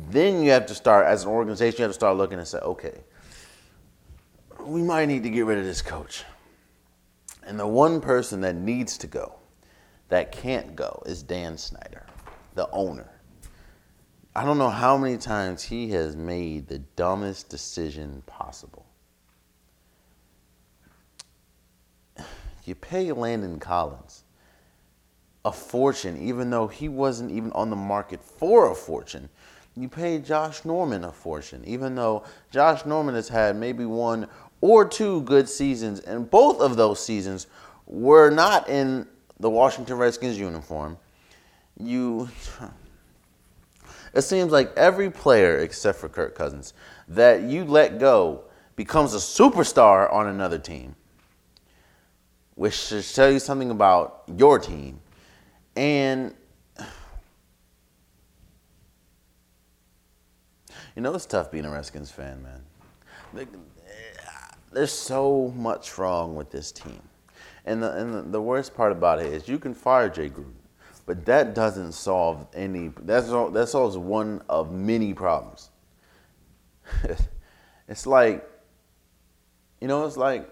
then 0.10 0.44
you 0.44 0.52
have 0.52 0.66
to 0.68 0.76
start, 0.76 1.06
as 1.06 1.24
an 1.24 1.30
organization, 1.30 1.80
you 1.80 1.84
have 1.84 1.92
to 1.92 1.96
start 1.96 2.18
looking 2.18 2.40
and 2.40 2.48
say, 2.48 2.60
okay, 2.60 3.02
we 4.60 4.82
might 4.82 5.08
need 5.08 5.24
to 5.24 5.30
get 5.30 5.46
rid 5.46 5.58
of 5.58 5.66
this 5.66 5.82
coach. 5.82 6.24
And 7.44 7.60
the 7.60 7.68
one 7.68 8.00
person 8.00 8.42
that 8.42 8.56
needs 8.56 8.98
to 9.00 9.08
go, 9.08 9.36
that 10.10 10.32
can't 10.32 10.76
go, 10.76 11.02
is 11.06 11.24
Dan 11.24 11.58
Snyder, 11.58 12.06
the 12.56 12.70
owner. 12.72 13.11
I 14.34 14.46
don't 14.46 14.58
know 14.58 14.70
how 14.70 14.98
many 14.98 15.18
times 15.18 15.64
he 15.64 15.92
has 15.92 16.16
made 16.16 16.68
the 16.68 16.80
dumbest 16.80 17.50
decision 17.50 18.24
possible. 18.26 18.86
You 22.64 22.76
pay 22.76 23.12
Landon 23.12 23.60
Collins 23.60 24.24
a 25.44 25.52
fortune, 25.52 26.18
even 26.18 26.50
though 26.50 26.68
he 26.68 26.88
wasn't 26.88 27.32
even 27.32 27.52
on 27.52 27.70
the 27.70 27.76
market 27.76 28.24
for 28.24 28.72
a 28.72 28.76
fortune. 28.76 29.30
You 29.76 29.90
pay 29.90 30.20
Josh 30.20 30.64
Norman 30.64 31.04
a 31.04 31.12
fortune, 31.12 31.64
even 31.66 31.96
though 31.96 32.24
Josh 32.52 32.86
Norman 32.86 33.16
has 33.16 33.30
had 33.30 33.56
maybe 33.56 33.86
one 33.86 34.28
or 34.62 34.88
two 34.88 35.22
good 35.24 35.50
seasons, 35.50 36.00
and 36.00 36.30
both 36.30 36.62
of 36.62 36.78
those 36.78 37.04
seasons 37.04 37.48
were 37.86 38.30
not 38.30 38.70
in 38.70 39.08
the 39.40 39.50
Washington 39.50 39.98
Redskins 39.98 40.38
uniform. 40.38 40.98
You 41.78 42.30
it 44.14 44.22
seems 44.24 44.52
like 44.52 44.76
every 44.76 45.10
player 45.10 45.58
except 45.58 46.00
for 46.00 46.10
Kirk 46.10 46.36
Cousins 46.36 46.74
that 47.08 47.44
you 47.44 47.64
let 47.64 47.98
go 48.00 48.44
becomes 48.76 49.14
a 49.14 49.18
superstar 49.18 50.12
on 50.12 50.28
another 50.28 50.58
team, 50.58 50.96
which 52.56 52.74
should 52.74 53.06
tell 53.06 53.32
you 53.32 53.40
something 53.40 53.72
about 53.72 54.24
your 54.36 54.60
team. 54.60 55.00
And 55.76 56.34
you 60.96 61.02
know, 61.02 61.14
it's 61.14 61.26
tough 61.26 61.52
being 61.52 61.66
a 61.66 61.72
Redskins 61.72 62.12
fan, 62.12 62.44
man. 62.44 63.48
There's 64.74 64.92
so 64.92 65.54
much 65.56 65.98
wrong 65.98 66.36
with 66.36 66.52
this 66.52 66.72
team. 66.72 67.02
And 67.66 67.84
the, 67.84 67.92
and 67.96 68.34
the 68.34 68.42
worst 68.42 68.74
part 68.74 68.92
about 68.92 69.20
it 69.20 69.28
is 69.28 69.48
you 69.48 69.60
can 69.60 69.74
fire 69.74 70.10
Jay 70.10 70.30
Gruden 70.30 70.61
but 71.12 71.26
that 71.26 71.54
doesn't 71.54 71.92
solve 71.92 72.48
any. 72.54 72.90
That's 73.02 73.28
all, 73.32 73.50
that 73.50 73.68
solves 73.68 73.98
one 73.98 74.42
of 74.48 74.72
many 74.72 75.14
problems. 75.14 75.70
it's 77.90 78.08
like, 78.08 78.50
you 79.82 79.90
know, 79.90 80.06
it's 80.06 80.16
like. 80.16 80.50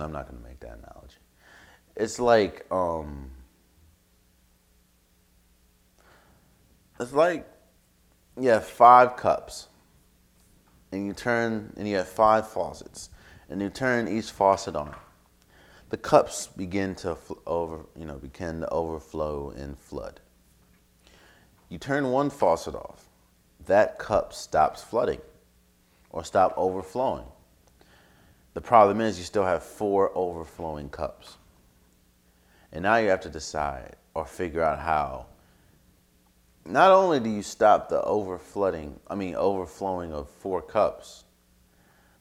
I'm 0.00 0.10
not 0.10 0.28
going 0.28 0.42
to 0.42 0.48
make 0.48 0.58
that 0.58 0.76
analogy. 0.76 1.18
It's 1.94 2.18
like, 2.18 2.66
um, 2.72 3.30
it's 6.98 7.12
like 7.12 7.48
you 8.40 8.48
have 8.48 8.66
five 8.66 9.14
cups, 9.14 9.68
and 10.90 11.06
you 11.06 11.12
turn, 11.12 11.72
and 11.76 11.86
you 11.86 11.94
have 11.94 12.08
five 12.08 12.48
faucets, 12.48 13.10
and 13.48 13.62
you 13.62 13.68
turn 13.68 14.08
each 14.08 14.32
faucet 14.32 14.74
on 14.74 14.92
the 15.90 15.96
cups 15.96 16.46
begin 16.48 16.94
to 16.96 17.16
over, 17.46 17.86
you 17.96 18.04
know, 18.04 18.16
begin 18.16 18.60
to 18.60 18.68
overflow 18.68 19.50
and 19.50 19.78
flood. 19.78 20.20
You 21.68 21.78
turn 21.78 22.10
one 22.10 22.30
faucet 22.30 22.74
off, 22.74 23.06
that 23.66 23.98
cup 23.98 24.32
stops 24.32 24.82
flooding 24.82 25.20
or 26.10 26.24
stop 26.24 26.54
overflowing. 26.56 27.26
The 28.54 28.60
problem 28.60 29.00
is 29.00 29.18
you 29.18 29.24
still 29.24 29.44
have 29.44 29.62
four 29.62 30.10
overflowing 30.14 30.88
cups. 30.88 31.36
And 32.72 32.82
now 32.82 32.96
you 32.96 33.08
have 33.08 33.20
to 33.20 33.30
decide 33.30 33.96
or 34.14 34.26
figure 34.26 34.62
out 34.62 34.78
how 34.78 35.26
not 36.64 36.90
only 36.90 37.18
do 37.20 37.30
you 37.30 37.42
stop 37.42 37.88
the 37.88 38.02
overflooding, 38.02 38.94
I 39.08 39.14
mean 39.14 39.34
overflowing 39.34 40.12
of 40.12 40.28
four 40.28 40.60
cups, 40.60 41.24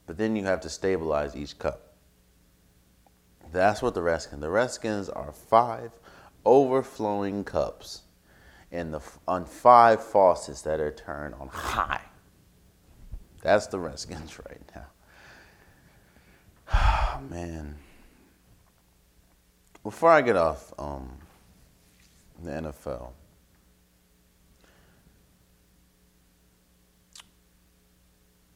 but 0.06 0.18
then 0.18 0.36
you 0.38 0.46
have 0.46 0.62
to 0.62 0.70
stabilize 0.70 1.36
each 1.36 1.60
cup. 1.60 1.87
That's 3.52 3.82
what 3.82 3.94
the 3.94 4.02
Redskins. 4.02 4.42
The 4.42 4.50
Redskins 4.50 5.10
are 5.10 5.32
five 5.32 5.92
overflowing 6.46 7.44
cups, 7.44 8.02
and 8.72 8.94
the 8.94 9.02
on 9.28 9.46
five 9.46 10.04
faucets 10.04 10.62
that 10.64 10.80
are 10.80 10.92
turned 10.92 11.36
on 11.36 11.48
high. 11.50 12.02
That's 13.42 13.68
the 13.68 13.80
Redskins 13.80 14.40
right 14.50 14.88
now. 16.70 17.20
Man. 17.30 17.76
Before 19.84 20.10
I 20.10 20.22
get 20.22 20.36
off 20.36 20.74
um, 20.78 21.18
the 22.44 22.52
NFL, 22.52 23.12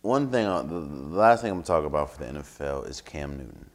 one 0.02 0.30
thing, 0.30 0.46
uh, 0.46 0.64
the 0.64 0.76
last 0.76 1.42
thing 1.42 1.52
I'm 1.52 1.62
gonna 1.62 1.66
talk 1.66 1.86
about 1.86 2.12
for 2.12 2.26
the 2.26 2.39
NFL 2.39 2.89
is 2.89 3.00
Cam 3.00 3.38
Newton. 3.38 3.70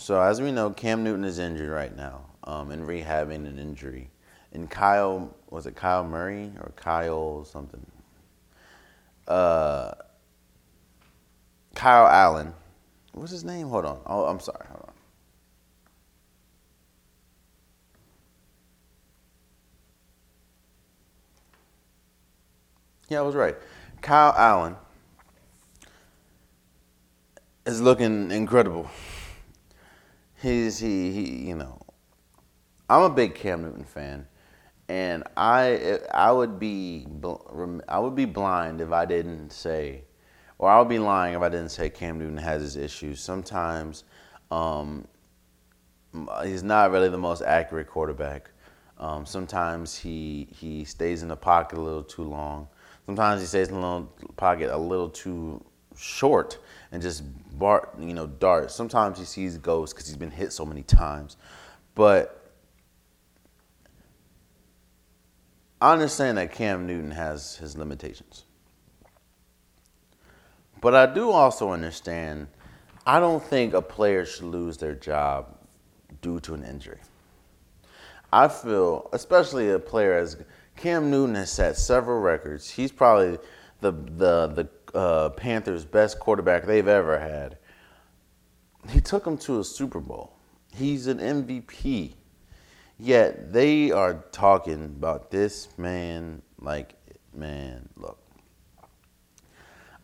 So 0.00 0.22
as 0.22 0.40
we 0.40 0.52
know, 0.52 0.70
Cam 0.70 1.02
Newton 1.02 1.24
is 1.24 1.40
injured 1.40 1.70
right 1.70 1.94
now 1.94 2.20
um, 2.44 2.70
and 2.70 2.86
rehabbing 2.86 3.48
an 3.48 3.58
injury. 3.58 4.10
And 4.52 4.70
Kyle, 4.70 5.34
was 5.50 5.66
it 5.66 5.74
Kyle 5.74 6.04
Murray 6.04 6.52
or 6.60 6.72
Kyle 6.76 7.44
something? 7.44 7.84
Uh, 9.26 9.90
Kyle 11.74 12.06
Allen. 12.06 12.54
What's 13.12 13.32
his 13.32 13.42
name? 13.42 13.68
Hold 13.70 13.86
on. 13.86 14.00
Oh, 14.06 14.26
I'm 14.26 14.38
sorry. 14.38 14.64
Hold 14.68 14.84
on. 14.86 14.94
Yeah, 23.08 23.18
I 23.18 23.22
was 23.22 23.34
right. 23.34 23.56
Kyle 24.00 24.32
Allen 24.36 24.76
is 27.66 27.80
looking 27.80 28.30
incredible. 28.30 28.88
He's 30.40 30.78
he, 30.78 31.10
he 31.12 31.48
you 31.48 31.56
know, 31.56 31.80
I'm 32.88 33.02
a 33.02 33.10
big 33.10 33.34
Cam 33.34 33.62
Newton 33.62 33.84
fan, 33.84 34.28
and 34.88 35.24
I 35.36 35.98
I 36.12 36.30
would 36.30 36.60
be 36.60 37.06
I 37.88 37.98
would 37.98 38.14
be 38.14 38.24
blind 38.24 38.80
if 38.80 38.92
I 38.92 39.04
didn't 39.04 39.50
say, 39.50 40.04
or 40.58 40.70
I 40.70 40.78
would 40.78 40.88
be 40.88 41.00
lying 41.00 41.34
if 41.34 41.42
I 41.42 41.48
didn't 41.48 41.70
say 41.70 41.90
Cam 41.90 42.18
Newton 42.18 42.36
has 42.36 42.62
his 42.62 42.76
issues. 42.76 43.20
Sometimes 43.20 44.04
um, 44.52 45.08
he's 46.44 46.62
not 46.62 46.92
really 46.92 47.08
the 47.08 47.18
most 47.18 47.42
accurate 47.42 47.88
quarterback. 47.88 48.50
Um, 48.98 49.26
sometimes 49.26 49.96
he 49.96 50.46
he 50.52 50.84
stays 50.84 51.22
in 51.22 51.28
the 51.28 51.36
pocket 51.36 51.78
a 51.78 51.82
little 51.82 52.04
too 52.04 52.22
long. 52.22 52.68
Sometimes 53.06 53.40
he 53.40 53.46
stays 53.48 53.68
in 53.68 53.80
the 53.80 54.06
pocket 54.36 54.70
a 54.70 54.78
little 54.78 55.08
too 55.08 55.64
short 55.98 56.58
and 56.92 57.02
just 57.02 57.22
bar, 57.58 57.88
you 57.98 58.14
know, 58.14 58.26
dart. 58.26 58.70
Sometimes 58.70 59.18
he 59.18 59.24
sees 59.24 59.58
ghosts 59.58 59.92
because 59.92 60.06
he's 60.06 60.16
been 60.16 60.30
hit 60.30 60.52
so 60.52 60.64
many 60.64 60.82
times. 60.82 61.36
But 61.94 62.52
I 65.80 65.92
understand 65.92 66.38
that 66.38 66.52
Cam 66.52 66.86
Newton 66.86 67.10
has 67.10 67.56
his 67.56 67.76
limitations. 67.76 68.44
But 70.80 70.94
I 70.94 71.12
do 71.12 71.30
also 71.30 71.70
understand 71.70 72.48
I 73.06 73.20
don't 73.20 73.42
think 73.42 73.74
a 73.74 73.82
player 73.82 74.24
should 74.24 74.44
lose 74.44 74.76
their 74.76 74.94
job 74.94 75.56
due 76.20 76.40
to 76.40 76.54
an 76.54 76.62
injury. 76.62 77.00
I 78.32 78.48
feel, 78.48 79.08
especially 79.12 79.70
a 79.70 79.78
player 79.78 80.18
as 80.18 80.36
Cam 80.76 81.10
Newton 81.10 81.34
has 81.34 81.50
set 81.50 81.76
several 81.76 82.20
records. 82.20 82.68
He's 82.68 82.92
probably 82.92 83.38
the 83.80 83.92
the 83.92 84.48
the 84.48 84.68
uh, 84.94 85.30
Panthers' 85.30 85.84
best 85.84 86.18
quarterback 86.18 86.64
they've 86.64 86.88
ever 86.88 87.18
had. 87.18 87.58
He 88.88 89.00
took 89.00 89.24
them 89.24 89.36
to 89.38 89.60
a 89.60 89.64
Super 89.64 90.00
Bowl. 90.00 90.32
He's 90.74 91.06
an 91.06 91.18
MVP. 91.18 92.14
Yet 92.98 93.52
they 93.52 93.92
are 93.92 94.24
talking 94.32 94.84
about 94.84 95.30
this 95.30 95.68
man 95.78 96.42
like, 96.60 96.94
man, 97.32 97.88
look. 97.96 98.18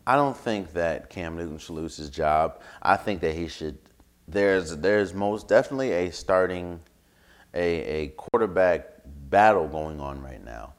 I 0.07 0.15
don't 0.15 0.37
think 0.37 0.73
that 0.73 1.09
Cam 1.09 1.35
Newton 1.35 1.57
should 1.57 1.73
lose 1.73 1.97
his 1.97 2.09
job. 2.09 2.61
I 2.81 2.95
think 2.95 3.21
that 3.21 3.35
he 3.35 3.47
should. 3.47 3.77
There's 4.27 4.77
there's 4.77 5.13
most 5.13 5.47
definitely 5.47 5.91
a 5.91 6.11
starting, 6.11 6.79
a 7.53 8.03
a 8.03 8.07
quarterback 8.09 9.01
battle 9.05 9.67
going 9.67 9.99
on 9.99 10.21
right 10.21 10.43
now 10.43 10.73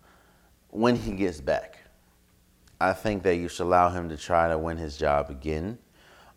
when 0.70 0.96
he 0.96 1.12
gets 1.12 1.40
back. 1.40 1.75
I 2.80 2.92
think 2.92 3.22
that 3.22 3.36
you 3.36 3.48
should 3.48 3.64
allow 3.64 3.88
him 3.88 4.08
to 4.10 4.16
try 4.16 4.48
to 4.48 4.58
win 4.58 4.76
his 4.76 4.96
job 4.96 5.30
again. 5.30 5.78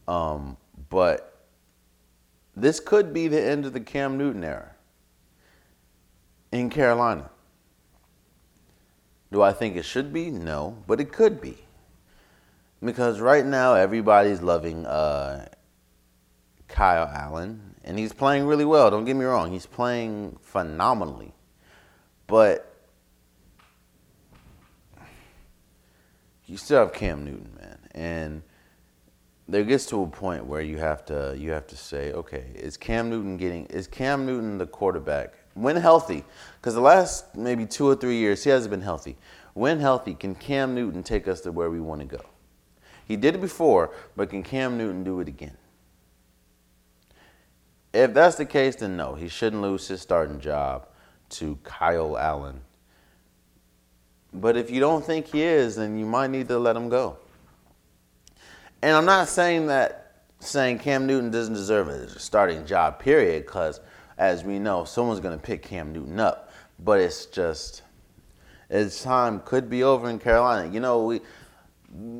Um, 0.07 0.57
but 0.89 1.45
this 2.55 2.79
could 2.79 3.13
be 3.13 3.27
the 3.27 3.41
end 3.41 3.65
of 3.65 3.73
the 3.73 3.79
Cam 3.79 4.17
Newton 4.17 4.43
era 4.43 4.71
in 6.51 6.69
Carolina. 6.69 7.29
Do 9.31 9.41
I 9.41 9.53
think 9.53 9.75
it 9.75 9.85
should 9.85 10.11
be? 10.11 10.31
No, 10.31 10.83
but 10.87 10.99
it 10.99 11.11
could 11.11 11.39
be. 11.39 11.57
Because 12.83 13.19
right 13.19 13.45
now 13.45 13.75
everybody's 13.75 14.41
loving 14.41 14.85
uh, 14.85 15.47
Kyle 16.67 17.07
Allen, 17.07 17.75
and 17.83 17.99
he's 17.99 18.13
playing 18.13 18.45
really 18.45 18.65
well. 18.65 18.89
Don't 18.89 19.05
get 19.05 19.15
me 19.15 19.25
wrong, 19.25 19.51
he's 19.51 19.65
playing 19.65 20.37
phenomenally. 20.41 21.33
But 22.25 22.68
you 26.49 26.57
still 26.57 26.79
have 26.79 26.93
Cam 26.93 27.23
Newton, 27.23 27.51
man, 27.61 27.77
and 27.91 28.43
there 29.47 29.63
gets 29.63 29.85
to 29.87 30.01
a 30.01 30.07
point 30.07 30.45
where 30.45 30.61
you 30.61 30.77
have 30.77 31.05
to 31.05 31.35
you 31.37 31.51
have 31.51 31.67
to 31.67 31.77
say, 31.77 32.11
okay, 32.11 32.45
is 32.55 32.75
Cam 32.75 33.09
Newton 33.09 33.37
getting 33.37 33.65
is 33.67 33.87
Cam 33.87 34.25
Newton 34.25 34.57
the 34.57 34.65
quarterback 34.65 35.33
when 35.53 35.75
healthy? 35.75 36.23
Because 36.59 36.73
the 36.73 36.81
last 36.81 37.35
maybe 37.35 37.65
two 37.65 37.87
or 37.87 37.95
three 37.95 38.17
years 38.17 38.43
he 38.43 38.49
hasn't 38.49 38.71
been 38.71 38.81
healthy. 38.81 39.15
When 39.53 39.79
healthy, 39.79 40.15
can 40.15 40.35
Cam 40.35 40.73
Newton 40.73 41.03
take 41.03 41.27
us 41.27 41.41
to 41.41 41.51
where 41.51 41.69
we 41.69 41.79
want 41.79 42.01
to 42.01 42.07
go? 42.07 42.23
He 43.05 43.15
did 43.15 43.35
it 43.35 43.41
before, 43.41 43.91
but 44.15 44.29
can 44.29 44.43
Cam 44.43 44.77
Newton 44.77 45.03
do 45.03 45.19
it 45.19 45.27
again? 45.27 45.57
If 47.93 48.13
that's 48.13 48.35
the 48.35 48.45
case, 48.45 48.75
then 48.75 48.97
no, 48.97 49.15
he 49.15 49.27
shouldn't 49.27 49.61
lose 49.61 49.87
his 49.87 50.01
starting 50.01 50.39
job 50.39 50.87
to 51.29 51.57
Kyle 51.63 52.17
Allen. 52.17 52.61
But 54.33 54.57
if 54.57 54.69
you 54.69 54.79
don't 54.79 55.03
think 55.03 55.27
he 55.27 55.41
is, 55.41 55.75
then 55.75 55.97
you 55.97 56.05
might 56.05 56.29
need 56.29 56.47
to 56.49 56.59
let 56.59 56.75
him 56.75 56.89
go. 56.89 57.17
And 58.81 58.95
I'm 58.95 59.05
not 59.05 59.27
saying 59.27 59.67
that 59.67 60.23
saying 60.39 60.79
Cam 60.79 61.05
Newton 61.05 61.31
doesn't 61.31 61.53
deserve 61.53 61.89
a 61.89 62.07
starting 62.19 62.65
job, 62.65 62.99
period, 62.99 63.45
because 63.45 63.81
as 64.17 64.43
we 64.43 64.59
know, 64.59 64.85
someone's 64.85 65.19
going 65.19 65.37
to 65.37 65.43
pick 65.43 65.63
Cam 65.63 65.91
Newton 65.91 66.19
up. 66.19 66.51
But 66.79 67.01
it's 67.01 67.25
just, 67.25 67.81
his 68.69 69.01
time 69.01 69.41
could 69.41 69.69
be 69.69 69.83
over 69.83 70.09
in 70.09 70.19
Carolina. 70.19 70.71
You 70.71 70.79
know, 70.79 71.03
we 71.03 71.21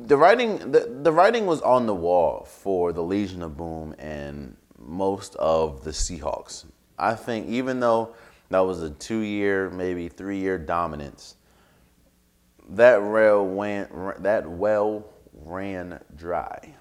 the 0.06 0.16
writing 0.16 0.72
the, 0.72 0.98
the 1.02 1.12
writing 1.12 1.46
was 1.46 1.60
on 1.62 1.86
the 1.86 1.94
wall 1.94 2.44
for 2.44 2.92
the 2.92 3.02
Legion 3.02 3.42
of 3.42 3.56
Boom 3.56 3.94
and 3.98 4.56
most 4.78 5.36
of 5.36 5.84
the 5.84 5.90
Seahawks. 5.90 6.64
I 6.98 7.14
think 7.14 7.48
even 7.48 7.80
though 7.80 8.14
that 8.50 8.60
was 8.60 8.82
a 8.82 8.90
two 8.90 9.20
year, 9.20 9.70
maybe 9.70 10.08
three 10.08 10.38
year 10.38 10.58
dominance. 10.58 11.36
That 12.70 13.02
rail 13.02 13.46
went, 13.46 14.22
that 14.22 14.48
well 14.48 15.04
ran 15.32 16.00
dry. 16.16 16.74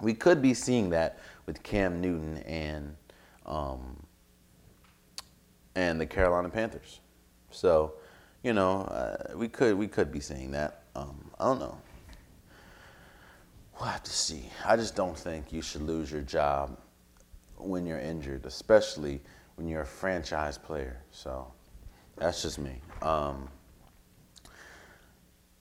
We 0.00 0.14
could 0.14 0.42
be 0.42 0.54
seeing 0.54 0.90
that 0.90 1.20
with 1.46 1.62
Cam 1.62 2.00
Newton 2.00 2.38
and 2.38 2.96
um, 3.46 4.04
and 5.76 6.00
the 6.00 6.06
Carolina 6.06 6.48
Panthers. 6.48 7.00
So, 7.50 7.94
you 8.42 8.52
know, 8.52 8.82
uh, 8.82 9.36
we 9.36 9.48
could 9.48 9.76
we 9.76 9.86
could 9.86 10.10
be 10.10 10.20
seeing 10.20 10.50
that. 10.52 10.82
Um, 10.96 11.30
I 11.38 11.44
don't 11.44 11.60
know. 11.60 11.78
We'll 13.78 13.88
have 13.88 14.02
to 14.04 14.12
see. 14.12 14.44
I 14.64 14.76
just 14.76 14.94
don't 14.94 15.16
think 15.16 15.52
you 15.52 15.62
should 15.62 15.82
lose 15.82 16.10
your 16.10 16.22
job 16.22 16.78
when 17.56 17.86
you're 17.86 17.98
injured, 17.98 18.46
especially 18.46 19.20
when 19.56 19.68
you're 19.68 19.82
a 19.82 19.86
franchise 19.86 20.58
player. 20.58 21.02
So 21.10 21.52
that's 22.16 22.42
just 22.42 22.58
me. 22.58 22.80
Um, 23.02 23.48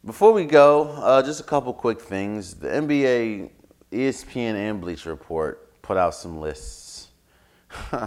before 0.05 0.33
we 0.33 0.45
go, 0.45 0.89
uh, 1.01 1.23
just 1.23 1.39
a 1.39 1.43
couple 1.43 1.73
quick 1.73 2.01
things. 2.01 2.55
The 2.55 2.67
NBA, 2.67 3.49
ESPN, 3.91 4.55
and 4.55 4.81
Bleacher 4.81 5.09
Report 5.09 5.81
put 5.81 5.95
out 5.95 6.13
some 6.13 6.39
lists 6.39 7.07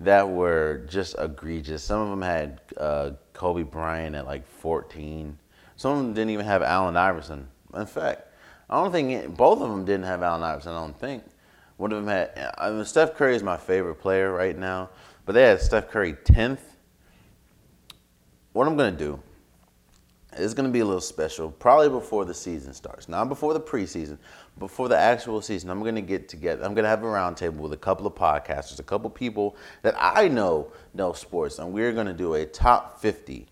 that 0.00 0.28
were 0.28 0.84
just 0.88 1.14
egregious. 1.18 1.84
Some 1.84 2.00
of 2.00 2.10
them 2.10 2.22
had 2.22 2.60
uh, 2.76 3.10
Kobe 3.34 3.62
Bryant 3.62 4.16
at 4.16 4.26
like 4.26 4.46
14. 4.46 5.38
Some 5.76 5.92
of 5.92 5.98
them 5.98 6.14
didn't 6.14 6.30
even 6.30 6.44
have 6.44 6.62
Allen 6.62 6.96
Iverson. 6.96 7.46
In 7.74 7.86
fact, 7.86 8.22
I 8.68 8.82
don't 8.82 8.90
think 8.90 9.10
it, 9.10 9.36
both 9.36 9.60
of 9.60 9.70
them 9.70 9.84
didn't 9.84 10.06
have 10.06 10.22
Allen 10.22 10.42
Iverson. 10.42 10.72
I 10.72 10.80
don't 10.80 10.98
think. 10.98 11.22
One 11.76 11.92
of 11.92 12.04
them 12.04 12.08
had. 12.08 12.52
I 12.58 12.70
mean, 12.70 12.84
Steph 12.84 13.14
Curry 13.14 13.36
is 13.36 13.42
my 13.42 13.56
favorite 13.56 13.96
player 13.96 14.32
right 14.32 14.58
now. 14.58 14.90
But 15.24 15.34
they 15.34 15.42
had 15.42 15.60
Steph 15.60 15.88
Curry 15.88 16.14
10th. 16.14 16.58
What 18.52 18.66
I'm 18.66 18.76
going 18.76 18.96
to 18.96 18.98
do 18.98 19.22
It's 20.34 20.54
going 20.54 20.66
to 20.66 20.72
be 20.72 20.80
a 20.80 20.84
little 20.84 21.00
special, 21.00 21.50
probably 21.50 21.88
before 21.88 22.24
the 22.24 22.32
season 22.32 22.72
starts. 22.72 23.08
Not 23.08 23.28
before 23.28 23.52
the 23.52 23.60
preseason, 23.60 24.18
before 24.58 24.88
the 24.88 24.98
actual 24.98 25.42
season. 25.42 25.68
I'm 25.68 25.80
going 25.80 25.94
to 25.94 26.00
get 26.00 26.28
together. 26.28 26.64
I'm 26.64 26.74
going 26.74 26.84
to 26.84 26.88
have 26.88 27.02
a 27.02 27.06
roundtable 27.06 27.56
with 27.56 27.72
a 27.72 27.76
couple 27.76 28.06
of 28.06 28.14
podcasters, 28.14 28.78
a 28.78 28.82
couple 28.82 29.08
of 29.08 29.14
people 29.14 29.56
that 29.82 29.94
I 29.98 30.28
know 30.28 30.72
know 30.94 31.12
sports, 31.12 31.58
and 31.58 31.72
we're 31.72 31.92
going 31.92 32.06
to 32.06 32.14
do 32.14 32.34
a 32.34 32.46
top 32.46 33.00
50 33.00 33.46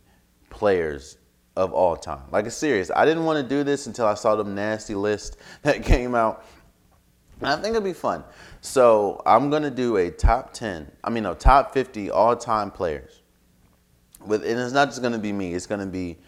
players 0.49 1.19
of 1.57 1.73
all 1.73 1.97
time. 1.97 2.23
Like 2.31 2.47
a 2.47 2.51
serious. 2.51 2.91
I 2.95 3.05
didn't 3.05 3.25
want 3.25 3.43
to 3.43 3.49
do 3.49 3.63
this 3.63 3.87
until 3.87 4.07
I 4.07 4.15
saw 4.15 4.37
the 4.37 4.45
nasty 4.45 4.95
list 4.95 5.37
that 5.63 5.85
came 5.85 6.15
out. 6.15 6.45
And 7.41 7.49
I 7.49 7.57
think 7.57 7.69
it'll 7.69 7.81
be 7.81 7.93
fun. 7.93 8.25
So 8.61 9.23
I'm 9.25 9.49
gonna 9.49 9.71
do 9.71 9.97
a 9.97 10.11
top 10.11 10.53
10. 10.53 10.91
I 11.03 11.11
mean, 11.11 11.23
no, 11.23 11.35
top 11.35 11.73
50 11.73 12.11
all-time 12.11 12.71
players. 12.71 13.23
With 14.25 14.45
and 14.45 14.61
it's 14.61 14.75
not 14.75 14.89
just 14.89 15.01
gonna 15.01 15.19
be 15.19 15.33
me. 15.33 15.55
It's 15.55 15.67
gonna 15.67 15.87
be 15.87 16.19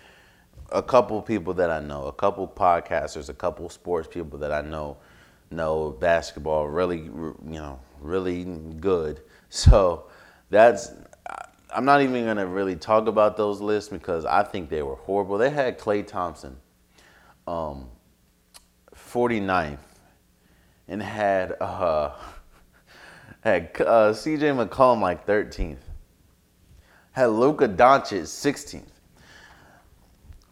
a 0.73 0.83
couple 0.83 1.20
people 1.23 1.55
that 1.55 1.70
I 1.70 1.81
know, 1.81 2.07
a 2.07 2.12
couple 2.12 2.49
podcasters, 2.49 3.29
a 3.29 3.35
couple 3.35 3.68
sports 3.68 4.09
people 4.11 4.39
that 4.41 4.53
I 4.53 4.62
know 4.62 4.97
know 5.51 5.91
basketball 5.91 6.66
really, 6.66 6.99
you 6.99 7.41
know, 7.45 7.79
really 8.01 8.45
good. 8.45 9.20
So 9.55 10.05
that's 10.49 10.93
I'm 11.75 11.85
not 11.85 12.01
even 12.01 12.25
gonna 12.25 12.47
really 12.47 12.75
talk 12.75 13.07
about 13.07 13.37
those 13.37 13.61
lists 13.61 13.91
because 13.91 14.25
I 14.25 14.43
think 14.45 14.70
they 14.70 14.83
were 14.83 14.97
horrible. 14.97 15.37
They 15.37 15.51
had 15.51 15.79
Klay 15.79 16.07
Thompson, 16.07 16.57
um, 17.47 17.89
49th, 18.95 19.77
and 20.89 21.03
had 21.03 21.53
uh, 21.61 22.12
had 23.43 23.79
uh, 23.83 24.14
C.J. 24.14 24.53
McCollum 24.53 25.03
like 25.03 25.27
13th. 25.27 25.77
Had 27.12 27.27
Luka 27.27 27.68
Doncic 27.68 28.23
16th. 28.23 28.91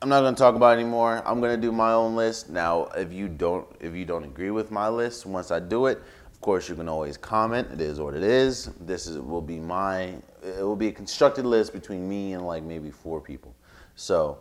I'm 0.03 0.09
not 0.09 0.22
gonna 0.22 0.34
talk 0.34 0.55
about 0.55 0.78
anymore. 0.78 1.22
I'm 1.26 1.42
gonna 1.42 1.59
do 1.59 1.72
my 1.72 1.92
own 1.92 2.16
list 2.16 2.48
now. 2.48 2.84
If 2.96 3.12
you 3.12 3.28
don't, 3.28 3.66
if 3.80 3.94
you 3.94 4.07
don't 4.07 4.24
agree 4.24 4.51
with 4.51 4.70
my 4.70 4.88
list, 4.88 5.26
once 5.26 5.51
I 5.51 5.61
do 5.61 5.86
it, 5.86 6.03
of 6.32 6.40
course 6.40 6.70
you 6.70 6.74
can 6.74 6.88
always 6.88 7.18
comment. 7.18 7.68
It 7.70 7.82
is 7.82 8.01
what 8.01 8.14
it 8.14 8.22
is. 8.22 8.70
This 8.80 9.07
is 9.07 9.18
will 9.18 9.42
be 9.42 9.59
my. 9.59 10.14
It 10.42 10.62
will 10.62 10.74
be 10.74 10.88
a 10.88 10.92
constructed 10.92 11.44
list 11.44 11.74
between 11.74 12.09
me 12.09 12.32
and 12.32 12.46
like 12.46 12.62
maybe 12.62 12.90
four 12.90 13.20
people. 13.20 13.55
So 13.94 14.38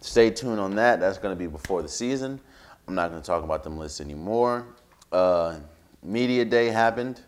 stay 0.00 0.30
tuned 0.30 0.58
on 0.58 0.74
that. 0.76 1.00
That's 1.00 1.18
gonna 1.18 1.36
be 1.36 1.48
before 1.48 1.82
the 1.82 1.88
season. 1.88 2.40
I'm 2.88 2.94
not 2.94 3.10
gonna 3.10 3.20
talk 3.20 3.44
about 3.44 3.62
them 3.62 3.76
lists 3.76 4.00
anymore. 4.00 4.68
Uh, 5.12 5.58
media 6.02 6.46
day 6.46 6.68
happened. 6.68 7.20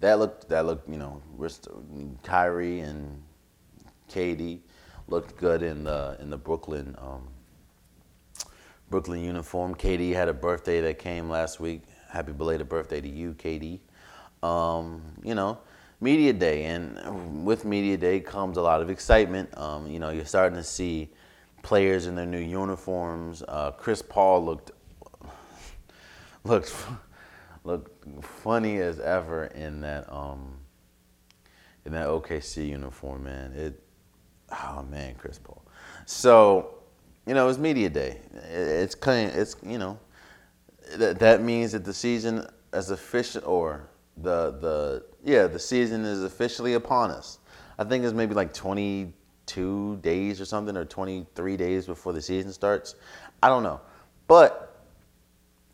That 0.00 0.18
looked. 0.18 0.48
That 0.48 0.64
looked. 0.64 0.88
You 0.88 0.96
know, 0.96 1.20
Kyrie 2.22 2.80
and 2.80 3.22
KD 4.10 4.60
looked 5.12 5.36
good 5.36 5.62
in 5.62 5.84
the 5.84 6.16
in 6.20 6.30
the 6.30 6.38
Brooklyn 6.38 6.96
um, 6.98 7.28
Brooklyn 8.88 9.22
uniform. 9.22 9.74
KD 9.74 10.14
had 10.14 10.28
a 10.28 10.32
birthday 10.32 10.80
that 10.80 10.98
came 10.98 11.28
last 11.28 11.60
week. 11.60 11.82
Happy 12.08 12.32
belated 12.32 12.68
birthday 12.68 13.00
to 13.00 13.08
you, 13.08 13.34
KD. 13.34 13.80
Um, 14.42 15.02
you 15.22 15.34
know, 15.34 15.58
media 16.00 16.32
day, 16.32 16.64
and 16.64 17.44
with 17.44 17.66
media 17.66 17.98
day 17.98 18.20
comes 18.20 18.56
a 18.56 18.62
lot 18.62 18.80
of 18.80 18.88
excitement. 18.88 19.56
Um, 19.56 19.86
you 19.86 19.98
know, 19.98 20.08
you're 20.08 20.24
starting 20.24 20.56
to 20.56 20.64
see 20.64 21.10
players 21.62 22.06
in 22.06 22.14
their 22.14 22.26
new 22.26 22.38
uniforms. 22.38 23.42
Uh, 23.46 23.70
Chris 23.72 24.00
Paul 24.00 24.46
looked 24.46 24.70
looked 26.44 26.74
looked 27.64 28.24
funny 28.24 28.78
as 28.78 28.98
ever 28.98 29.44
in 29.44 29.82
that 29.82 30.10
um, 30.10 30.56
in 31.84 31.92
that 31.92 32.08
OKC 32.08 32.66
uniform, 32.66 33.24
man. 33.24 33.52
It 33.52 33.82
oh 34.52 34.84
man, 34.90 35.14
Chris 35.16 35.38
Paul. 35.38 35.62
So, 36.06 36.74
you 37.26 37.34
know, 37.34 37.48
it's 37.48 37.58
media 37.58 37.88
day. 37.88 38.20
It's 38.50 38.94
kind 38.94 39.30
of, 39.30 39.36
it's 39.36 39.56
you 39.62 39.78
know, 39.78 39.98
that 40.96 41.18
that 41.18 41.42
means 41.42 41.72
that 41.72 41.84
the 41.84 41.94
season 41.94 42.46
is 42.72 42.90
official 42.90 43.42
or 43.44 43.88
the 44.18 44.52
the 44.60 45.04
yeah 45.24 45.46
the 45.46 45.58
season 45.58 46.04
is 46.04 46.22
officially 46.22 46.74
upon 46.74 47.10
us. 47.10 47.38
I 47.78 47.84
think 47.84 48.04
it's 48.04 48.12
maybe 48.12 48.34
like 48.34 48.52
22 48.52 49.98
days 50.02 50.40
or 50.40 50.44
something 50.44 50.76
or 50.76 50.84
23 50.84 51.56
days 51.56 51.86
before 51.86 52.12
the 52.12 52.20
season 52.20 52.52
starts. 52.52 52.94
I 53.42 53.48
don't 53.48 53.62
know, 53.62 53.80
but 54.26 54.84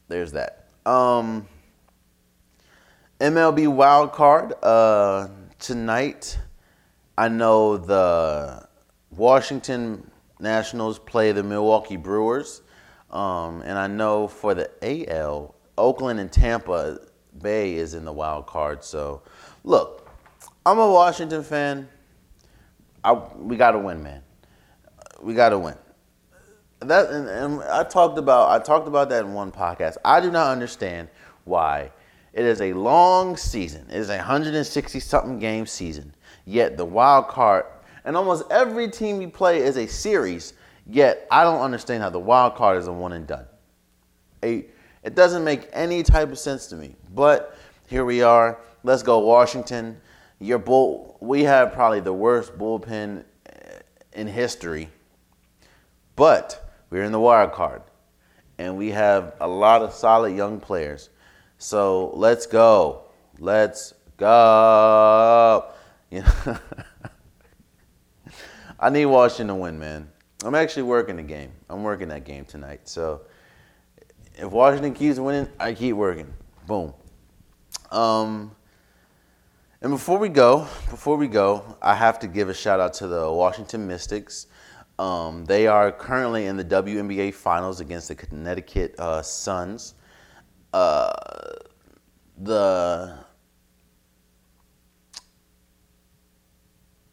there's 0.08 0.32
that. 0.32 0.68
Um, 0.86 1.46
MLB 3.20 3.68
wild 3.68 4.12
card 4.12 4.54
uh, 4.62 5.28
tonight. 5.58 6.38
I 7.16 7.28
know 7.28 7.76
the 7.76 8.67
Washington 9.18 10.08
Nationals 10.38 10.98
play 10.98 11.32
the 11.32 11.42
Milwaukee 11.42 11.96
Brewers. 11.96 12.62
Um, 13.10 13.62
and 13.62 13.76
I 13.78 13.86
know 13.86 14.28
for 14.28 14.54
the 14.54 14.70
AL, 14.82 15.54
Oakland 15.76 16.20
and 16.20 16.30
Tampa 16.30 17.00
Bay 17.40 17.74
is 17.74 17.94
in 17.94 18.04
the 18.04 18.12
wild 18.12 18.46
card. 18.46 18.84
So, 18.84 19.22
look, 19.64 20.08
I'm 20.64 20.78
a 20.78 20.90
Washington 20.90 21.42
fan. 21.42 21.88
I, 23.02 23.12
we 23.12 23.56
got 23.56 23.72
to 23.72 23.78
win, 23.78 24.02
man. 24.02 24.22
We 25.20 25.34
got 25.34 25.50
to 25.50 25.58
win. 25.58 25.76
That 26.80 27.10
and, 27.10 27.28
and 27.28 27.62
I 27.62 27.82
talked 27.82 28.18
about 28.18 28.50
I 28.50 28.62
talked 28.62 28.86
about 28.86 29.08
that 29.08 29.24
in 29.24 29.32
one 29.32 29.50
podcast. 29.50 29.96
I 30.04 30.20
do 30.20 30.30
not 30.30 30.52
understand 30.52 31.08
why 31.44 31.90
it 32.32 32.44
is 32.44 32.60
a 32.60 32.72
long 32.72 33.36
season. 33.36 33.86
It 33.90 33.96
is 33.96 34.10
a 34.10 34.16
160 34.16 35.00
something 35.00 35.40
game 35.40 35.66
season. 35.66 36.14
Yet 36.44 36.76
the 36.76 36.84
wild 36.84 37.26
card 37.26 37.64
and 38.08 38.16
almost 38.16 38.50
every 38.50 38.88
team 38.88 39.18
we 39.18 39.26
play 39.26 39.58
is 39.58 39.76
a 39.76 39.86
series. 39.86 40.54
Yet 40.86 41.28
I 41.30 41.44
don't 41.44 41.60
understand 41.60 42.02
how 42.02 42.08
the 42.08 42.18
wild 42.18 42.54
card 42.54 42.78
is 42.78 42.86
a 42.86 42.92
one 42.92 43.12
and 43.12 43.26
done. 43.26 43.44
It 44.40 45.14
doesn't 45.14 45.44
make 45.44 45.68
any 45.74 46.02
type 46.02 46.32
of 46.32 46.38
sense 46.38 46.68
to 46.68 46.76
me. 46.76 46.96
But 47.14 47.58
here 47.86 48.06
we 48.06 48.22
are. 48.22 48.60
Let's 48.82 49.02
go 49.02 49.18
Washington. 49.18 50.00
Your 50.40 50.58
bull. 50.58 51.18
We 51.20 51.42
have 51.42 51.74
probably 51.74 52.00
the 52.00 52.14
worst 52.14 52.56
bullpen 52.56 53.24
eh, 53.44 53.78
in 54.14 54.26
history. 54.26 54.88
But 56.16 56.66
we're 56.88 57.02
in 57.02 57.12
the 57.12 57.20
wild 57.20 57.52
card, 57.52 57.82
and 58.56 58.78
we 58.78 58.90
have 58.92 59.34
a 59.38 59.46
lot 59.46 59.82
of 59.82 59.92
solid 59.92 60.34
young 60.34 60.60
players. 60.60 61.10
So 61.58 62.10
let's 62.14 62.46
go. 62.46 63.02
Let's 63.38 63.92
go. 64.16 65.72
You 66.10 66.22
know. 66.22 66.58
I 68.80 68.90
need 68.90 69.06
Washington 69.06 69.48
to 69.48 69.54
win, 69.56 69.78
man. 69.78 70.10
I'm 70.44 70.54
actually 70.54 70.84
working 70.84 71.16
the 71.16 71.22
game. 71.22 71.50
I'm 71.68 71.82
working 71.82 72.08
that 72.08 72.24
game 72.24 72.44
tonight. 72.44 72.88
So 72.88 73.22
if 74.36 74.50
Washington 74.50 74.94
keeps 74.94 75.18
winning, 75.18 75.48
I 75.58 75.74
keep 75.74 75.96
working. 75.96 76.32
Boom. 76.66 76.94
Um, 77.90 78.54
and 79.80 79.90
before 79.90 80.18
we 80.18 80.28
go, 80.28 80.60
before 80.90 81.16
we 81.16 81.26
go, 81.26 81.76
I 81.82 81.94
have 81.94 82.20
to 82.20 82.28
give 82.28 82.48
a 82.48 82.54
shout 82.54 82.78
out 82.78 82.94
to 82.94 83.08
the 83.08 83.30
Washington 83.30 83.86
Mystics. 83.86 84.46
Um, 84.98 85.44
they 85.44 85.66
are 85.66 85.90
currently 85.90 86.46
in 86.46 86.56
the 86.56 86.64
WNBA 86.64 87.34
Finals 87.34 87.80
against 87.80 88.08
the 88.08 88.14
Connecticut 88.14 88.94
uh, 88.98 89.22
Suns. 89.22 89.94
Uh, 90.72 91.12
the 92.36 93.18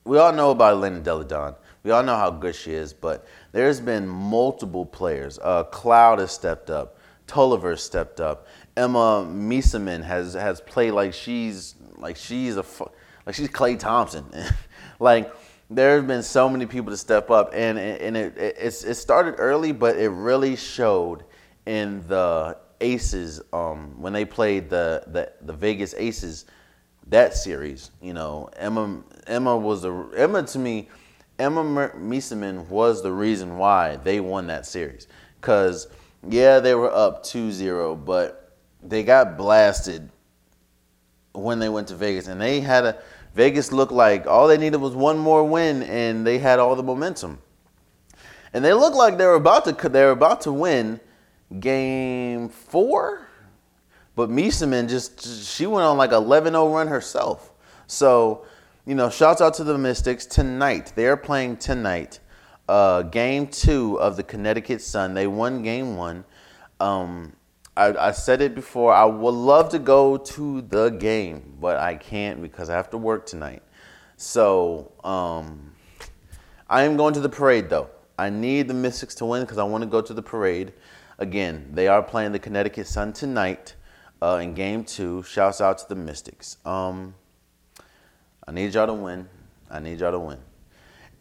we 0.06 0.18
all 0.20 0.32
know 0.32 0.52
about 0.52 0.74
Elena 0.74 1.00
Delle 1.00 1.24
Donne. 1.24 1.56
We 1.84 1.92
all 1.92 2.04
know 2.04 2.16
how 2.16 2.32
good 2.32 2.56
she 2.56 2.72
is, 2.72 2.94
but 2.94 3.28
there's 3.52 3.80
been 3.82 4.08
multiple 4.08 4.86
players. 4.86 5.40
Uh, 5.42 5.64
Cloud 5.66 6.20
has 6.20 6.32
stepped 6.32 6.70
up. 6.70 6.98
Toliver 7.28 7.78
stepped 7.78 8.22
up. 8.22 8.48
Emma 8.78 9.26
Meesseman 9.28 10.04
has 10.04 10.34
has 10.34 10.62
played 10.62 10.92
like 10.92 11.14
she's 11.14 11.76
like 11.98 12.16
she's 12.18 12.58
a 12.58 12.66
like 13.26 13.36
she's 13.36 13.50
Klay 13.50 13.78
Thompson. 13.78 14.26
like 15.00 15.34
there 15.70 15.96
have 15.96 16.08
been 16.08 16.24
so 16.24 16.48
many 16.48 16.66
people 16.66 16.92
to 16.92 16.98
step 16.98 17.32
up, 17.32 17.52
and 17.54 17.80
and 17.80 18.16
it 18.16 18.38
it, 18.38 18.56
it 18.60 18.96
started 18.96 19.36
early, 19.38 19.72
but 19.72 19.98
it 19.98 20.10
really 20.10 20.56
showed 20.56 21.24
in 21.66 22.08
the 22.08 22.58
Aces 22.82 23.42
um, 23.54 24.00
when 24.00 24.14
they 24.14 24.26
played 24.26 24.70
the, 24.70 25.04
the 25.08 25.32
the 25.42 25.54
Vegas 25.54 25.96
Aces 25.98 26.46
that 27.08 27.34
series. 27.34 27.92
You 28.02 28.14
know, 28.14 28.50
Emma 28.56 29.02
Emma 29.28 29.56
was 29.58 29.82
the 29.82 29.92
Emma 30.16 30.44
to 30.44 30.60
me. 30.60 30.90
Emma 31.38 31.90
Meesseman 31.98 32.68
was 32.68 33.04
the 33.04 33.12
reason 33.12 33.58
why 33.58 33.98
they 33.98 34.20
won 34.20 34.48
that 34.48 34.66
series. 34.66 35.08
Cause 35.42 35.88
yeah, 36.28 36.60
they 36.60 36.74
were 36.74 36.92
up 36.94 37.24
2-0, 37.24 38.06
but 38.06 38.58
they 38.82 39.04
got 39.04 39.38
blasted 39.38 40.10
when 41.34 41.60
they 41.60 41.68
went 41.68 41.90
to 41.90 41.96
Vegas, 41.96 42.28
and 42.28 42.40
they 42.40 42.62
had 42.62 42.86
a 42.86 42.98
Vegas 43.34 43.74
looked 43.74 43.92
like 43.92 44.26
all 44.28 44.48
they 44.48 44.58
needed 44.58 44.78
was 44.78 44.96
one 44.96 45.18
more 45.18 45.44
win, 45.44 45.84
and 45.84 46.26
they 46.26 46.38
had 46.38 46.58
all 46.60 46.76
the 46.76 46.84
momentum. 46.84 47.40
And 48.54 48.64
they 48.64 48.74
looked 48.74 48.96
like 48.96 49.18
they 49.18 49.26
were 49.26 49.36
about 49.36 49.66
to 49.66 49.90
they 49.90 50.06
were 50.06 50.12
about 50.12 50.42
to 50.42 50.54
win 50.54 51.02
game 51.60 52.48
four 52.50 53.26
but 54.16 54.30
Meesseman 54.30 54.90
just 54.90 55.46
she 55.46 55.68
went 55.68 55.86
on 55.86 55.98
like 55.98 56.12
11-0 56.12 56.74
run 56.74 56.88
herself. 56.88 57.52
So, 57.88 58.46
you 58.86 58.96
know, 58.96 59.10
shouts 59.10 59.42
out 59.42 59.56
to 59.56 59.64
the 59.64 59.78
Mystics 59.78 60.26
tonight. 60.26 60.94
They're 60.96 61.18
playing 61.18 61.58
tonight. 61.58 62.20
uh, 62.68 63.04
game 63.04 63.48
two 63.48 64.00
of 64.00 64.18
the 64.18 64.24
Connecticut 64.24 64.82
Sun. 64.82 65.14
They 65.14 65.28
won 65.28 65.62
game 65.62 65.96
one. 65.98 66.26
Um, 66.80 67.36
I, 67.78 67.94
I 67.96 68.12
said 68.12 68.42
it 68.42 68.56
before. 68.56 68.94
I 68.94 69.06
would 69.06 69.34
love 69.34 69.70
to 69.70 69.80
go 69.80 70.18
to 70.18 70.62
the 70.62 70.90
game, 70.90 71.58
but 71.60 71.78
I 71.78 71.96
can't 71.96 72.42
because 72.42 72.70
I 72.70 72.76
have 72.76 72.90
to 72.92 72.98
work 72.98 73.26
tonight. 73.26 73.62
So 74.18 74.92
um, 75.04 75.74
I 76.70 76.84
am 76.84 76.98
going 76.98 77.14
to 77.14 77.20
the 77.20 77.30
parade 77.30 77.70
though. 77.70 77.90
I 78.18 78.30
need 78.30 78.68
the 78.68 78.74
Mystics 78.74 79.14
to 79.16 79.26
win 79.26 79.42
because 79.42 79.58
I 79.58 79.64
want 79.64 79.84
to 79.84 79.90
go 79.90 80.02
to 80.02 80.14
the 80.14 80.24
parade. 80.24 80.74
Again, 81.20 81.70
they 81.74 81.88
are 81.88 82.02
playing 82.02 82.32
the 82.32 82.40
Connecticut 82.40 82.88
Sun 82.88 83.14
tonight 83.14 83.76
uh, 84.22 84.40
in 84.42 84.54
game 84.54 84.86
two. 84.86 85.24
Shouts 85.24 85.60
out 85.60 85.78
to 85.80 85.86
the 85.90 85.96
Mystics. 85.96 86.58
Um, 86.66 87.16
I 88.48 88.52
need 88.52 88.74
y'all 88.74 88.88
to 88.88 88.94
win. 88.94 89.28
I 89.70 89.80
need 89.80 90.00
y'all 90.00 90.12
to 90.12 90.20
win. 90.20 90.38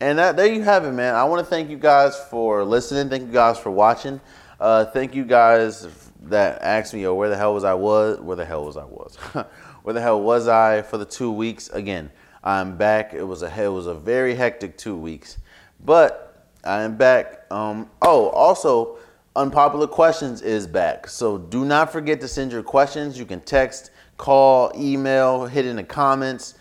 And 0.00 0.18
that, 0.18 0.36
there 0.36 0.52
you 0.52 0.62
have 0.62 0.84
it, 0.84 0.92
man. 0.92 1.14
I 1.14 1.24
want 1.24 1.44
to 1.44 1.48
thank 1.48 1.70
you 1.70 1.78
guys 1.78 2.18
for 2.30 2.64
listening. 2.64 3.08
Thank 3.08 3.26
you 3.26 3.32
guys 3.32 3.58
for 3.58 3.70
watching. 3.70 4.20
Uh, 4.60 4.84
thank 4.86 5.14
you 5.14 5.24
guys 5.24 5.86
that 6.24 6.62
asked 6.62 6.94
me, 6.94 7.06
"Oh, 7.06 7.14
where 7.14 7.28
the 7.28 7.36
hell 7.36 7.54
was 7.54 7.64
I? 7.64 7.74
Was 7.74 8.20
where 8.20 8.36
the 8.36 8.44
hell 8.44 8.64
was 8.64 8.76
I? 8.76 8.84
Was 8.84 9.16
where 9.82 9.94
the 9.94 10.00
hell 10.00 10.20
was 10.20 10.48
I 10.48 10.82
for 10.82 10.98
the 10.98 11.04
two 11.04 11.32
weeks?" 11.32 11.68
Again, 11.70 12.10
I'm 12.42 12.76
back. 12.76 13.14
It 13.14 13.22
was 13.22 13.42
a 13.42 13.62
it 13.62 13.68
was 13.68 13.86
a 13.86 13.94
very 13.94 14.34
hectic 14.34 14.76
two 14.76 14.96
weeks, 14.96 15.38
but 15.84 16.48
I 16.64 16.82
am 16.82 16.96
back. 16.96 17.46
Um, 17.50 17.90
oh, 18.02 18.28
also, 18.30 18.98
unpopular 19.36 19.86
questions 19.86 20.42
is 20.42 20.66
back. 20.66 21.08
So 21.08 21.38
do 21.38 21.64
not 21.64 21.92
forget 21.92 22.20
to 22.20 22.28
send 22.28 22.52
your 22.52 22.62
questions. 22.62 23.18
You 23.18 23.26
can 23.26 23.40
text, 23.40 23.90
call, 24.16 24.72
email, 24.74 25.46
hit 25.46 25.66
in 25.66 25.76
the 25.76 25.84
comments. 25.84 26.54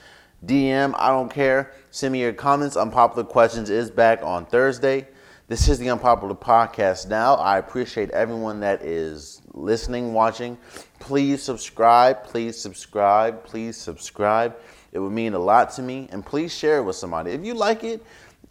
DM, 0.45 0.93
I 0.97 1.09
don't 1.09 1.29
care. 1.29 1.71
Send 1.91 2.11
me 2.11 2.21
your 2.21 2.33
comments. 2.33 2.75
Unpopular 2.75 3.23
Questions 3.23 3.69
is 3.69 3.89
back 3.89 4.21
on 4.23 4.45
Thursday. 4.45 5.07
This 5.47 5.69
is 5.69 5.79
the 5.79 5.89
Unpopular 5.89 6.35
Podcast 6.35 7.07
now. 7.07 7.35
I 7.35 7.57
appreciate 7.59 8.09
everyone 8.11 8.59
that 8.61 8.81
is 8.81 9.41
listening, 9.53 10.13
watching. 10.13 10.57
Please 10.99 11.41
subscribe. 11.41 12.23
Please 12.25 12.59
subscribe. 12.59 13.43
Please 13.45 13.77
subscribe. 13.77 14.57
It 14.91 14.99
would 14.99 15.11
mean 15.11 15.33
a 15.33 15.39
lot 15.39 15.71
to 15.73 15.81
me. 15.81 16.09
And 16.11 16.25
please 16.25 16.53
share 16.53 16.79
it 16.79 16.83
with 16.83 16.95
somebody. 16.97 17.31
If 17.31 17.45
you 17.45 17.53
like 17.53 17.83
it, 17.83 18.03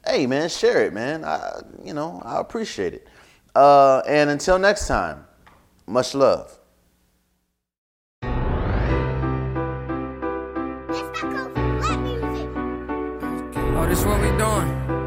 hey, 0.07 0.26
man, 0.26 0.49
share 0.49 0.84
it, 0.84 0.95
man. 0.95 1.24
I, 1.24 1.61
you 1.84 1.93
know, 1.93 2.22
I 2.24 2.40
appreciate 2.40 2.95
it. 2.95 3.09
Uh, 3.55 4.03
and 4.07 4.30
until 4.30 4.59
next 4.59 4.86
time, 4.86 5.26
much 5.86 6.14
love. 6.14 6.59
Oh, 13.83 13.89
this 13.89 14.05
what 14.05 14.20
we 14.20 14.28
doing? 14.39 15.02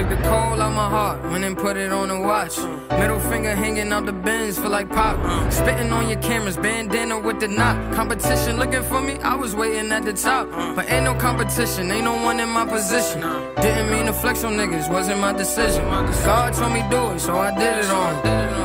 Took 0.00 0.08
the 0.08 0.28
coal 0.28 0.62
out 0.62 0.74
my 0.74 0.88
heart, 0.88 1.22
went 1.24 1.44
and 1.44 1.54
put 1.54 1.76
it 1.76 1.92
on 1.92 2.08
the 2.08 2.18
watch. 2.18 2.56
Middle 2.98 3.20
finger 3.20 3.54
hanging 3.54 3.92
out 3.92 4.06
the 4.06 4.14
bins, 4.14 4.58
feel 4.58 4.70
like 4.70 4.88
pop. 4.88 5.18
Spitting 5.52 5.92
on 5.92 6.08
your 6.08 6.18
cameras, 6.22 6.56
bandana 6.56 7.18
with 7.20 7.38
the 7.38 7.48
knot. 7.48 7.92
Competition 7.92 8.56
looking 8.56 8.82
for 8.82 9.02
me, 9.02 9.18
I 9.18 9.36
was 9.36 9.54
waiting 9.54 9.92
at 9.92 10.06
the 10.06 10.14
top. 10.14 10.48
But 10.74 10.90
ain't 10.90 11.04
no 11.04 11.14
competition, 11.16 11.90
ain't 11.90 12.04
no 12.04 12.14
one 12.14 12.40
in 12.40 12.48
my 12.48 12.64
position. 12.64 13.20
Didn't 13.60 13.90
mean 13.90 14.06
to 14.06 14.14
flex 14.14 14.42
on 14.42 14.54
niggas, 14.54 14.90
wasn't 14.90 15.20
my 15.20 15.34
decision. 15.34 15.84
God 15.84 16.54
told 16.54 16.72
me 16.72 16.82
do 16.88 17.10
it, 17.10 17.20
so 17.20 17.36
I 17.36 17.54
did 17.54 17.84
it 17.84 17.90
on. 17.90 18.14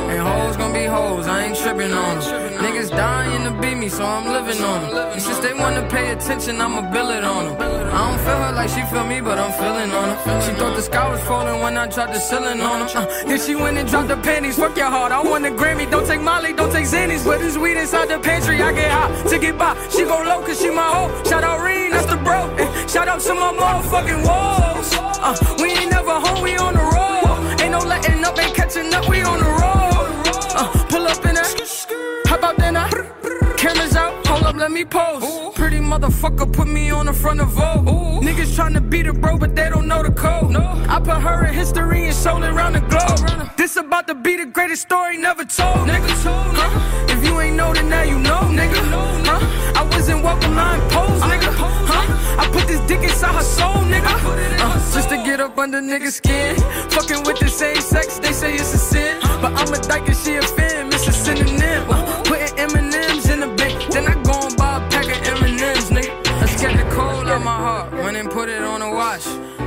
And 0.09 0.21
hoes 0.25 0.55
gonna 0.55 0.73
be 0.73 0.85
hoes, 0.85 1.27
I 1.27 1.47
ain't 1.47 1.57
tripping 1.57 1.91
on 1.91 2.19
them. 2.19 2.53
Niggas 2.63 2.91
dying 2.91 3.43
to 3.43 3.51
beat 3.59 3.75
me, 3.75 3.89
so 3.89 4.05
I'm 4.05 4.25
living 4.31 4.63
on 4.63 4.87
them. 4.87 5.11
And 5.11 5.21
since 5.21 5.39
they 5.39 5.53
wanna 5.53 5.85
pay 5.89 6.11
attention, 6.11 6.61
I'ma 6.61 6.89
bill 6.93 7.09
it 7.09 7.25
on 7.25 7.57
them. 7.57 7.85
I 7.95 8.09
don't 8.09 8.19
feel 8.19 8.39
her 8.45 8.53
like 8.53 8.69
she 8.69 8.83
feel 8.93 9.05
me, 9.05 9.19
but 9.19 9.37
I'm 9.37 9.51
feeling 9.59 9.91
on 9.91 10.07
her. 10.15 10.41
She 10.45 10.53
thought 10.53 10.75
the 10.75 10.81
sky 10.81 11.09
was 11.09 11.24
falling 11.25 11.61
when 11.61 11.77
I 11.77 11.87
dropped 11.87 12.13
the 12.13 12.19
ceiling 12.19 12.61
on 12.61 12.87
her. 12.87 12.99
Uh, 12.99 13.23
then 13.27 13.39
she 13.39 13.55
went 13.55 13.77
and 13.77 13.87
dropped 13.89 14.09
the 14.09 14.17
panties. 14.17 14.57
Fuck 14.57 14.77
your 14.77 14.89
heart, 14.89 15.11
I 15.11 15.21
want 15.21 15.45
a 15.45 15.49
Grammy. 15.49 15.89
Don't 15.89 16.05
take 16.05 16.21
Molly, 16.21 16.53
don't 16.53 16.71
take 16.71 16.85
Xannies. 16.85 17.25
But 17.25 17.39
there's 17.39 17.57
weed 17.57 17.77
inside 17.77 18.07
the 18.09 18.19
pantry. 18.19 18.61
I 18.61 18.71
get 18.71 18.91
hot 18.91 19.27
to 19.29 19.39
get 19.39 19.57
by. 19.57 19.73
She 19.89 20.03
go 20.03 20.17
low, 20.23 20.41
cause 20.41 20.61
she 20.61 20.69
my 20.69 20.87
hoe. 20.95 21.23
Shout 21.23 21.43
out 21.43 21.59
Reen, 21.65 21.91
that's 21.91 22.05
the 22.05 22.17
bro. 22.17 22.49
Eh, 22.57 22.87
shout 22.87 23.07
out 23.07 23.19
to 23.21 23.33
my 23.33 23.51
motherfucking 23.53 24.25
walls. 24.25 24.89
Uh, 25.27 25.35
we 25.61 25.71
ain't 25.71 25.91
never 25.91 26.11
home, 26.11 26.41
we 26.43 26.55
on 26.57 26.73
the 26.73 26.85
road. 26.95 27.61
Ain't 27.61 27.71
no 27.71 27.79
letting 27.79 28.23
up, 28.23 28.37
ain't 28.37 28.55
catching 28.55 28.93
up, 28.93 29.09
we 29.09 29.21
on 29.21 29.39
the 29.39 29.45
road. 29.45 29.74
Let 34.65 34.71
me 34.71 34.83
pose. 34.83 35.53
Pretty 35.53 35.77
motherfucker 35.77 36.51
put 36.51 36.67
me 36.67 36.89
on 36.89 37.05
the 37.05 37.13
front 37.13 37.39
of 37.39 37.49
Vogue. 37.49 38.23
Niggas 38.23 38.51
tryna 38.57 38.81
beat 38.89 39.05
a 39.05 39.13
bro, 39.13 39.37
but 39.37 39.55
they 39.55 39.69
don't 39.69 39.87
know 39.87 40.01
the 40.01 40.11
code. 40.11 40.49
No. 40.49 40.63
I 40.89 40.99
put 40.99 41.21
her 41.21 41.45
in 41.45 41.53
history 41.53 42.05
and 42.07 42.15
sold 42.15 42.43
it 42.43 42.49
around 42.49 42.73
the 42.73 42.81
globe. 42.91 43.51
This 43.57 43.77
about 43.77 44.07
to 44.07 44.15
be 44.15 44.37
the 44.37 44.47
greatest 44.47 44.81
story 44.81 45.17
never 45.17 45.45
told, 45.45 45.87
nigga. 45.87 46.09
Huh? 46.25 47.13
If 47.13 47.23
you 47.23 47.39
ain't 47.41 47.55
know, 47.55 47.75
then 47.75 47.89
now 47.89 48.01
you 48.01 48.17
know, 48.17 48.41
nigga. 48.59 48.81
Huh? 49.29 49.81
I 49.81 49.83
wasn't 49.91 50.23
welcome, 50.23 50.57
I 50.57 50.81
imposed, 50.81 51.23
nigga. 51.25 51.51
Huh? 51.61 52.41
I 52.41 52.49
put 52.51 52.65
this 52.65 52.81
dick 52.87 53.03
inside 53.03 53.35
her 53.35 53.43
soul, 53.43 53.83
nigga. 53.93 54.13
Uh, 54.65 54.93
just 54.95 55.09
to 55.09 55.17
get 55.17 55.39
up 55.41 55.59
under 55.59 55.79
niggas' 55.79 56.13
skin. 56.13 56.55
Fucking 56.89 57.21
with 57.25 57.37
the 57.37 57.49
same 57.49 57.81
sex, 57.81 58.17
they 58.17 58.33
say 58.33 58.55
it's 58.55 58.73
a 58.73 58.79
sin. 58.79 59.19
But 59.41 59.53
I'm 59.59 59.71
a 59.71 59.77
dyke 59.77 60.07
and 60.07 60.17
she 60.17 60.37
a 60.37 60.41
fan, 60.41 60.87
it's 60.87 61.07
a 61.07 61.11
synonym. 61.11 61.87
Uh, 61.87 62.04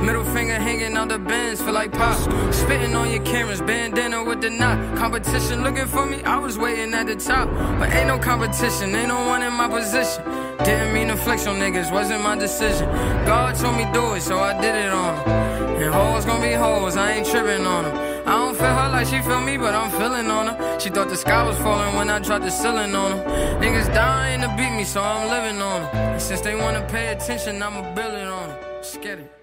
Middle 0.01 0.23
finger 0.23 0.55
hanging 0.55 0.95
out 0.95 1.09
the 1.09 1.19
bins, 1.19 1.61
feel 1.61 1.73
like 1.73 1.91
pop. 1.91 2.17
Spitting 2.53 2.95
on 2.95 3.11
your 3.11 3.23
cameras, 3.23 3.61
bandana 3.61 4.23
with 4.23 4.41
the 4.41 4.49
knot. 4.49 4.97
Competition 4.97 5.63
looking 5.63 5.87
for 5.87 6.05
me, 6.05 6.23
I 6.23 6.37
was 6.37 6.57
waiting 6.57 6.93
at 6.93 7.07
the 7.07 7.15
top. 7.15 7.49
But 7.79 7.91
ain't 7.93 8.07
no 8.07 8.17
competition, 8.17 8.95
ain't 8.95 9.09
no 9.09 9.27
one 9.27 9.43
in 9.43 9.53
my 9.53 9.67
position. 9.67 10.23
Didn't 10.63 10.93
mean 10.93 11.07
to 11.07 11.15
flex 11.15 11.47
on 11.47 11.57
niggas, 11.57 11.91
wasn't 11.91 12.23
my 12.23 12.37
decision. 12.37 12.87
God 13.25 13.55
told 13.55 13.75
me 13.77 13.85
do 13.93 14.13
it, 14.13 14.21
so 14.21 14.39
I 14.39 14.53
did 14.61 14.75
it 14.75 14.91
on 14.91 15.15
'em. 15.15 15.49
And 15.81 15.93
hoes 15.93 16.25
gon' 16.25 16.41
be 16.41 16.53
hoes, 16.53 16.97
I 16.97 17.11
ain't 17.13 17.27
tripping 17.27 17.65
on 17.65 17.83
them. 17.85 17.97
I 18.27 18.33
don't 18.33 18.55
feel 18.55 18.67
her 18.67 18.89
like 18.89 19.07
she 19.07 19.21
feel 19.21 19.41
me, 19.41 19.57
but 19.57 19.73
I'm 19.73 19.89
feeling 19.91 20.29
on 20.29 20.47
her. 20.47 20.79
She 20.79 20.89
thought 20.89 21.09
the 21.09 21.17
sky 21.17 21.43
was 21.43 21.57
falling 21.57 21.95
when 21.95 22.09
I 22.09 22.19
dropped 22.19 22.43
the 22.43 22.51
ceiling 22.51 22.93
on 22.95 23.09
them. 23.11 23.21
Niggas 23.61 23.93
dying 23.93 24.41
to 24.41 24.49
beat 24.57 24.71
me, 24.71 24.83
so 24.83 25.01
I'm 25.01 25.29
living 25.29 25.61
on 25.61 25.81
them. 25.81 25.89
And 26.13 26.21
since 26.21 26.41
they 26.41 26.55
wanna 26.55 26.81
pay 26.81 27.07
attention, 27.07 27.63
I'ma 27.63 27.81
build 27.95 28.13
it 28.13 28.27
on. 28.27 28.49
Let's 28.75 28.97
get 28.97 29.19
it. 29.19 29.38